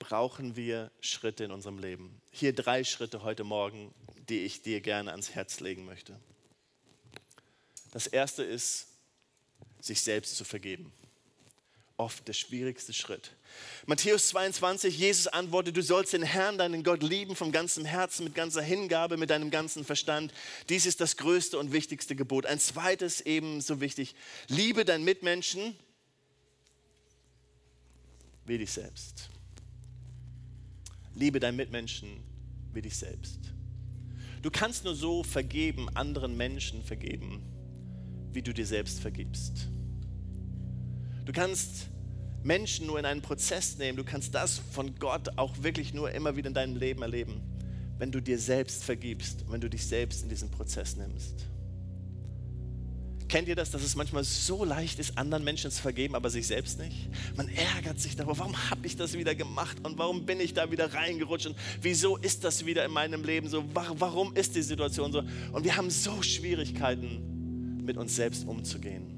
brauchen 0.08 0.54
wir 0.54 0.90
Schritte 1.00 1.44
in 1.44 1.50
unserem 1.50 1.78
Leben. 1.78 2.20
Hier 2.30 2.54
drei 2.54 2.84
Schritte 2.84 3.22
heute 3.22 3.42
Morgen, 3.42 3.94
die 4.28 4.40
ich 4.40 4.60
dir 4.60 4.82
gerne 4.82 5.12
ans 5.12 5.30
Herz 5.30 5.60
legen 5.60 5.86
möchte. 5.86 6.20
Das 7.90 8.06
erste 8.06 8.42
ist, 8.42 8.88
sich 9.80 10.02
selbst 10.02 10.36
zu 10.36 10.44
vergeben. 10.44 10.92
Oft 11.96 12.28
der 12.28 12.34
schwierigste 12.34 12.92
Schritt. 12.92 13.30
Matthäus 13.86 14.28
22, 14.28 14.98
Jesus 14.98 15.26
antwortet, 15.26 15.74
du 15.74 15.82
sollst 15.82 16.12
den 16.12 16.22
Herrn, 16.22 16.58
deinen 16.58 16.82
Gott 16.82 17.02
lieben 17.02 17.34
vom 17.34 17.50
ganzen 17.50 17.86
Herzen, 17.86 18.24
mit 18.24 18.34
ganzer 18.34 18.60
Hingabe, 18.60 19.16
mit 19.16 19.30
deinem 19.30 19.50
ganzen 19.50 19.86
Verstand. 19.86 20.34
Dies 20.68 20.84
ist 20.84 21.00
das 21.00 21.16
größte 21.16 21.58
und 21.58 21.72
wichtigste 21.72 22.14
Gebot. 22.14 22.44
Ein 22.44 22.60
zweites 22.60 23.22
ebenso 23.22 23.80
wichtig, 23.80 24.14
liebe 24.48 24.84
deinen 24.84 25.04
Mitmenschen 25.04 25.78
wie 28.44 28.58
dich 28.58 28.72
selbst. 28.72 29.30
Liebe 31.14 31.40
deinen 31.40 31.56
Mitmenschen 31.56 32.08
wie 32.72 32.82
dich 32.82 32.96
selbst. 32.96 33.54
Du 34.42 34.50
kannst 34.50 34.84
nur 34.84 34.94
so 34.94 35.22
vergeben, 35.22 35.88
anderen 35.94 36.36
Menschen 36.36 36.82
vergeben, 36.82 37.42
wie 38.32 38.42
du 38.42 38.52
dir 38.52 38.66
selbst 38.66 39.00
vergibst. 39.00 39.68
Du 41.24 41.32
kannst 41.32 41.88
Menschen 42.42 42.86
nur 42.86 42.98
in 42.98 43.06
einen 43.06 43.22
Prozess 43.22 43.78
nehmen, 43.78 43.96
du 43.96 44.04
kannst 44.04 44.34
das 44.34 44.58
von 44.58 44.96
Gott 44.98 45.38
auch 45.38 45.62
wirklich 45.62 45.94
nur 45.94 46.10
immer 46.10 46.36
wieder 46.36 46.48
in 46.48 46.54
deinem 46.54 46.76
Leben 46.76 47.00
erleben, 47.00 47.40
wenn 47.98 48.12
du 48.12 48.20
dir 48.20 48.38
selbst 48.38 48.84
vergibst, 48.84 49.44
wenn 49.48 49.60
du 49.60 49.70
dich 49.70 49.86
selbst 49.86 50.22
in 50.22 50.28
diesen 50.28 50.50
Prozess 50.50 50.96
nimmst. 50.96 51.46
Kennt 53.34 53.48
ihr 53.48 53.56
das, 53.56 53.72
dass 53.72 53.82
es 53.82 53.96
manchmal 53.96 54.22
so 54.22 54.64
leicht 54.64 55.00
ist, 55.00 55.18
anderen 55.18 55.42
Menschen 55.42 55.68
zu 55.68 55.82
vergeben, 55.82 56.14
aber 56.14 56.30
sich 56.30 56.46
selbst 56.46 56.78
nicht? 56.78 57.08
Man 57.36 57.48
ärgert 57.48 57.98
sich 57.98 58.14
darüber, 58.14 58.38
warum 58.38 58.70
habe 58.70 58.86
ich 58.86 58.94
das 58.94 59.18
wieder 59.18 59.34
gemacht 59.34 59.76
und 59.82 59.98
warum 59.98 60.24
bin 60.24 60.38
ich 60.38 60.54
da 60.54 60.70
wieder 60.70 60.94
reingerutscht 60.94 61.46
und 61.46 61.56
wieso 61.82 62.16
ist 62.16 62.44
das 62.44 62.64
wieder 62.64 62.84
in 62.84 62.92
meinem 62.92 63.24
Leben 63.24 63.48
so? 63.48 63.64
Warum 63.74 64.36
ist 64.36 64.54
die 64.54 64.62
Situation 64.62 65.10
so? 65.10 65.24
Und 65.50 65.64
wir 65.64 65.76
haben 65.76 65.90
so 65.90 66.22
Schwierigkeiten, 66.22 67.82
mit 67.84 67.96
uns 67.96 68.14
selbst 68.14 68.46
umzugehen. 68.46 69.12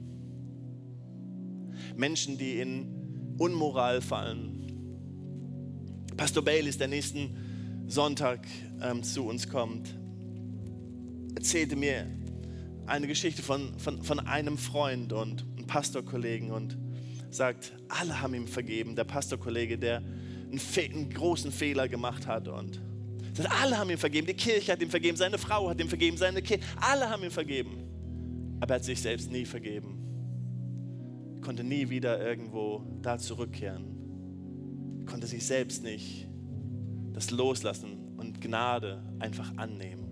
Menschen, 1.95 2.39
die 2.39 2.59
in 2.59 3.35
Unmoral 3.37 4.01
fallen. 4.01 4.63
Pastor 6.17 6.43
Baylis, 6.43 6.79
der 6.79 6.89
nächsten 6.89 7.85
Sonntag 7.87 8.47
ähm, 8.81 9.03
zu 9.03 9.27
uns 9.27 9.47
kommt, 9.47 9.95
erzählte 11.35 11.77
mir 11.77 12.07
eine 12.87 13.07
Geschichte 13.07 13.43
von, 13.43 13.79
von, 13.79 14.03
von 14.03 14.21
einem 14.21 14.59
Freund 14.59 15.13
und 15.13 15.45
einem 15.57 15.67
Pastorkollegen 15.67 16.51
und 16.51 16.77
sagt, 17.31 17.73
alle 17.89 18.21
haben 18.21 18.35
ihm 18.35 18.47
vergeben. 18.47 18.97
Der 18.97 19.05
Pastorkollege, 19.05 19.79
der 19.79 19.99
einen, 19.99 20.61
einen 20.77 21.11
großen 21.11 21.53
Fehler 21.53 21.89
gemacht 21.89 22.27
hat 22.27 22.49
und 22.49 22.81
sagt, 23.35 23.51
alle 23.63 23.79
haben 23.79 23.91
ihm 23.91 23.99
vergeben. 23.99 24.27
Die 24.27 24.35
Kirche 24.35 24.73
hat 24.73 24.81
ihm 24.81 24.91
vergeben, 24.91 25.17
seine 25.17 25.39
Frau 25.39 25.69
hat 25.69 25.81
ihm 25.81 25.89
vergeben, 25.89 26.17
seine 26.17 26.43
Kinder, 26.43 26.65
alle 26.81 27.09
haben 27.09 27.25
ihm 27.25 27.31
vergeben. 27.31 27.83
Aber 28.61 28.75
er 28.75 28.77
hat 28.77 28.85
sich 28.85 29.01
selbst 29.01 29.31
nie 29.31 29.45
vergeben. 29.45 30.03
Konnte 31.43 31.63
nie 31.63 31.89
wieder 31.91 32.21
irgendwo 32.21 32.83
da 33.03 33.19
zurückkehren. 33.19 35.05
Konnte 35.07 35.27
sich 35.27 35.47
selbst 35.47 35.83
nicht 35.83 36.27
das 37.13 37.31
loslassen 37.31 38.17
und 38.17 38.41
Gnade 38.41 39.03
einfach 39.21 39.57
annehmen. 39.57 40.06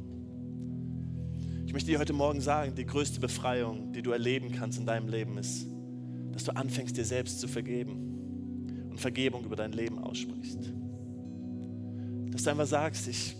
Ich 1.74 1.76
möchte 1.76 1.90
dir 1.90 1.98
heute 1.98 2.12
Morgen 2.12 2.40
sagen, 2.40 2.72
die 2.76 2.86
größte 2.86 3.18
Befreiung, 3.18 3.92
die 3.92 4.00
du 4.00 4.12
erleben 4.12 4.52
kannst 4.52 4.78
in 4.78 4.86
deinem 4.86 5.08
Leben, 5.08 5.36
ist, 5.38 5.66
dass 6.30 6.44
du 6.44 6.54
anfängst, 6.54 6.96
dir 6.96 7.04
selbst 7.04 7.40
zu 7.40 7.48
vergeben 7.48 8.86
und 8.90 9.00
Vergebung 9.00 9.44
über 9.44 9.56
dein 9.56 9.72
Leben 9.72 9.98
aussprichst. 9.98 10.72
Dass 12.30 12.44
du 12.44 12.50
einfach 12.50 12.68
sagst, 12.68 13.08
ich, 13.08 13.36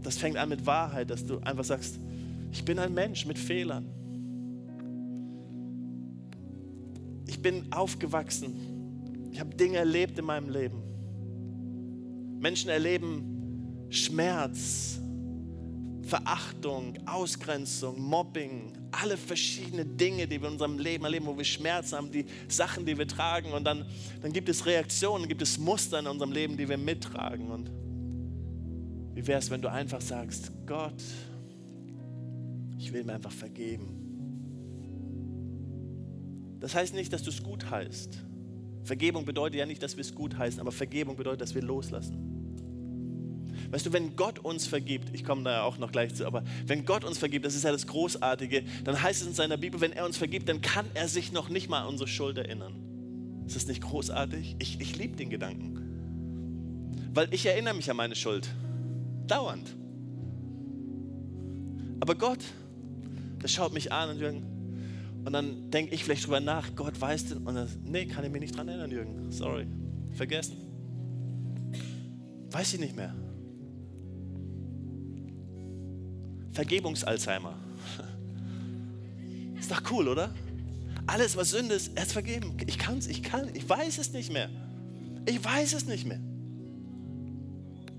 das 0.00 0.16
fängt 0.16 0.38
an 0.38 0.48
mit 0.48 0.64
Wahrheit, 0.64 1.10
dass 1.10 1.26
du 1.26 1.38
einfach 1.40 1.64
sagst, 1.64 2.00
ich 2.50 2.64
bin 2.64 2.78
ein 2.78 2.94
Mensch 2.94 3.26
mit 3.26 3.38
Fehlern. 3.38 3.90
Ich 7.26 7.42
bin 7.42 7.70
aufgewachsen. 7.74 9.28
Ich 9.32 9.38
habe 9.38 9.54
Dinge 9.54 9.76
erlebt 9.76 10.18
in 10.18 10.24
meinem 10.24 10.48
Leben. 10.48 10.82
Menschen 12.40 12.70
erleben 12.70 13.86
Schmerz, 13.90 14.98
Verachtung, 16.06 16.94
Ausgrenzung, 17.04 18.00
Mobbing, 18.00 18.72
alle 18.92 19.16
verschiedenen 19.16 19.96
Dinge, 19.96 20.28
die 20.28 20.40
wir 20.40 20.46
in 20.46 20.52
unserem 20.52 20.78
Leben 20.78 21.04
erleben, 21.04 21.26
wo 21.26 21.36
wir 21.36 21.44
Schmerzen 21.44 21.96
haben, 21.96 22.12
die 22.12 22.26
Sachen, 22.48 22.86
die 22.86 22.96
wir 22.96 23.08
tragen. 23.08 23.52
Und 23.52 23.64
dann, 23.64 23.84
dann 24.22 24.32
gibt 24.32 24.48
es 24.48 24.66
Reaktionen, 24.66 25.26
gibt 25.26 25.42
es 25.42 25.58
Muster 25.58 25.98
in 25.98 26.06
unserem 26.06 26.30
Leben, 26.30 26.56
die 26.56 26.68
wir 26.68 26.78
mittragen. 26.78 27.50
Und 27.50 27.70
wie 29.14 29.26
wäre 29.26 29.40
es, 29.40 29.50
wenn 29.50 29.60
du 29.60 29.70
einfach 29.70 30.00
sagst, 30.00 30.52
Gott, 30.64 31.02
ich 32.78 32.92
will 32.92 33.02
mir 33.02 33.14
einfach 33.14 33.32
vergeben. 33.32 34.02
Das 36.60 36.74
heißt 36.74 36.94
nicht, 36.94 37.12
dass 37.12 37.24
du 37.24 37.30
es 37.30 37.42
gut 37.42 37.68
heißt. 37.68 38.18
Vergebung 38.84 39.24
bedeutet 39.24 39.58
ja 39.58 39.66
nicht, 39.66 39.82
dass 39.82 39.96
wir 39.96 40.02
es 40.02 40.14
gut 40.14 40.38
heißen, 40.38 40.60
aber 40.60 40.70
Vergebung 40.70 41.16
bedeutet, 41.16 41.40
dass 41.40 41.54
wir 41.54 41.62
loslassen. 41.62 42.35
Weißt 43.70 43.86
du, 43.86 43.92
wenn 43.92 44.16
Gott 44.16 44.38
uns 44.38 44.66
vergibt, 44.66 45.14
ich 45.14 45.24
komme 45.24 45.42
da 45.42 45.52
ja 45.52 45.62
auch 45.62 45.78
noch 45.78 45.92
gleich 45.92 46.14
zu, 46.14 46.26
aber 46.26 46.42
wenn 46.66 46.84
Gott 46.84 47.04
uns 47.04 47.18
vergibt, 47.18 47.44
das 47.44 47.54
ist 47.54 47.64
ja 47.64 47.72
das 47.72 47.86
Großartige, 47.86 48.64
dann 48.84 49.02
heißt 49.02 49.22
es 49.22 49.26
in 49.28 49.34
seiner 49.34 49.56
Bibel, 49.56 49.80
wenn 49.80 49.92
er 49.92 50.04
uns 50.04 50.16
vergibt, 50.16 50.48
dann 50.48 50.60
kann 50.60 50.86
er 50.94 51.08
sich 51.08 51.32
noch 51.32 51.48
nicht 51.48 51.68
mal 51.68 51.82
an 51.82 51.88
unsere 51.88 52.08
Schuld 52.08 52.38
erinnern. 52.38 52.74
Ist 53.46 53.56
das 53.56 53.66
nicht 53.66 53.82
großartig? 53.82 54.56
Ich, 54.58 54.80
ich 54.80 54.96
liebe 54.96 55.16
den 55.16 55.30
Gedanken. 55.30 57.10
Weil 57.14 57.32
ich 57.32 57.46
erinnere 57.46 57.74
mich 57.74 57.90
an 57.90 57.96
meine 57.96 58.14
Schuld. 58.14 58.48
Dauernd. 59.26 59.74
Aber 62.00 62.14
Gott, 62.14 62.44
der 63.42 63.48
schaut 63.48 63.72
mich 63.72 63.92
an 63.92 64.10
und 64.10 64.18
Jürgen, 64.18 64.42
und 65.24 65.32
dann 65.32 65.72
denke 65.72 65.92
ich 65.92 66.04
vielleicht 66.04 66.24
drüber 66.24 66.38
nach, 66.38 66.76
Gott 66.76 67.00
weiß 67.00 67.26
denn, 67.26 67.38
und 67.38 67.56
dann, 67.56 67.68
nee, 67.84 68.06
kann 68.06 68.24
ich 68.24 68.30
mich 68.30 68.40
nicht 68.40 68.56
dran 68.56 68.68
erinnern, 68.68 68.92
Jürgen. 68.92 69.32
Sorry. 69.32 69.66
Vergessen. 70.12 70.56
Weiß 72.52 72.74
ich 72.74 72.80
nicht 72.80 72.94
mehr. 72.94 73.12
Vergebungs-Alzheimer. 76.56 77.54
Ist 79.60 79.70
doch 79.70 79.82
cool, 79.90 80.08
oder? 80.08 80.34
Alles, 81.06 81.36
was 81.36 81.50
Sünde 81.50 81.74
ist, 81.76 81.92
er 81.94 82.02
ist 82.02 82.12
vergeben. 82.12 82.56
Ich 82.66 82.78
kann 82.78 82.98
es, 82.98 83.06
ich 83.06 83.22
kann, 83.22 83.54
ich 83.54 83.68
weiß 83.68 83.98
es 83.98 84.12
nicht 84.12 84.32
mehr. 84.32 84.48
Ich 85.24 85.44
weiß 85.44 85.74
es 85.74 85.86
nicht 85.86 86.04
mehr. 86.04 86.18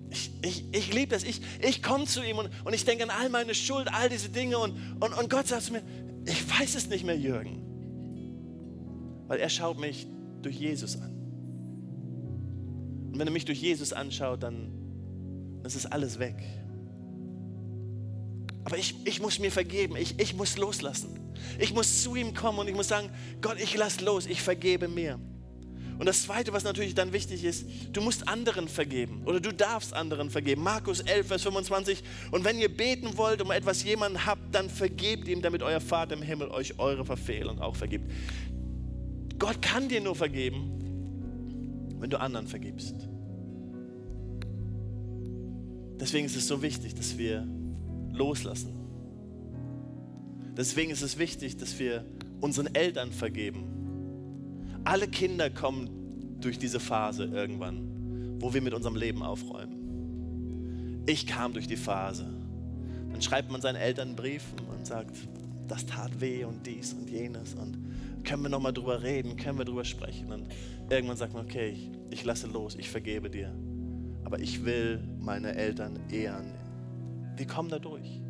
Ich, 0.10 0.32
ich, 0.42 0.66
ich 0.74 0.94
liebe 0.94 1.08
das. 1.12 1.24
Ich, 1.24 1.42
ich 1.62 1.82
komme 1.82 2.04
zu 2.04 2.22
ihm 2.22 2.38
und, 2.38 2.50
und 2.66 2.74
ich 2.74 2.84
denke 2.84 3.06
an 3.06 3.10
all 3.10 3.30
meine 3.30 3.56
Schuld, 3.56 3.88
all 3.94 4.10
diese 4.10 4.28
Dinge 4.28 4.58
und, 4.58 4.74
und, 5.00 5.14
und 5.14 5.30
Gott 5.30 5.48
sagt 5.48 5.64
zu 5.64 5.72
mir, 5.72 5.84
ich 6.26 6.60
weiß 6.60 6.76
es 6.76 6.90
nicht 6.90 7.06
mehr, 7.06 7.18
Jürgen. 7.18 7.64
Weil 9.28 9.40
er 9.40 9.50
schaut 9.50 9.80
mich 9.80 10.06
durch 10.42 10.58
Jesus 10.58 11.00
an. 11.00 11.12
Und 13.12 13.20
wenn 13.20 13.28
er 13.28 13.32
mich 13.32 13.46
durch 13.46 13.62
Jesus 13.62 13.94
anschaut, 13.94 14.44
dann, 14.44 14.70
dann 15.58 15.66
ist 15.66 15.76
es 15.76 15.86
alles 15.86 16.20
weg. 16.20 16.44
Aber 18.68 18.78
ich, 18.78 18.96
ich 19.06 19.22
muss 19.22 19.40
mir 19.40 19.50
vergeben, 19.50 19.96
ich, 19.96 20.20
ich 20.20 20.34
muss 20.34 20.58
loslassen. 20.58 21.18
Ich 21.58 21.74
muss 21.74 22.04
zu 22.04 22.18
ihm 22.18 22.34
kommen 22.34 22.60
und 22.60 22.68
ich 22.68 22.76
muss 22.76 22.90
sagen, 22.90 23.10
Gott, 23.40 23.62
ich 23.62 23.78
lass 23.78 24.02
los, 24.02 24.26
ich 24.26 24.42
vergebe 24.42 24.90
mir. 24.90 25.22
Und 25.98 26.06
das 26.06 26.24
Zweite, 26.24 26.52
was 26.52 26.66
natürlich 26.66 26.94
dann 26.94 27.14
wichtig 27.14 27.46
ist, 27.46 27.66
du 27.94 28.02
musst 28.02 28.28
anderen 28.28 28.68
vergeben 28.68 29.22
oder 29.24 29.40
du 29.40 29.54
darfst 29.54 29.94
anderen 29.94 30.30
vergeben. 30.30 30.64
Markus 30.64 31.00
11, 31.00 31.28
Vers 31.28 31.44
25. 31.44 32.04
Und 32.32 32.44
wenn 32.44 32.60
ihr 32.60 32.68
beten 32.68 33.16
wollt, 33.16 33.42
um 33.42 33.52
etwas 33.52 33.86
jemanden 33.86 34.26
habt, 34.26 34.54
dann 34.54 34.70
vergebt 34.70 35.30
ihm, 35.30 35.42
damit 35.42 35.64
euer 35.64 35.80
Vater 35.80 36.16
im 36.16 36.22
Himmel 36.22 36.50
euch 36.50 36.78
eure 36.78 37.06
Verfehlung 37.06 37.62
auch 37.62 37.78
vergibt. 37.78 38.12
Gott 39.40 39.62
kann 39.62 39.88
dir 39.88 40.02
nur 40.02 40.16
vergeben, 40.16 41.96
wenn 42.02 42.10
du 42.10 42.20
anderen 42.20 42.48
vergibst. 42.48 42.96
Deswegen 46.02 46.26
ist 46.26 46.36
es 46.36 46.50
so 46.50 46.62
wichtig, 46.62 46.96
dass 46.96 47.18
wir 47.18 47.48
loslassen. 48.18 48.74
Deswegen 50.58 50.92
ist 50.92 51.04
es 51.04 51.18
wichtig, 51.18 51.58
dass 51.58 51.78
wir 51.80 52.04
unseren 52.42 52.74
Eltern 52.74 53.12
vergeben 53.12 53.78
alle 54.88 55.08
Kinder 55.10 55.50
kommen 55.50 56.38
durch 56.40 56.58
diese 56.58 56.80
Phase 56.80 57.26
irgendwann, 57.26 58.38
wo 58.40 58.54
wir 58.54 58.62
mit 58.62 58.74
unserem 58.74 58.96
Leben 58.96 59.22
aufräumen. 59.22 61.04
Ich 61.06 61.28
kam 61.28 61.52
durch 61.52 61.68
die 61.68 61.76
Phase. 61.76 62.26
Dann 63.12 63.22
schreibt 63.22 63.52
man 63.52 63.60
seinen 63.60 63.76
Eltern 63.76 64.10
einen 64.10 64.16
Brief 64.16 64.44
und 64.72 64.88
sagt, 64.88 65.18
das 65.68 65.86
tat 65.86 66.22
weh 66.22 66.46
und 66.46 66.66
dies 66.66 66.94
und 66.94 67.10
jenes 67.10 67.54
und 67.54 67.78
können 68.24 68.44
wir 68.44 68.50
nochmal 68.50 68.72
drüber 68.72 69.04
reden, 69.04 69.36
können 69.36 69.58
wir 69.58 69.66
drüber 69.66 69.84
sprechen. 69.84 70.32
Und 70.32 70.48
irgendwann 70.90 71.18
sagt 71.18 71.34
man, 71.34 71.44
okay, 71.44 71.72
ich, 71.72 71.90
ich 72.10 72.24
lasse 72.24 72.48
los, 72.48 72.76
ich 72.76 72.90
vergebe 72.90 73.30
dir. 73.30 73.54
Aber 74.24 74.40
ich 74.40 74.64
will 74.64 75.02
meine 75.20 75.54
Eltern 75.54 76.00
ehren. 76.10 76.54
Wir 77.38 77.48
kommen 77.48 77.70
da 77.70 77.80
durch. 77.80 78.22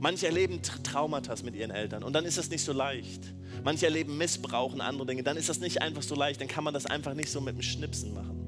Manche 0.00 0.26
erleben 0.26 0.60
Traumata 0.62 1.34
mit 1.44 1.54
ihren 1.54 1.70
Eltern 1.70 2.02
und 2.02 2.12
dann 2.12 2.24
ist 2.24 2.38
das 2.38 2.50
nicht 2.50 2.64
so 2.64 2.72
leicht. 2.72 3.20
Manche 3.64 3.86
erleben 3.86 4.16
Missbrauch 4.16 4.72
und 4.72 4.80
andere 4.80 5.06
Dinge. 5.06 5.22
Dann 5.22 5.36
ist 5.36 5.48
das 5.48 5.60
nicht 5.60 5.82
einfach 5.82 6.02
so 6.02 6.14
leicht. 6.14 6.40
Dann 6.40 6.48
kann 6.48 6.64
man 6.64 6.74
das 6.74 6.86
einfach 6.86 7.14
nicht 7.14 7.30
so 7.30 7.40
mit 7.40 7.54
dem 7.54 7.62
Schnipsen 7.62 8.14
machen. 8.14 8.42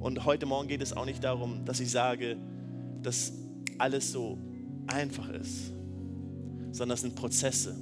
Und 0.00 0.24
heute 0.24 0.46
Morgen 0.46 0.68
geht 0.68 0.82
es 0.82 0.92
auch 0.92 1.04
nicht 1.04 1.22
darum, 1.22 1.64
dass 1.64 1.78
ich 1.78 1.90
sage, 1.90 2.36
dass 3.02 3.32
alles 3.78 4.10
so 4.10 4.38
einfach 4.88 5.28
ist, 5.28 5.72
sondern 6.72 6.90
das 6.90 7.02
sind 7.02 7.14
Prozesse. 7.14 7.76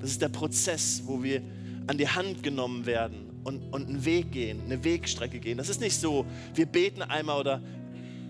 Das 0.00 0.10
ist 0.10 0.20
der 0.20 0.28
Prozess, 0.28 1.02
wo 1.06 1.22
wir 1.22 1.40
an 1.86 1.96
die 1.96 2.08
Hand 2.08 2.42
genommen 2.42 2.84
werden 2.84 3.30
und, 3.44 3.62
und 3.72 3.88
einen 3.88 4.04
Weg 4.04 4.32
gehen, 4.32 4.60
eine 4.64 4.82
Wegstrecke 4.84 5.38
gehen. 5.38 5.56
Das 5.56 5.68
ist 5.68 5.80
nicht 5.80 5.98
so, 5.98 6.26
wir 6.54 6.66
beten 6.66 7.02
einmal 7.02 7.40
oder 7.40 7.62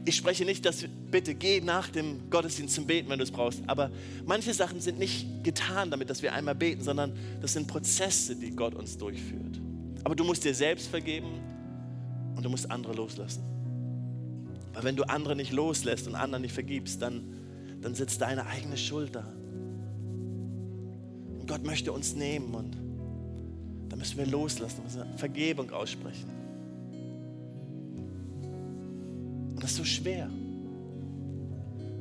ich 0.05 0.17
spreche 0.17 0.45
nicht, 0.45 0.65
dass 0.67 0.85
bitte 1.11 1.35
geh 1.35 1.61
nach 1.61 1.89
dem 1.89 2.29
Gottesdienst 2.29 2.75
zum 2.75 2.87
Beten, 2.87 3.09
wenn 3.09 3.19
du 3.19 3.25
es 3.25 3.31
brauchst. 3.31 3.63
Aber 3.67 3.91
manche 4.27 4.53
Sachen 4.53 4.81
sind 4.81 4.99
nicht 4.99 5.43
getan 5.43 5.91
damit, 5.91 6.11
dass 6.11 6.23
wir 6.23 6.35
einmal 6.35 6.55
beten, 6.55 6.83
sondern 6.83 7.17
das 7.41 7.55
sind 7.55 7.67
Prozesse, 7.67 8.37
die 8.37 8.51
Gott 8.51 8.75
uns 8.75 8.99
durchführt. 8.99 9.61
Aber 10.03 10.15
du 10.15 10.25
musst 10.25 10.45
dir 10.45 10.55
selbst 10.55 10.89
vergeben 10.89 11.41
und 12.37 12.45
du 12.45 12.51
musst 12.51 12.71
andere 12.71 12.93
loslassen. 12.93 13.43
Weil 14.75 14.85
wenn 14.85 14.97
du 14.97 15.05
andere 15.05 15.37
nicht 15.37 15.53
loslässt 15.53 16.07
und 16.07 16.15
anderen 16.15 16.43
nicht 16.43 16.53
vergibst, 16.53 17.01
dann, 17.01 17.23
dann 17.81 17.95
sitzt 17.95 18.21
deine 18.21 18.47
eigene 18.47 18.77
Schuld 18.77 19.15
da. 19.15 19.25
Und 21.39 21.47
Gott 21.49 21.65
möchte 21.65 21.93
uns 21.93 22.15
nehmen 22.15 22.55
und 22.55 22.77
da 23.89 23.97
müssen 23.97 24.19
wir 24.19 24.27
loslassen, 24.27 24.83
müssen 24.83 25.17
Vergebung 25.17 25.71
aussprechen. 25.71 26.44
Das 29.65 29.71
ist 29.71 29.77
so 29.79 29.85
schwer. 29.85 30.29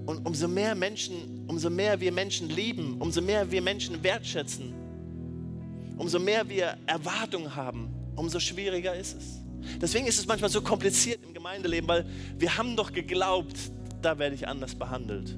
Und 0.05 0.25
umso 0.25 0.49
mehr 0.49 0.75
Menschen, 0.75 1.45
umso 1.47 1.69
mehr 1.69 1.97
wir 2.01 2.11
Menschen 2.11 2.49
lieben, 2.49 2.97
umso 2.99 3.21
mehr 3.21 3.49
wir 3.49 3.61
Menschen 3.61 4.03
wertschätzen, 4.03 4.73
umso 5.95 6.19
mehr 6.19 6.49
wir 6.49 6.75
Erwartungen 6.87 7.55
haben, 7.55 7.87
umso 8.17 8.41
schwieriger 8.41 8.93
ist 8.93 9.15
es. 9.15 9.79
Deswegen 9.81 10.07
ist 10.07 10.19
es 10.19 10.27
manchmal 10.27 10.49
so 10.49 10.61
kompliziert 10.61 11.23
im 11.23 11.33
Gemeindeleben, 11.33 11.87
weil 11.87 12.05
wir 12.37 12.57
haben 12.57 12.75
doch 12.75 12.91
geglaubt, 12.91 13.55
da 14.01 14.19
werde 14.19 14.35
ich 14.35 14.45
anders 14.45 14.75
behandelt. 14.75 15.33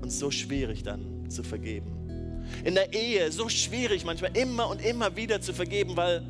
Und 0.00 0.10
so 0.10 0.30
schwierig 0.30 0.82
dann 0.82 1.28
zu 1.28 1.42
vergeben. 1.42 2.40
In 2.64 2.74
der 2.74 2.94
Ehe 2.94 3.30
so 3.30 3.50
schwierig 3.50 4.06
manchmal 4.06 4.34
immer 4.34 4.70
und 4.70 4.82
immer 4.82 5.14
wieder 5.14 5.42
zu 5.42 5.52
vergeben, 5.52 5.94
weil 5.94 6.22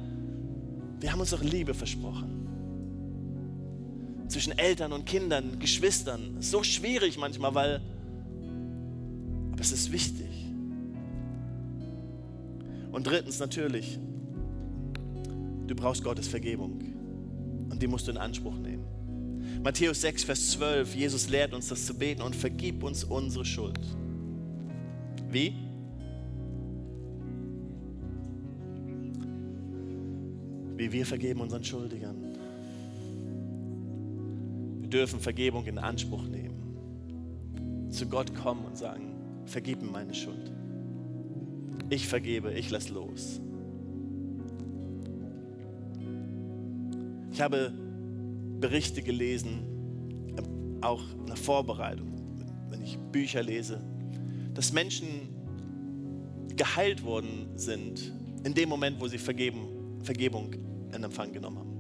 wir 0.99 1.13
haben 1.13 1.21
uns 1.21 1.31
doch 1.31 1.43
Liebe 1.45 1.73
versprochen 1.73 2.44
zwischen 4.35 4.59
Eltern 4.59 4.93
und 4.93 5.07
Kindern, 5.07 5.61
Geschwistern. 5.61 6.39
So 6.41 6.65
schwierig 6.65 7.17
manchmal, 7.19 7.55
weil, 7.55 7.81
aber 9.53 9.61
es 9.61 9.71
ist 9.71 9.93
wichtig. 9.93 10.27
Und 12.91 13.07
drittens 13.07 13.39
natürlich, 13.39 13.97
du 15.69 15.77
brauchst 15.77 16.03
Gottes 16.03 16.27
Vergebung 16.27 16.81
und 17.71 17.81
die 17.81 17.87
musst 17.87 18.09
du 18.09 18.11
in 18.11 18.19
Anspruch 18.19 18.59
nehmen. 18.59 18.85
Matthäus 19.63 20.01
6, 20.01 20.25
Vers 20.25 20.51
12, 20.51 20.97
Jesus 20.97 21.29
lehrt 21.29 21.55
uns 21.55 21.69
das 21.69 21.87
zu 21.87 21.95
beten 21.95 22.21
und 22.21 22.35
vergib 22.35 22.83
uns 22.83 23.05
unsere 23.05 23.45
Schuld. 23.45 23.79
Wie? 25.31 25.55
Wie 30.77 30.91
wir 30.91 31.07
vergeben 31.07 31.41
unseren 31.41 31.63
Schuldigern 31.63 32.34
dürfen 34.95 35.19
Vergebung 35.19 35.67
in 35.67 35.79
Anspruch 35.79 36.23
nehmen. 36.29 37.91
Zu 37.91 38.07
Gott 38.07 38.33
kommen 38.35 38.65
und 38.65 38.79
sagen, 38.79 39.17
vergib 39.45 39.83
mir 39.83 39.91
meine 39.91 40.15
Schuld. 40.15 40.53
Ich 41.91 42.07
vergebe, 42.07 42.53
ich 42.53 42.71
lass 42.71 42.89
los. 42.89 43.41
Ich 47.33 47.41
habe 47.41 47.73
Berichte 48.61 49.03
gelesen, 49.03 49.65
auch 50.81 51.03
in 51.19 51.27
der 51.27 51.37
Vorbereitung, 51.37 52.13
wenn 52.71 52.81
ich 52.83 52.97
Bücher 53.11 53.43
lese, 53.43 53.81
dass 54.55 54.73
Menschen 54.73 55.09
geheilt 56.57 57.05
worden 57.05 57.49
sind 57.57 58.13
in 58.45 58.55
dem 58.55 58.69
Moment, 58.69 59.01
wo 59.01 59.09
sie 59.09 59.19
Vergebung 59.19 60.55
in 60.95 61.03
Empfang 61.03 61.33
genommen 61.33 61.59
haben. 61.59 61.74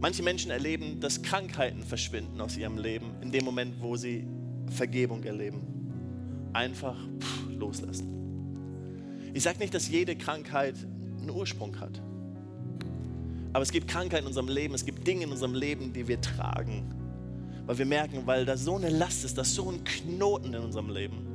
Manche 0.00 0.22
Menschen 0.22 0.50
erleben, 0.50 1.00
dass 1.00 1.22
Krankheiten 1.22 1.82
verschwinden 1.82 2.40
aus 2.40 2.56
ihrem 2.56 2.78
Leben 2.78 3.12
in 3.22 3.32
dem 3.32 3.44
Moment, 3.44 3.80
wo 3.80 3.96
sie 3.96 4.26
Vergebung 4.70 5.22
erleben. 5.24 6.50
Einfach 6.52 6.96
pff, 7.18 7.50
loslassen. 7.50 8.14
Ich 9.32 9.42
sage 9.42 9.58
nicht, 9.58 9.74
dass 9.74 9.88
jede 9.88 10.16
Krankheit 10.16 10.76
einen 11.18 11.30
Ursprung 11.30 11.78
hat. 11.80 12.00
Aber 13.52 13.62
es 13.62 13.70
gibt 13.70 13.88
Krankheiten 13.88 14.24
in 14.24 14.28
unserem 14.28 14.48
Leben, 14.48 14.74
es 14.74 14.84
gibt 14.84 15.06
Dinge 15.06 15.24
in 15.24 15.30
unserem 15.30 15.54
Leben, 15.54 15.92
die 15.92 16.06
wir 16.06 16.20
tragen. 16.20 16.92
Weil 17.66 17.78
wir 17.78 17.86
merken, 17.86 18.26
weil 18.26 18.44
da 18.44 18.56
so 18.56 18.76
eine 18.76 18.90
Last 18.90 19.24
ist, 19.24 19.38
da 19.38 19.42
ist 19.42 19.54
so 19.54 19.70
ein 19.70 19.84
Knoten 19.84 20.54
in 20.54 20.62
unserem 20.62 20.90
Leben. 20.90 21.26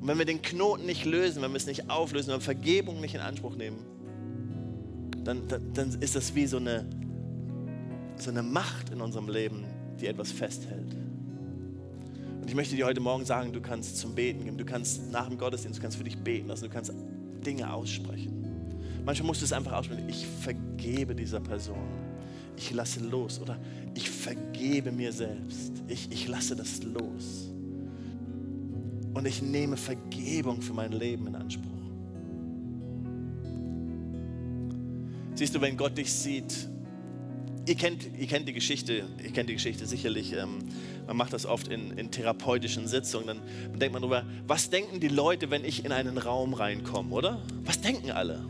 Und 0.00 0.06
wenn 0.06 0.18
wir 0.18 0.24
den 0.24 0.40
Knoten 0.40 0.86
nicht 0.86 1.04
lösen, 1.04 1.42
wenn 1.42 1.50
wir 1.50 1.56
es 1.56 1.66
nicht 1.66 1.90
auflösen, 1.90 2.28
wenn 2.28 2.36
wir 2.36 2.42
Vergebung 2.42 3.00
nicht 3.00 3.14
in 3.14 3.20
Anspruch 3.20 3.56
nehmen, 3.56 3.78
dann, 5.24 5.48
dann, 5.48 5.72
dann 5.74 6.00
ist 6.00 6.14
das 6.14 6.34
wie 6.34 6.46
so 6.46 6.58
eine, 6.58 6.88
so 8.22 8.30
eine 8.30 8.42
Macht 8.42 8.90
in 8.90 9.00
unserem 9.00 9.28
Leben, 9.28 9.64
die 10.00 10.06
etwas 10.06 10.32
festhält. 10.32 10.96
Und 12.40 12.48
ich 12.48 12.54
möchte 12.54 12.76
dir 12.76 12.86
heute 12.86 13.00
Morgen 13.00 13.24
sagen, 13.24 13.52
du 13.52 13.60
kannst 13.60 13.98
zum 13.98 14.14
Beten 14.14 14.44
gehen, 14.44 14.56
du 14.56 14.64
kannst 14.64 15.10
nach 15.10 15.28
dem 15.28 15.38
Gottesdienst, 15.38 15.78
du 15.78 15.82
kannst 15.82 15.96
für 15.96 16.04
dich 16.04 16.18
beten 16.18 16.48
lassen, 16.48 16.64
du 16.64 16.70
kannst 16.70 16.92
Dinge 17.44 17.72
aussprechen. 17.72 18.32
Manchmal 19.04 19.26
musst 19.26 19.40
du 19.40 19.44
es 19.44 19.52
einfach 19.52 19.72
aussprechen, 19.72 20.08
ich 20.08 20.26
vergebe 20.26 21.14
dieser 21.14 21.40
Person, 21.40 21.88
ich 22.56 22.72
lasse 22.72 23.00
los 23.00 23.40
oder 23.40 23.58
ich 23.94 24.10
vergebe 24.10 24.92
mir 24.92 25.12
selbst, 25.12 25.72
ich, 25.86 26.10
ich 26.10 26.28
lasse 26.28 26.56
das 26.56 26.82
los. 26.82 27.50
Und 29.14 29.26
ich 29.26 29.42
nehme 29.42 29.76
Vergebung 29.76 30.60
für 30.60 30.74
mein 30.74 30.92
Leben 30.92 31.26
in 31.26 31.34
Anspruch. 31.34 31.64
Siehst 35.34 35.54
du, 35.54 35.60
wenn 35.60 35.76
Gott 35.76 35.96
dich 35.96 36.12
sieht, 36.12 36.68
ihr 37.68 37.74
kennt, 37.74 38.08
ihr 38.18 38.26
kennt 38.26 38.48
die 38.48 38.52
Geschichte, 38.52 39.04
ihr 39.22 39.32
kennt 39.32 39.48
die 39.48 39.54
Geschichte 39.54 39.86
sicherlich. 39.86 40.32
Ähm, 40.32 40.58
man 41.06 41.16
macht 41.16 41.32
das 41.32 41.46
oft 41.46 41.68
in, 41.68 41.96
in 41.98 42.10
therapeutischen 42.10 42.86
Sitzungen. 42.86 43.26
Dann, 43.26 43.40
dann 43.70 43.78
denkt 43.78 43.92
man 43.92 44.02
darüber, 44.02 44.24
was 44.46 44.70
denken 44.70 45.00
die 45.00 45.08
Leute, 45.08 45.50
wenn 45.50 45.64
ich 45.64 45.84
in 45.84 45.92
einen 45.92 46.18
Raum 46.18 46.54
reinkomme, 46.54 47.14
oder? 47.14 47.42
Was 47.64 47.80
denken 47.80 48.10
alle? 48.10 48.44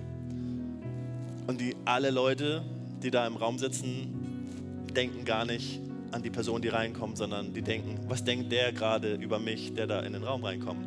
Und 1.47 1.61
die 1.61 1.75
alle 1.85 2.11
Leute, 2.11 2.63
die 3.03 3.11
da 3.11 3.27
im 3.27 3.37
Raum 3.37 3.59
sitzen, 3.59 4.87
denken 4.95 5.25
gar 5.25 5.45
nicht 5.45 5.81
an 6.11 6.23
die 6.23 6.31
Person, 6.31 6.63
die 6.63 6.69
reinkommt, 6.69 7.19
sondern 7.19 7.53
die 7.53 7.63
denken, 7.63 7.99
was 8.09 8.25
denkt 8.25 8.51
der 8.53 8.73
gerade 8.73 9.15
über 9.15 9.39
mich, 9.39 9.75
der 9.75 9.87
da 9.87 10.01
in 10.01 10.13
den 10.13 10.25
Raum 10.25 10.45
reinkommt? 10.45 10.87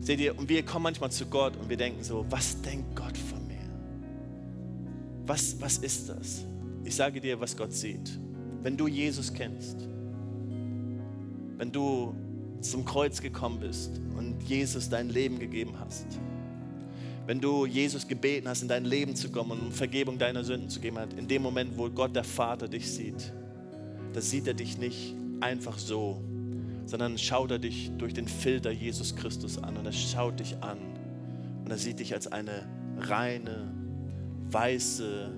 Seht 0.00 0.20
ihr, 0.20 0.38
und 0.38 0.48
wir 0.48 0.64
kommen 0.64 0.84
manchmal 0.84 1.10
zu 1.10 1.26
Gott 1.26 1.56
und 1.56 1.68
wir 1.68 1.76
denken 1.76 2.02
so, 2.02 2.24
was 2.30 2.60
denkt 2.62 2.96
Gott 2.96 3.16
von 3.16 3.46
mir? 3.46 3.56
Was, 5.26 5.60
was 5.60 5.78
ist 5.78 6.08
das? 6.08 6.44
Ich 6.88 6.96
sage 6.96 7.20
dir, 7.20 7.38
was 7.38 7.54
Gott 7.54 7.74
sieht. 7.74 8.18
Wenn 8.62 8.74
du 8.74 8.88
Jesus 8.88 9.34
kennst, 9.34 9.86
wenn 11.58 11.70
du 11.70 12.14
zum 12.62 12.82
Kreuz 12.86 13.20
gekommen 13.20 13.60
bist 13.60 14.00
und 14.16 14.42
Jesus 14.44 14.88
dein 14.88 15.10
Lem 15.10 15.38
gegeben 15.38 15.74
hast, 15.78 16.06
wenn 17.26 17.42
du 17.42 17.66
Jesus 17.66 18.08
gebeten 18.08 18.48
hast, 18.48 18.62
in 18.62 18.68
dein 18.68 18.86
Leben 18.86 19.14
zu 19.14 19.28
kommen 19.28 19.50
und 19.50 19.60
um 19.66 19.70
Vergebung 19.70 20.16
deiner 20.16 20.42
Sünden 20.44 20.70
zu 20.70 20.80
geben 20.80 20.98
hat, 20.98 21.12
in 21.12 21.28
dem 21.28 21.42
Moment, 21.42 21.76
wo 21.76 21.90
Gott 21.90 22.16
der 22.16 22.24
Vater 22.24 22.68
dich 22.68 22.90
sieht, 22.90 23.34
da 24.14 24.22
sieht 24.22 24.46
er 24.46 24.54
dich 24.54 24.78
nicht 24.78 25.14
einfach 25.40 25.78
so, 25.78 26.22
sondern 26.86 27.18
schaut 27.18 27.50
er 27.50 27.58
dich 27.58 27.90
durch 27.98 28.14
den 28.14 28.26
Filter 28.26 28.70
Jesus 28.70 29.14
Christus 29.14 29.62
an 29.62 29.76
und 29.76 29.84
er 29.84 29.92
schaut 29.92 30.40
dich 30.40 30.56
an 30.62 30.78
und 31.66 31.70
er 31.70 31.76
sieht 31.76 31.98
dich 32.00 32.14
als 32.14 32.32
eine 32.32 32.66
reine, 32.96 33.74
weiße, 34.50 35.34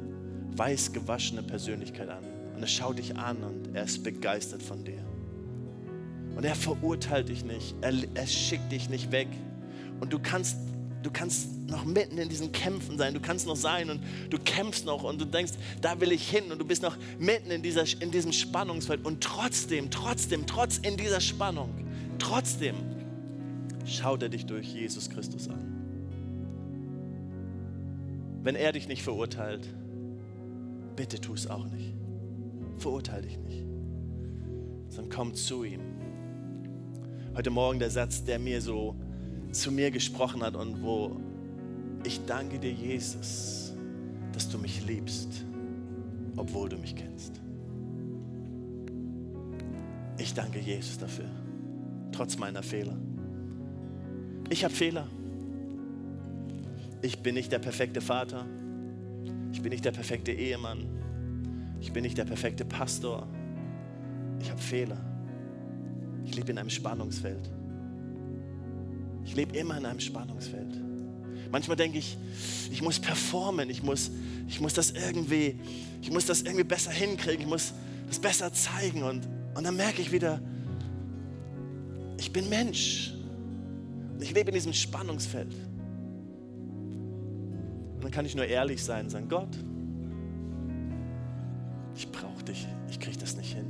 weiß 0.56 0.92
gewaschene 0.92 1.42
Persönlichkeit 1.42 2.08
an. 2.08 2.24
Und 2.54 2.62
er 2.62 2.68
schaut 2.68 2.98
dich 2.98 3.16
an 3.16 3.38
und 3.42 3.74
er 3.74 3.84
ist 3.84 4.02
begeistert 4.02 4.62
von 4.62 4.84
dir. 4.84 5.02
Und 6.36 6.44
er 6.44 6.54
verurteilt 6.54 7.28
dich 7.28 7.44
nicht, 7.44 7.74
er, 7.80 7.92
er 8.14 8.26
schickt 8.26 8.70
dich 8.72 8.88
nicht 8.88 9.12
weg. 9.12 9.28
Und 10.00 10.12
du 10.12 10.18
kannst, 10.18 10.56
du 11.02 11.10
kannst 11.10 11.68
noch 11.68 11.84
mitten 11.84 12.18
in 12.18 12.28
diesen 12.28 12.52
Kämpfen 12.52 12.98
sein, 12.98 13.14
du 13.14 13.20
kannst 13.20 13.46
noch 13.46 13.56
sein 13.56 13.90
und 13.90 14.00
du 14.30 14.38
kämpfst 14.38 14.84
noch 14.84 15.02
und 15.02 15.20
du 15.20 15.24
denkst, 15.24 15.52
da 15.80 16.00
will 16.00 16.12
ich 16.12 16.28
hin 16.28 16.50
und 16.50 16.58
du 16.58 16.64
bist 16.64 16.82
noch 16.82 16.96
mitten 17.18 17.50
in, 17.50 17.62
dieser, 17.62 17.84
in 18.00 18.10
diesem 18.10 18.32
Spannungsfeld. 18.32 19.04
Und 19.04 19.22
trotzdem, 19.22 19.90
trotzdem, 19.90 20.46
trotz 20.46 20.78
in 20.78 20.96
dieser 20.96 21.20
Spannung, 21.20 21.70
trotzdem 22.18 22.74
schaut 23.86 24.22
er 24.22 24.28
dich 24.28 24.46
durch 24.46 24.66
Jesus 24.66 25.10
Christus 25.10 25.48
an. 25.48 25.76
Wenn 28.42 28.54
er 28.54 28.72
dich 28.72 28.88
nicht 28.88 29.02
verurteilt, 29.02 29.68
bitte 31.00 31.18
tu 31.18 31.32
es 31.32 31.46
auch 31.46 31.66
nicht. 31.66 31.94
Verurteile 32.76 33.22
dich 33.22 33.38
nicht, 33.38 33.64
sondern 34.88 35.08
komm 35.08 35.34
zu 35.34 35.64
ihm. 35.64 35.80
Heute 37.34 37.48
Morgen 37.48 37.78
der 37.78 37.88
Satz, 37.88 38.22
der 38.22 38.38
mir 38.38 38.60
so 38.60 38.94
zu 39.50 39.72
mir 39.72 39.90
gesprochen 39.90 40.42
hat 40.42 40.56
und 40.56 40.82
wo 40.82 41.18
ich 42.04 42.20
danke 42.26 42.58
dir, 42.58 42.72
Jesus, 42.72 43.72
dass 44.32 44.50
du 44.50 44.58
mich 44.58 44.84
liebst, 44.86 45.46
obwohl 46.36 46.68
du 46.68 46.76
mich 46.76 46.94
kennst. 46.94 47.40
Ich 50.18 50.34
danke 50.34 50.58
Jesus 50.58 50.98
dafür, 50.98 51.30
trotz 52.12 52.36
meiner 52.36 52.62
Fehler. 52.62 52.98
Ich 54.50 54.64
habe 54.64 54.74
Fehler. 54.74 55.08
Ich 57.00 57.20
bin 57.20 57.36
nicht 57.36 57.50
der 57.52 57.58
perfekte 57.58 58.02
Vater. 58.02 58.44
Ich 59.52 59.62
bin 59.62 59.70
nicht 59.70 59.84
der 59.84 59.92
perfekte 59.92 60.32
Ehemann. 60.32 60.86
Ich 61.80 61.92
bin 61.92 62.02
nicht 62.02 62.18
der 62.18 62.24
perfekte 62.24 62.64
Pastor. 62.64 63.26
Ich 64.40 64.50
habe 64.50 64.60
Fehler. 64.60 64.98
Ich 66.24 66.34
lebe 66.34 66.50
in 66.52 66.58
einem 66.58 66.70
Spannungsfeld. 66.70 67.50
Ich 69.24 69.34
lebe 69.34 69.56
immer 69.56 69.76
in 69.78 69.86
einem 69.86 70.00
Spannungsfeld. 70.00 70.80
Manchmal 71.50 71.76
denke 71.76 71.98
ich, 71.98 72.16
ich 72.70 72.80
muss 72.80 73.00
performen, 73.00 73.70
ich 73.70 73.82
muss, 73.82 74.10
ich 74.48 74.60
muss 74.60 74.74
das 74.74 74.92
irgendwie, 74.92 75.58
ich 76.00 76.10
muss 76.10 76.26
das 76.26 76.42
irgendwie 76.42 76.64
besser 76.64 76.92
hinkriegen, 76.92 77.40
ich 77.40 77.46
muss 77.48 77.72
das 78.06 78.18
besser 78.18 78.52
zeigen 78.52 79.02
und, 79.02 79.28
und 79.54 79.64
dann 79.64 79.76
merke 79.76 80.00
ich 80.00 80.12
wieder, 80.12 80.40
ich 82.18 82.32
bin 82.32 82.48
Mensch. 82.48 83.14
Ich 84.20 84.32
lebe 84.32 84.50
in 84.50 84.54
diesem 84.54 84.72
Spannungsfeld. 84.72 85.54
Dann 88.00 88.10
kann 88.10 88.24
ich 88.24 88.34
nur 88.34 88.46
ehrlich 88.46 88.82
sein 88.82 89.04
und 89.04 89.10
sagen, 89.10 89.28
Gott, 89.28 89.56
ich 91.94 92.10
brauche 92.10 92.42
dich, 92.44 92.66
ich 92.88 92.98
kriege 92.98 93.18
das 93.18 93.36
nicht 93.36 93.54
hin. 93.54 93.66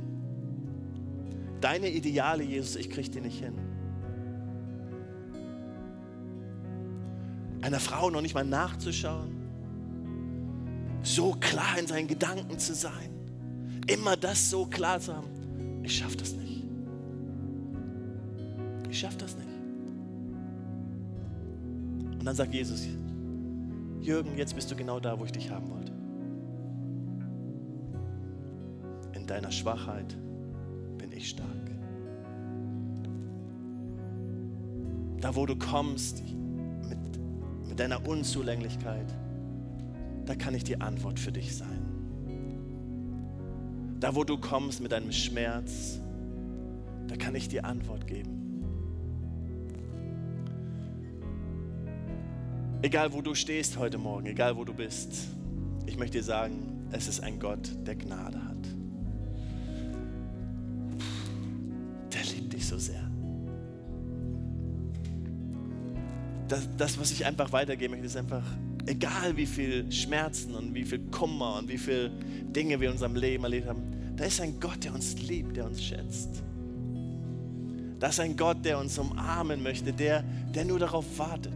Deine 1.59 1.89
Ideale, 1.89 2.43
Jesus, 2.43 2.75
ich 2.75 2.89
kriege 2.89 3.09
die 3.09 3.21
nicht 3.21 3.43
hin. 3.43 3.53
Einer 7.61 7.79
Frau 7.79 8.09
noch 8.09 8.21
nicht 8.21 8.33
mal 8.33 8.45
nachzuschauen, 8.45 9.35
so 11.03 11.35
klar 11.39 11.77
in 11.77 11.87
seinen 11.87 12.07
Gedanken 12.07 12.57
zu 12.57 12.73
sein, 12.73 13.09
immer 13.87 14.15
das 14.15 14.49
so 14.49 14.65
klar 14.65 14.99
zu 14.99 15.15
haben, 15.15 15.27
ich 15.83 15.97
schaffe 15.97 16.17
das 16.17 16.33
nicht. 16.33 16.63
Ich 18.89 18.99
schaffe 18.99 19.17
das 19.17 19.35
nicht. 19.35 19.47
Und 22.19 22.25
dann 22.25 22.35
sagt 22.35 22.53
Jesus, 22.53 22.87
Jürgen, 24.01 24.35
jetzt 24.35 24.55
bist 24.55 24.71
du 24.71 24.75
genau 24.75 24.99
da, 24.99 25.19
wo 25.19 25.25
ich 25.25 25.31
dich 25.31 25.51
haben 25.51 25.69
wollte. 25.69 25.91
In 29.13 29.27
deiner 29.27 29.51
Schwachheit 29.51 30.17
bin 30.97 31.11
ich 31.11 31.29
stark. 31.29 31.49
Da, 35.19 35.35
wo 35.35 35.45
du 35.45 35.55
kommst 35.55 36.23
mit, 36.89 37.67
mit 37.67 37.79
deiner 37.79 38.07
Unzulänglichkeit, 38.07 39.05
da 40.25 40.33
kann 40.33 40.55
ich 40.55 40.63
die 40.63 40.81
Antwort 40.81 41.19
für 41.19 41.31
dich 41.31 41.55
sein. 41.55 41.85
Da, 43.99 44.15
wo 44.15 44.23
du 44.23 44.39
kommst 44.39 44.81
mit 44.81 44.91
deinem 44.91 45.11
Schmerz, 45.11 45.99
da 47.07 47.15
kann 47.17 47.35
ich 47.35 47.49
die 47.49 47.63
Antwort 47.63 48.07
geben. 48.07 48.40
Egal 52.83 53.13
wo 53.13 53.21
du 53.21 53.35
stehst 53.35 53.77
heute 53.77 53.99
Morgen, 53.99 54.25
egal 54.25 54.57
wo 54.57 54.63
du 54.63 54.73
bist, 54.73 55.13
ich 55.85 55.97
möchte 55.97 56.17
dir 56.17 56.23
sagen, 56.23 56.87
es 56.91 57.07
ist 57.07 57.19
ein 57.21 57.39
Gott, 57.39 57.69
der 57.85 57.95
Gnade 57.95 58.43
hat. 58.43 58.57
Der 62.11 62.23
liebt 62.23 62.53
dich 62.53 62.67
so 62.67 62.79
sehr. 62.79 63.07
Das, 66.47 66.67
das 66.75 66.99
was 66.99 67.11
ich 67.11 67.23
einfach 67.23 67.51
weitergeben 67.51 67.93
möchte, 67.93 68.07
ist 68.07 68.17
einfach, 68.17 68.43
egal 68.87 69.37
wie 69.37 69.45
viel 69.45 69.91
Schmerzen 69.91 70.55
und 70.55 70.73
wie 70.73 70.83
viel 70.83 70.99
Kummer 71.11 71.59
und 71.59 71.69
wie 71.69 71.77
viele 71.77 72.09
Dinge 72.09 72.79
wir 72.79 72.87
in 72.87 72.93
unserem 72.93 73.15
Leben 73.15 73.43
erlebt 73.43 73.67
haben, 73.67 73.83
da 74.15 74.25
ist 74.25 74.41
ein 74.41 74.59
Gott, 74.59 74.83
der 74.83 74.95
uns 74.95 75.21
liebt, 75.21 75.55
der 75.55 75.67
uns 75.67 75.83
schätzt. 75.83 76.41
Da 77.99 78.07
ist 78.07 78.19
ein 78.19 78.35
Gott, 78.35 78.65
der 78.65 78.79
uns 78.79 78.97
umarmen 78.97 79.61
möchte, 79.61 79.93
der, 79.93 80.23
der 80.55 80.65
nur 80.65 80.79
darauf 80.79 81.05
wartet. 81.19 81.53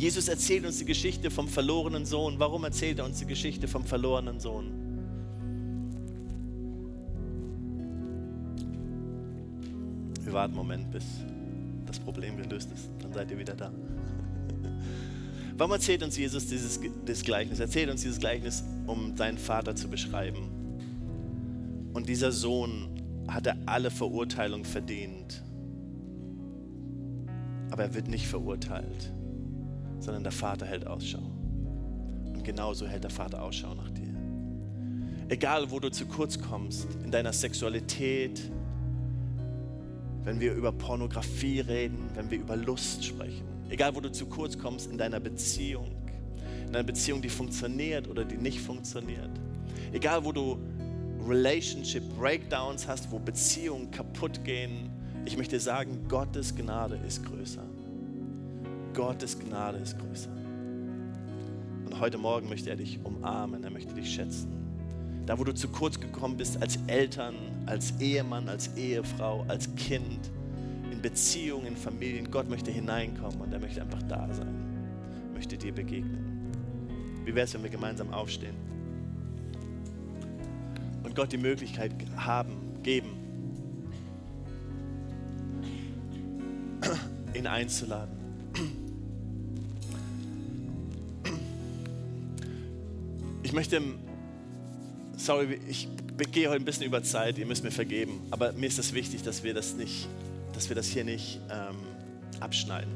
Jesus 0.00 0.28
erzählt 0.28 0.64
uns 0.64 0.78
die 0.78 0.86
Geschichte 0.86 1.30
vom 1.30 1.46
verlorenen 1.46 2.06
Sohn. 2.06 2.38
Warum 2.38 2.64
erzählt 2.64 3.00
er 3.00 3.04
uns 3.04 3.18
die 3.18 3.26
Geschichte 3.26 3.68
vom 3.68 3.84
verlorenen 3.84 4.40
Sohn? 4.40 4.72
Wir 10.22 10.32
warten 10.32 10.54
einen 10.54 10.56
Moment, 10.56 10.90
bis 10.90 11.04
das 11.84 11.98
Problem 11.98 12.38
gelöst 12.38 12.70
ist. 12.72 12.88
Dann 13.02 13.12
seid 13.12 13.30
ihr 13.30 13.38
wieder 13.38 13.54
da. 13.54 13.70
Warum 15.58 15.72
erzählt 15.72 16.02
uns 16.02 16.16
Jesus 16.16 16.46
dieses, 16.46 16.80
dieses 17.06 17.22
Gleichnis? 17.22 17.58
Er 17.58 17.66
erzählt 17.66 17.90
uns 17.90 18.00
dieses 18.00 18.20
Gleichnis, 18.20 18.64
um 18.86 19.14
seinen 19.18 19.36
Vater 19.36 19.76
zu 19.76 19.88
beschreiben. 19.88 20.48
Und 21.92 22.08
dieser 22.08 22.32
Sohn 22.32 22.88
hatte 23.28 23.54
alle 23.66 23.90
Verurteilung 23.90 24.64
verdient. 24.64 25.42
Aber 27.70 27.82
er 27.82 27.92
wird 27.92 28.08
nicht 28.08 28.26
verurteilt 28.26 29.12
sondern 30.00 30.22
der 30.22 30.32
Vater 30.32 30.66
hält 30.66 30.86
Ausschau. 30.86 31.22
Und 32.34 32.42
genauso 32.44 32.86
hält 32.86 33.04
der 33.04 33.10
Vater 33.10 33.42
Ausschau 33.42 33.74
nach 33.74 33.90
dir. 33.90 34.14
Egal, 35.28 35.70
wo 35.70 35.78
du 35.78 35.90
zu 35.90 36.06
kurz 36.06 36.40
kommst, 36.40 36.88
in 37.04 37.10
deiner 37.10 37.32
Sexualität, 37.32 38.50
wenn 40.24 40.40
wir 40.40 40.54
über 40.54 40.72
Pornografie 40.72 41.60
reden, 41.60 42.10
wenn 42.14 42.30
wir 42.30 42.38
über 42.38 42.56
Lust 42.56 43.04
sprechen, 43.04 43.46
egal, 43.68 43.94
wo 43.94 44.00
du 44.00 44.10
zu 44.10 44.26
kurz 44.26 44.58
kommst 44.58 44.90
in 44.90 44.98
deiner 44.98 45.20
Beziehung, 45.20 45.90
in 46.66 46.74
einer 46.74 46.82
Beziehung, 46.82 47.22
die 47.22 47.28
funktioniert 47.28 48.08
oder 48.08 48.24
die 48.24 48.36
nicht 48.36 48.60
funktioniert, 48.60 49.30
egal, 49.92 50.24
wo 50.24 50.32
du 50.32 50.58
Relationship 51.28 52.02
Breakdowns 52.18 52.88
hast, 52.88 53.10
wo 53.12 53.18
Beziehungen 53.18 53.90
kaputt 53.90 54.42
gehen, 54.44 54.90
ich 55.24 55.36
möchte 55.36 55.60
sagen, 55.60 56.08
Gottes 56.08 56.56
Gnade 56.56 56.98
ist 57.06 57.24
größer. 57.24 57.69
Gottes 58.94 59.38
Gnade 59.38 59.78
ist 59.78 59.98
größer. 59.98 60.30
Und 61.86 62.00
heute 62.00 62.18
Morgen 62.18 62.48
möchte 62.48 62.70
er 62.70 62.76
dich 62.76 62.98
umarmen, 63.04 63.62
er 63.62 63.70
möchte 63.70 63.94
dich 63.94 64.12
schätzen. 64.12 64.48
Da, 65.26 65.38
wo 65.38 65.44
du 65.44 65.54
zu 65.54 65.68
kurz 65.68 66.00
gekommen 66.00 66.36
bist 66.36 66.60
als 66.60 66.78
Eltern, 66.86 67.34
als 67.66 67.92
Ehemann, 68.00 68.48
als 68.48 68.76
Ehefrau, 68.76 69.44
als 69.48 69.74
Kind, 69.76 70.30
in 70.90 71.00
Beziehungen, 71.00 71.66
in 71.66 71.76
Familien, 71.76 72.30
Gott 72.30 72.48
möchte 72.48 72.70
hineinkommen 72.70 73.40
und 73.40 73.52
er 73.52 73.60
möchte 73.60 73.80
einfach 73.80 74.02
da 74.02 74.28
sein, 74.32 75.32
möchte 75.34 75.56
dir 75.56 75.72
begegnen. 75.72 76.50
Wie 77.24 77.34
wäre 77.34 77.44
es, 77.44 77.54
wenn 77.54 77.62
wir 77.62 77.70
gemeinsam 77.70 78.12
aufstehen 78.12 78.56
und 81.04 81.14
Gott 81.14 81.32
die 81.32 81.38
Möglichkeit 81.38 81.92
haben, 82.16 82.82
geben, 82.82 83.10
ihn 87.34 87.46
einzuladen? 87.46 88.19
Ich 93.50 93.56
möchte, 93.56 93.82
sorry, 95.16 95.58
ich 95.68 95.88
gehe 96.30 96.48
heute 96.48 96.62
ein 96.62 96.64
bisschen 96.64 96.86
über 96.86 97.02
Zeit, 97.02 97.36
ihr 97.36 97.46
müsst 97.46 97.64
mir 97.64 97.72
vergeben, 97.72 98.20
aber 98.30 98.52
mir 98.52 98.68
ist 98.68 98.78
es 98.78 98.86
das 98.86 98.94
wichtig, 98.94 99.24
dass 99.24 99.42
wir 99.42 99.54
das 99.54 99.74
nicht, 99.74 100.06
dass 100.52 100.68
wir 100.68 100.76
das 100.76 100.86
hier 100.86 101.02
nicht 101.02 101.40
ähm, 101.50 101.74
abschneiden, 102.38 102.92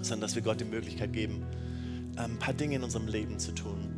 sondern 0.00 0.22
dass 0.22 0.34
wir 0.34 0.42
Gott 0.42 0.58
die 0.58 0.64
Möglichkeit 0.64 1.12
geben, 1.12 1.44
ein 2.16 2.36
paar 2.40 2.52
Dinge 2.52 2.74
in 2.74 2.82
unserem 2.82 3.06
Leben 3.06 3.38
zu 3.38 3.52
tun. 3.52 3.94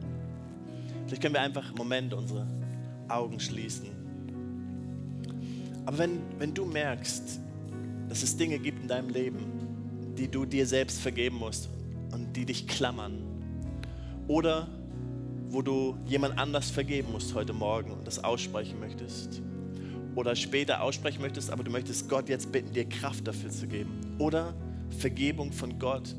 Vielleicht 1.06 1.22
können 1.22 1.32
wir 1.32 1.40
einfach 1.40 1.70
im 1.70 1.76
Moment 1.76 2.12
unsere 2.12 2.46
Augen 3.08 3.40
schließen. 3.40 3.86
Aber 5.86 5.96
wenn, 5.96 6.18
wenn 6.38 6.52
du 6.52 6.66
merkst, 6.66 7.40
dass 8.10 8.22
es 8.22 8.36
Dinge 8.36 8.58
gibt 8.58 8.82
in 8.82 8.88
deinem 8.88 9.08
Leben, 9.08 9.46
die 10.18 10.28
du 10.28 10.44
dir 10.44 10.66
selbst 10.66 11.00
vergeben 11.00 11.38
musst 11.38 11.70
und 12.12 12.36
die 12.36 12.44
dich 12.44 12.68
klammern, 12.68 13.22
oder 14.28 14.68
wo 15.48 15.62
du 15.62 15.96
jemand 16.06 16.38
anders 16.38 16.70
vergeben 16.70 17.12
musst 17.12 17.34
heute 17.34 17.52
Morgen 17.52 17.92
und 17.92 18.06
das 18.06 18.22
aussprechen 18.22 18.80
möchtest, 18.80 19.42
oder 20.14 20.34
später 20.34 20.82
aussprechen 20.82 21.20
möchtest, 21.20 21.50
aber 21.50 21.62
du 21.62 21.70
möchtest 21.70 22.08
Gott 22.08 22.28
jetzt 22.28 22.50
bitten, 22.50 22.72
dir 22.72 22.88
Kraft 22.88 23.26
dafür 23.26 23.50
zu 23.50 23.66
geben, 23.66 24.16
oder 24.18 24.54
Vergebung 24.98 25.52
von 25.52 25.78
Gott 25.78 26.14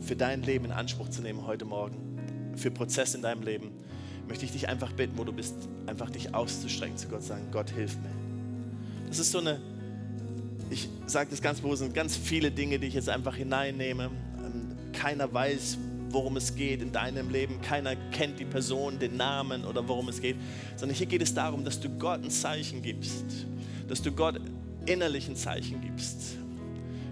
für 0.00 0.16
dein 0.16 0.42
Leben 0.42 0.66
in 0.66 0.72
Anspruch 0.72 1.08
zu 1.08 1.22
nehmen 1.22 1.46
heute 1.46 1.64
Morgen, 1.64 1.96
für 2.56 2.70
Prozesse 2.70 3.16
in 3.16 3.22
deinem 3.22 3.42
Leben, 3.42 3.70
möchte 4.28 4.44
ich 4.44 4.52
dich 4.52 4.68
einfach 4.68 4.92
bitten, 4.92 5.18
wo 5.18 5.24
du 5.24 5.32
bist, 5.32 5.54
einfach 5.86 6.10
dich 6.10 6.34
auszustrecken 6.34 6.96
zu 6.96 7.08
Gott, 7.08 7.22
sagen, 7.22 7.48
Gott 7.50 7.70
hilf 7.70 7.96
mir. 7.96 8.10
Das 9.08 9.18
ist 9.18 9.32
so 9.32 9.38
eine, 9.38 9.60
ich 10.70 10.88
sage 11.06 11.30
das 11.30 11.42
ganz 11.42 11.60
bewusst, 11.60 11.80
sind 11.80 11.94
ganz 11.94 12.16
viele 12.16 12.50
Dinge, 12.50 12.78
die 12.78 12.86
ich 12.86 12.94
jetzt 12.94 13.08
einfach 13.08 13.36
hineinnehme. 13.36 14.10
Keiner 14.92 15.32
weiß, 15.32 15.78
worum 16.12 16.36
es 16.36 16.54
geht 16.54 16.82
in 16.82 16.92
deinem 16.92 17.30
Leben. 17.30 17.60
Keiner 17.60 17.96
kennt 18.10 18.38
die 18.38 18.44
Person, 18.44 18.98
den 18.98 19.16
Namen 19.16 19.64
oder 19.64 19.86
worum 19.88 20.08
es 20.08 20.20
geht. 20.20 20.36
Sondern 20.76 20.96
hier 20.96 21.06
geht 21.06 21.22
es 21.22 21.34
darum, 21.34 21.64
dass 21.64 21.80
du 21.80 21.88
Gott 21.88 22.22
ein 22.22 22.30
Zeichen 22.30 22.82
gibst. 22.82 23.46
Dass 23.88 24.02
du 24.02 24.12
Gott 24.12 24.40
innerlich 24.86 25.28
ein 25.28 25.36
Zeichen 25.36 25.80
gibst. 25.80 26.36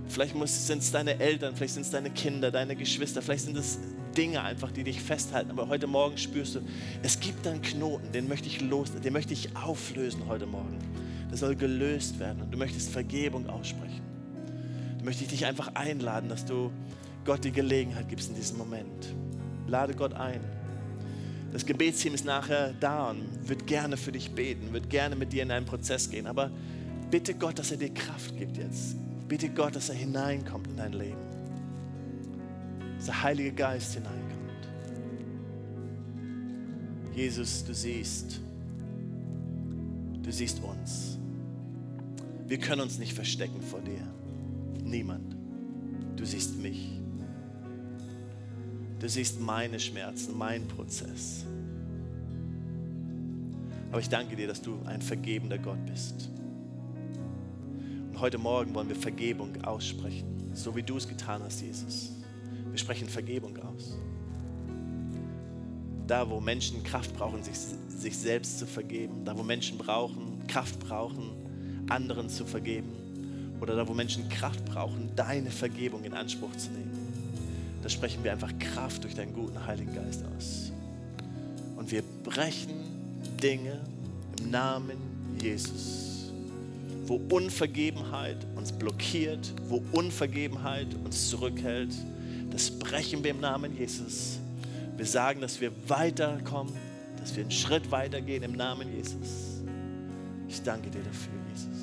Vielleicht 0.08 0.34
sind 0.48 0.82
es 0.82 0.90
deine 0.90 1.20
Eltern, 1.20 1.54
vielleicht 1.54 1.74
sind 1.74 1.82
es 1.82 1.90
deine 1.90 2.10
Kinder, 2.10 2.50
deine 2.50 2.74
Geschwister, 2.74 3.22
vielleicht 3.22 3.44
sind 3.44 3.56
es 3.56 3.78
Dinge 4.16 4.42
einfach, 4.42 4.72
die 4.72 4.82
dich 4.82 5.00
festhalten. 5.00 5.50
Aber 5.50 5.68
heute 5.68 5.86
Morgen 5.86 6.18
spürst 6.18 6.56
du, 6.56 6.60
es 7.02 7.20
gibt 7.20 7.46
einen 7.46 7.62
Knoten, 7.62 8.10
den 8.10 8.26
möchte 8.26 8.48
ich 8.48 8.60
los, 8.60 8.90
den 8.92 9.12
möchte 9.12 9.32
ich 9.32 9.56
auflösen 9.56 10.26
heute 10.26 10.46
Morgen. 10.46 10.78
Der 11.30 11.38
soll 11.38 11.54
gelöst 11.54 12.18
werden 12.18 12.42
und 12.42 12.52
du 12.52 12.58
möchtest 12.58 12.90
Vergebung 12.90 13.48
aussprechen. 13.48 14.02
Da 14.98 15.04
möchte 15.04 15.22
ich 15.22 15.30
dich 15.30 15.46
einfach 15.46 15.74
einladen, 15.74 16.28
dass 16.28 16.44
du 16.44 16.72
Gott 17.30 17.44
die 17.44 17.52
Gelegenheit 17.52 18.08
gibst 18.08 18.28
in 18.30 18.34
diesem 18.34 18.58
Moment. 18.58 19.14
Lade 19.68 19.94
Gott 19.94 20.14
ein. 20.14 20.40
Das 21.52 21.64
Gebetsteam 21.64 22.12
ist 22.12 22.24
nachher 22.24 22.74
da 22.80 23.10
und 23.10 23.48
wird 23.48 23.68
gerne 23.68 23.96
für 23.96 24.10
dich 24.10 24.32
beten, 24.32 24.72
wird 24.72 24.90
gerne 24.90 25.14
mit 25.14 25.32
dir 25.32 25.44
in 25.44 25.52
einen 25.52 25.64
Prozess 25.64 26.10
gehen. 26.10 26.26
Aber 26.26 26.50
bitte 27.08 27.34
Gott, 27.34 27.56
dass 27.60 27.70
er 27.70 27.76
dir 27.76 27.94
Kraft 27.94 28.36
gibt 28.36 28.56
jetzt. 28.56 28.96
Bitte 29.28 29.48
Gott, 29.48 29.76
dass 29.76 29.90
er 29.90 29.94
hineinkommt 29.94 30.66
in 30.66 30.76
dein 30.76 30.92
Leben. 30.92 31.20
Dass 32.96 33.04
der 33.04 33.22
Heilige 33.22 33.52
Geist 33.52 33.94
hineinkommt. 33.94 34.68
Jesus, 37.14 37.64
du 37.64 37.72
siehst, 37.72 38.40
du 40.20 40.32
siehst 40.32 40.60
uns. 40.64 41.16
Wir 42.48 42.58
können 42.58 42.80
uns 42.82 42.98
nicht 42.98 43.12
verstecken 43.12 43.62
vor 43.62 43.82
dir. 43.82 44.02
Niemand. 44.82 45.36
Du 46.16 46.26
siehst 46.26 46.56
mich. 46.56 46.99
Du 49.00 49.08
siehst 49.08 49.40
meine 49.40 49.80
Schmerzen, 49.80 50.36
meinen 50.36 50.68
Prozess. 50.68 51.46
Aber 53.90 53.98
ich 53.98 54.10
danke 54.10 54.36
dir, 54.36 54.46
dass 54.46 54.60
du 54.60 54.78
ein 54.84 55.00
vergebender 55.00 55.56
Gott 55.56 55.84
bist. 55.86 56.28
Und 58.08 58.20
heute 58.20 58.36
Morgen 58.36 58.74
wollen 58.74 58.90
wir 58.90 58.96
Vergebung 58.96 59.64
aussprechen, 59.64 60.50
so 60.52 60.76
wie 60.76 60.82
du 60.82 60.98
es 60.98 61.08
getan 61.08 61.42
hast, 61.42 61.62
Jesus. 61.62 62.10
Wir 62.68 62.76
sprechen 62.76 63.08
Vergebung 63.08 63.56
aus. 63.56 63.96
Da, 66.06 66.28
wo 66.28 66.38
Menschen 66.38 66.82
Kraft 66.82 67.16
brauchen, 67.16 67.42
sich, 67.42 67.56
sich 67.56 68.18
selbst 68.18 68.58
zu 68.58 68.66
vergeben, 68.66 69.24
da, 69.24 69.36
wo 69.36 69.42
Menschen 69.42 69.78
brauchen, 69.78 70.46
Kraft 70.46 70.78
brauchen, 70.78 71.86
anderen 71.88 72.28
zu 72.28 72.44
vergeben, 72.44 72.92
oder 73.62 73.76
da, 73.76 73.88
wo 73.88 73.94
Menschen 73.94 74.28
Kraft 74.28 74.62
brauchen, 74.66 75.10
deine 75.16 75.50
Vergebung 75.50 76.04
in 76.04 76.12
Anspruch 76.12 76.54
zu 76.56 76.70
nehmen 76.70 77.09
sprechen 77.90 78.22
wir 78.24 78.32
einfach 78.32 78.52
Kraft 78.58 79.04
durch 79.04 79.14
deinen 79.14 79.32
guten 79.32 79.66
Heiligen 79.66 79.94
Geist 79.94 80.24
aus. 80.36 80.72
Und 81.76 81.90
wir 81.90 82.02
brechen 82.24 82.74
Dinge 83.42 83.80
im 84.38 84.50
Namen 84.50 84.96
Jesus. 85.40 86.30
Wo 87.06 87.20
Unvergebenheit 87.30 88.36
uns 88.54 88.70
blockiert, 88.70 89.52
wo 89.68 89.82
Unvergebenheit 89.92 90.88
uns 91.04 91.28
zurückhält, 91.30 91.92
das 92.50 92.70
brechen 92.70 93.24
wir 93.24 93.30
im 93.30 93.40
Namen 93.40 93.76
Jesus. 93.76 94.38
Wir 94.96 95.06
sagen, 95.06 95.40
dass 95.40 95.60
wir 95.60 95.72
weiterkommen, 95.88 96.74
dass 97.18 97.34
wir 97.34 97.42
einen 97.42 97.50
Schritt 97.50 97.90
weitergehen 97.90 98.42
im 98.42 98.52
Namen 98.52 98.94
Jesus. 98.94 99.62
Ich 100.48 100.62
danke 100.62 100.90
dir 100.90 101.02
dafür, 101.02 101.32
Jesus. 101.52 101.78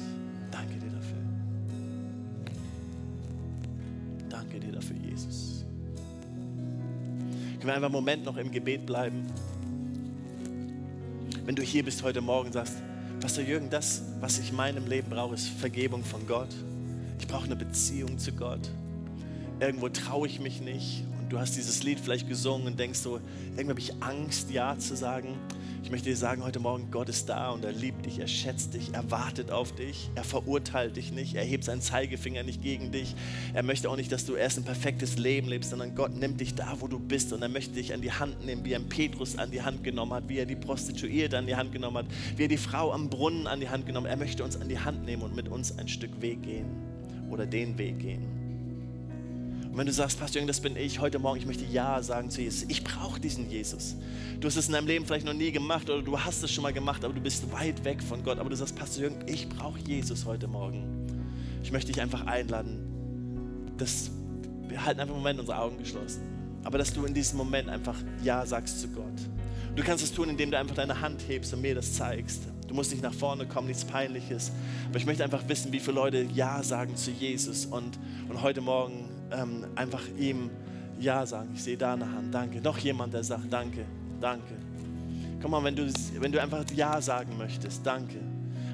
Danke 0.51 0.73
dir 0.75 0.91
dafür. 0.91 1.17
Danke 4.29 4.59
dir 4.59 4.71
dafür, 4.71 4.95
Jesus. 4.97 5.66
Können 7.67 7.81
wir 7.81 7.87
einen 7.87 7.91
Moment 7.91 8.23
noch 8.23 8.37
im 8.37 8.49
Gebet 8.49 8.85
bleiben? 8.85 9.27
Wenn 11.43 11.53
du 11.53 11.61
hier 11.61 11.83
bist 11.83 12.01
heute 12.01 12.21
Morgen 12.21 12.49
sagst, 12.49 12.75
Pastor 13.19 13.43
Jürgen, 13.43 13.69
das, 13.69 14.03
was 14.21 14.39
ich 14.39 14.51
in 14.51 14.55
meinem 14.55 14.87
Leben 14.87 15.09
brauche, 15.09 15.35
ist 15.35 15.49
Vergebung 15.49 16.01
von 16.01 16.25
Gott. 16.25 16.47
Ich 17.19 17.27
brauche 17.27 17.43
eine 17.43 17.57
Beziehung 17.57 18.17
zu 18.17 18.31
Gott. 18.31 18.69
Irgendwo 19.59 19.89
traue 19.89 20.27
ich 20.27 20.39
mich 20.39 20.61
nicht. 20.61 21.03
Und 21.19 21.29
du 21.29 21.39
hast 21.39 21.57
dieses 21.57 21.83
Lied 21.83 21.99
vielleicht 21.99 22.29
gesungen 22.29 22.67
und 22.67 22.79
denkst 22.79 22.99
so, 22.99 23.19
irgendwie 23.57 23.71
habe 23.71 23.79
ich 23.81 24.01
Angst, 24.01 24.49
Ja 24.49 24.77
zu 24.79 24.95
sagen. 24.95 25.35
Ich 25.87 25.91
möchte 25.91 26.09
dir 26.09 26.17
sagen, 26.17 26.43
heute 26.43 26.59
Morgen, 26.59 26.91
Gott 26.91 27.07
ist 27.07 27.29
da 27.29 27.49
und 27.51 27.63
er 27.63 27.71
liebt 27.71 28.05
dich, 28.05 28.19
er 28.19 28.27
schätzt 28.27 28.73
dich, 28.73 28.89
er 28.91 29.09
wartet 29.09 29.51
auf 29.51 29.73
dich, 29.73 30.09
er 30.15 30.25
verurteilt 30.25 30.97
dich 30.97 31.13
nicht, 31.13 31.35
er 31.35 31.45
hebt 31.45 31.63
seinen 31.63 31.79
Zeigefinger 31.79 32.43
nicht 32.43 32.61
gegen 32.61 32.91
dich. 32.91 33.15
Er 33.53 33.63
möchte 33.63 33.89
auch 33.89 33.95
nicht, 33.95 34.11
dass 34.11 34.25
du 34.25 34.35
erst 34.35 34.57
ein 34.57 34.65
perfektes 34.65 35.17
Leben 35.17 35.47
lebst, 35.47 35.69
sondern 35.69 35.95
Gott 35.95 36.13
nimmt 36.13 36.41
dich 36.41 36.55
da, 36.55 36.75
wo 36.81 36.89
du 36.89 36.99
bist 36.99 37.31
und 37.31 37.41
er 37.41 37.47
möchte 37.47 37.75
dich 37.75 37.93
an 37.93 38.01
die 38.01 38.11
Hand 38.11 38.45
nehmen, 38.45 38.65
wie 38.65 38.73
er 38.73 38.81
Petrus 38.81 39.37
an 39.37 39.49
die 39.49 39.61
Hand 39.61 39.85
genommen 39.85 40.11
hat, 40.11 40.27
wie 40.27 40.39
er 40.39 40.45
die 40.45 40.57
Prostituierte 40.57 41.37
an 41.37 41.47
die 41.47 41.55
Hand 41.55 41.71
genommen 41.71 41.99
hat, 41.99 42.07
wie 42.35 42.43
er 42.43 42.49
die 42.49 42.57
Frau 42.57 42.91
am 42.91 43.09
Brunnen 43.09 43.47
an 43.47 43.61
die 43.61 43.69
Hand 43.69 43.85
genommen 43.85 44.07
hat. 44.07 44.13
Er 44.15 44.19
möchte 44.19 44.43
uns 44.43 44.59
an 44.59 44.67
die 44.67 44.79
Hand 44.79 45.05
nehmen 45.05 45.21
und 45.21 45.37
mit 45.37 45.47
uns 45.47 45.79
ein 45.79 45.87
Stück 45.87 46.21
Weg 46.21 46.43
gehen 46.43 46.65
oder 47.31 47.45
den 47.45 47.77
Weg 47.77 47.99
gehen. 47.99 48.36
Und 49.77 49.81
wenn 49.81 49.87
du 49.89 49.93
sagst, 49.93 50.19
Pastor 50.19 50.39
Jürgen, 50.39 50.47
das 50.47 50.59
bin 50.59 50.75
ich, 50.75 51.01
heute 51.01 51.19
Morgen, 51.19 51.37
ich 51.37 51.45
möchte 51.45 51.63
Ja 51.65 52.01
sagen 52.01 52.31
zu 52.31 52.41
Jesus. 52.41 52.67
Ich 52.67 52.83
brauche 52.83 53.19
diesen 53.19 53.47
Jesus. 53.47 53.95
Du 54.39 54.47
hast 54.47 54.55
es 54.55 54.65
in 54.65 54.73
deinem 54.73 54.87
Leben 54.87 55.05
vielleicht 55.05 55.27
noch 55.27 55.35
nie 55.35 55.51
gemacht 55.51 55.87
oder 55.87 56.01
du 56.01 56.19
hast 56.19 56.41
es 56.41 56.51
schon 56.51 56.63
mal 56.63 56.73
gemacht, 56.73 57.05
aber 57.05 57.13
du 57.13 57.21
bist 57.21 57.51
weit 57.51 57.85
weg 57.85 58.01
von 58.01 58.23
Gott. 58.23 58.39
Aber 58.39 58.49
du 58.49 58.55
sagst, 58.55 58.75
Pastor 58.75 59.03
Jürgen, 59.03 59.23
ich 59.27 59.47
brauche 59.47 59.77
Jesus 59.81 60.25
heute 60.25 60.47
Morgen. 60.47 61.05
Ich 61.61 61.71
möchte 61.71 61.91
dich 61.91 62.01
einfach 62.01 62.25
einladen, 62.25 63.75
dass 63.77 64.09
wir 64.67 64.83
halten 64.83 64.99
einfach 64.99 65.13
einen 65.13 65.21
Moment 65.21 65.41
unsere 65.41 65.59
Augen 65.59 65.77
geschlossen. 65.77 66.23
Aber 66.63 66.79
dass 66.79 66.91
du 66.91 67.05
in 67.05 67.13
diesem 67.13 67.37
Moment 67.37 67.69
einfach 67.69 67.97
Ja 68.23 68.43
sagst 68.47 68.81
zu 68.81 68.87
Gott. 68.87 69.05
Du 69.75 69.83
kannst 69.83 70.03
es 70.03 70.11
tun, 70.11 70.27
indem 70.27 70.49
du 70.49 70.57
einfach 70.57 70.73
deine 70.73 70.99
Hand 70.99 71.21
hebst 71.27 71.53
und 71.53 71.61
mir 71.61 71.75
das 71.75 71.93
zeigst. 71.93 72.41
Du 72.67 72.73
musst 72.73 72.91
nicht 72.91 73.03
nach 73.03 73.13
vorne 73.13 73.45
kommen, 73.45 73.67
nichts 73.67 73.85
Peinliches. 73.85 74.51
Aber 74.89 74.97
ich 74.97 75.05
möchte 75.05 75.23
einfach 75.23 75.47
wissen, 75.47 75.71
wie 75.71 75.79
viele 75.79 75.95
Leute 75.95 76.23
Ja 76.33 76.61
sagen 76.63 76.95
zu 76.95 77.11
Jesus 77.11 77.65
und, 77.65 77.97
und 78.29 78.41
heute 78.41 78.61
Morgen 78.61 79.09
ähm, 79.31 79.65
einfach 79.75 80.03
ihm 80.17 80.49
Ja 80.99 81.25
sagen. 81.25 81.49
Ich 81.55 81.63
sehe 81.63 81.77
da 81.77 81.93
eine 81.93 82.11
Hand, 82.11 82.33
danke. 82.33 82.61
Noch 82.61 82.77
jemand, 82.77 83.13
der 83.13 83.23
sagt 83.23 83.51
Danke, 83.51 83.85
danke. 84.19 84.53
Komm 85.41 85.51
mal, 85.51 85.63
wenn 85.63 85.75
du, 85.75 85.91
wenn 86.19 86.31
du 86.31 86.41
einfach 86.41 86.65
Ja 86.75 86.99
sagen 87.01 87.37
möchtest, 87.37 87.85
danke. 87.85 88.19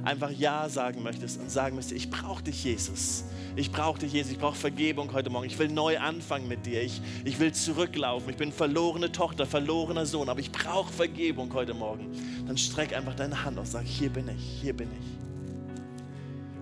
Einfach 0.04 0.32
Ja 0.32 0.68
sagen 0.68 1.02
möchtest 1.02 1.40
und 1.40 1.50
sagen 1.50 1.76
möchtest, 1.76 1.96
ich 1.96 2.10
brauche 2.10 2.44
dich, 2.44 2.64
Jesus. 2.64 3.24
Ich 3.56 3.72
brauche 3.72 4.00
dich, 4.00 4.12
Jesus. 4.12 4.34
Ich 4.34 4.40
brauche 4.40 4.56
Vergebung 4.56 5.14
heute 5.14 5.30
Morgen. 5.30 5.46
Ich 5.46 5.58
will 5.60 5.70
neu 5.70 5.98
anfangen 5.98 6.48
mit 6.48 6.66
dir. 6.66 6.82
Ich, 6.82 7.02
ich 7.24 7.40
will 7.40 7.54
zurücklaufen. 7.54 8.30
Ich 8.30 8.36
bin 8.36 8.52
verlorene 8.52 9.12
Tochter, 9.12 9.46
verlorener 9.46 10.06
Sohn, 10.06 10.28
aber 10.28 10.42
ich 10.42 10.52
brauche 10.52 10.92
Vergebung 10.92 11.54
heute 11.54 11.74
Morgen. 11.74 12.12
Dann 12.46 12.58
streck 12.58 12.94
einfach 12.94 13.16
deine 13.16 13.46
Hand 13.46 13.58
aus. 13.58 13.72
Sag, 13.72 13.86
hier 13.86 14.10
bin 14.10 14.28
ich, 14.28 14.62
hier 14.62 14.74
bin 14.74 14.90
ich. 14.92 15.24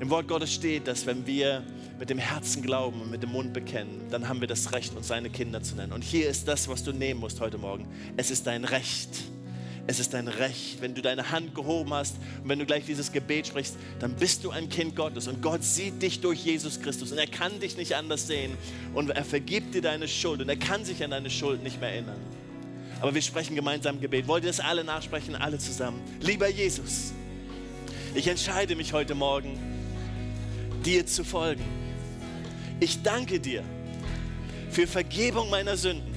Im 0.02 0.10
Wort 0.10 0.28
Gottes 0.28 0.54
steht, 0.54 0.88
dass 0.88 1.06
wenn 1.06 1.26
wir 1.26 1.64
mit 2.00 2.10
dem 2.10 2.18
Herzen 2.18 2.62
glauben 2.62 3.02
und 3.02 3.12
mit 3.12 3.24
dem 3.24 3.32
Mund 3.32 3.54
bekennen, 3.54 4.08
dann 4.10 4.28
haben 4.28 4.42
wir 4.42 4.48
das 4.48 4.72
Recht, 4.72 4.96
uns 4.96 5.08
seine 5.08 5.30
Kinder 5.30 5.62
zu 5.62 5.76
nennen. 5.76 5.94
Und 5.94 6.04
hier 6.04 6.30
ist 6.30 6.48
das, 6.48 6.68
was 6.68 6.84
du 6.84 6.92
nehmen 6.92 7.20
musst 7.20 7.40
heute 7.40 7.58
Morgen. 7.58 7.88
Es 8.18 8.32
ist 8.32 8.46
dein 8.48 8.66
Recht. 8.66 9.10
Es 9.88 10.00
ist 10.00 10.14
dein 10.14 10.28
Recht. 10.28 10.82
Wenn 10.82 10.94
du 10.94 11.02
deine 11.02 11.32
Hand 11.32 11.56
gehoben 11.56 11.94
hast 11.94 12.16
und 12.44 12.50
wenn 12.50 12.60
du 12.60 12.66
gleich 12.66 12.86
dieses 12.86 13.12
Gebet 13.12 13.48
sprichst, 13.48 13.76
dann 14.00 14.16
bist 14.16 14.44
du 14.44 14.52
ein 14.52 14.70
Kind 14.70 14.96
Gottes 14.96 15.28
und 15.28 15.42
Gott 15.42 15.64
sieht 15.64 16.02
dich 16.02 16.22
durch 16.22 16.44
Jesus 16.44 16.82
Christus 16.82 17.12
und 17.12 17.18
er 17.18 17.28
kann 17.28 17.60
dich 17.60 17.78
nicht 17.78 17.96
anders 17.96 18.28
sehen 18.28 18.58
und 18.94 19.10
er 19.10 19.26
vergibt 19.26 19.74
dir 19.74 19.82
deine 19.82 20.08
Schuld 20.08 20.42
und 20.42 20.50
er 20.50 20.58
kann 20.58 20.86
sich 20.86 21.04
an 21.04 21.12
deine 21.12 21.30
Schuld 21.30 21.64
nicht 21.64 21.80
mehr 21.82 21.90
erinnern. 21.90 22.20
Aber 23.02 23.16
wir 23.16 23.22
sprechen 23.22 23.56
gemeinsam 23.56 24.00
Gebet. 24.00 24.28
Wollt 24.28 24.44
ihr 24.44 24.50
das 24.50 24.60
alle 24.60 24.84
nachsprechen? 24.84 25.36
Alle 25.36 25.58
zusammen. 25.58 26.00
Lieber 26.22 26.48
Jesus, 26.48 27.14
ich 28.14 28.28
entscheide 28.28 28.76
mich 28.76 28.94
heute 28.94 29.16
Morgen, 29.16 29.58
dir 30.86 31.06
zu 31.08 31.24
folgen. 31.24 31.64
Ich 32.80 33.02
danke 33.02 33.40
dir, 33.40 33.64
für 34.72 34.88
Vergebung 34.88 35.50
meiner 35.50 35.76
Sünden, 35.76 36.14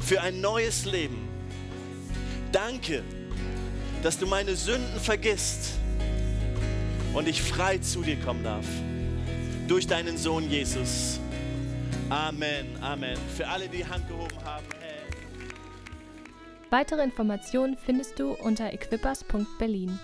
für 0.00 0.20
ein 0.20 0.40
neues 0.40 0.84
Leben. 0.84 1.29
Danke, 2.52 3.02
dass 4.02 4.18
du 4.18 4.26
meine 4.26 4.56
Sünden 4.56 4.98
vergisst 5.00 5.74
und 7.14 7.28
ich 7.28 7.42
frei 7.42 7.78
zu 7.78 8.02
dir 8.02 8.16
kommen 8.16 8.42
darf. 8.42 8.66
Durch 9.68 9.86
deinen 9.86 10.18
Sohn 10.18 10.50
Jesus. 10.50 11.20
Amen, 12.08 12.76
Amen. 12.80 13.16
Für 13.36 13.46
alle, 13.46 13.68
die 13.68 13.86
Hand 13.86 14.08
gehoben 14.08 14.36
haben. 14.44 14.66
Hey. 14.80 14.98
Weitere 16.70 17.04
Informationen 17.04 17.76
findest 17.76 18.18
du 18.18 18.32
unter 18.32 18.72
equippers.berlin. 18.72 19.98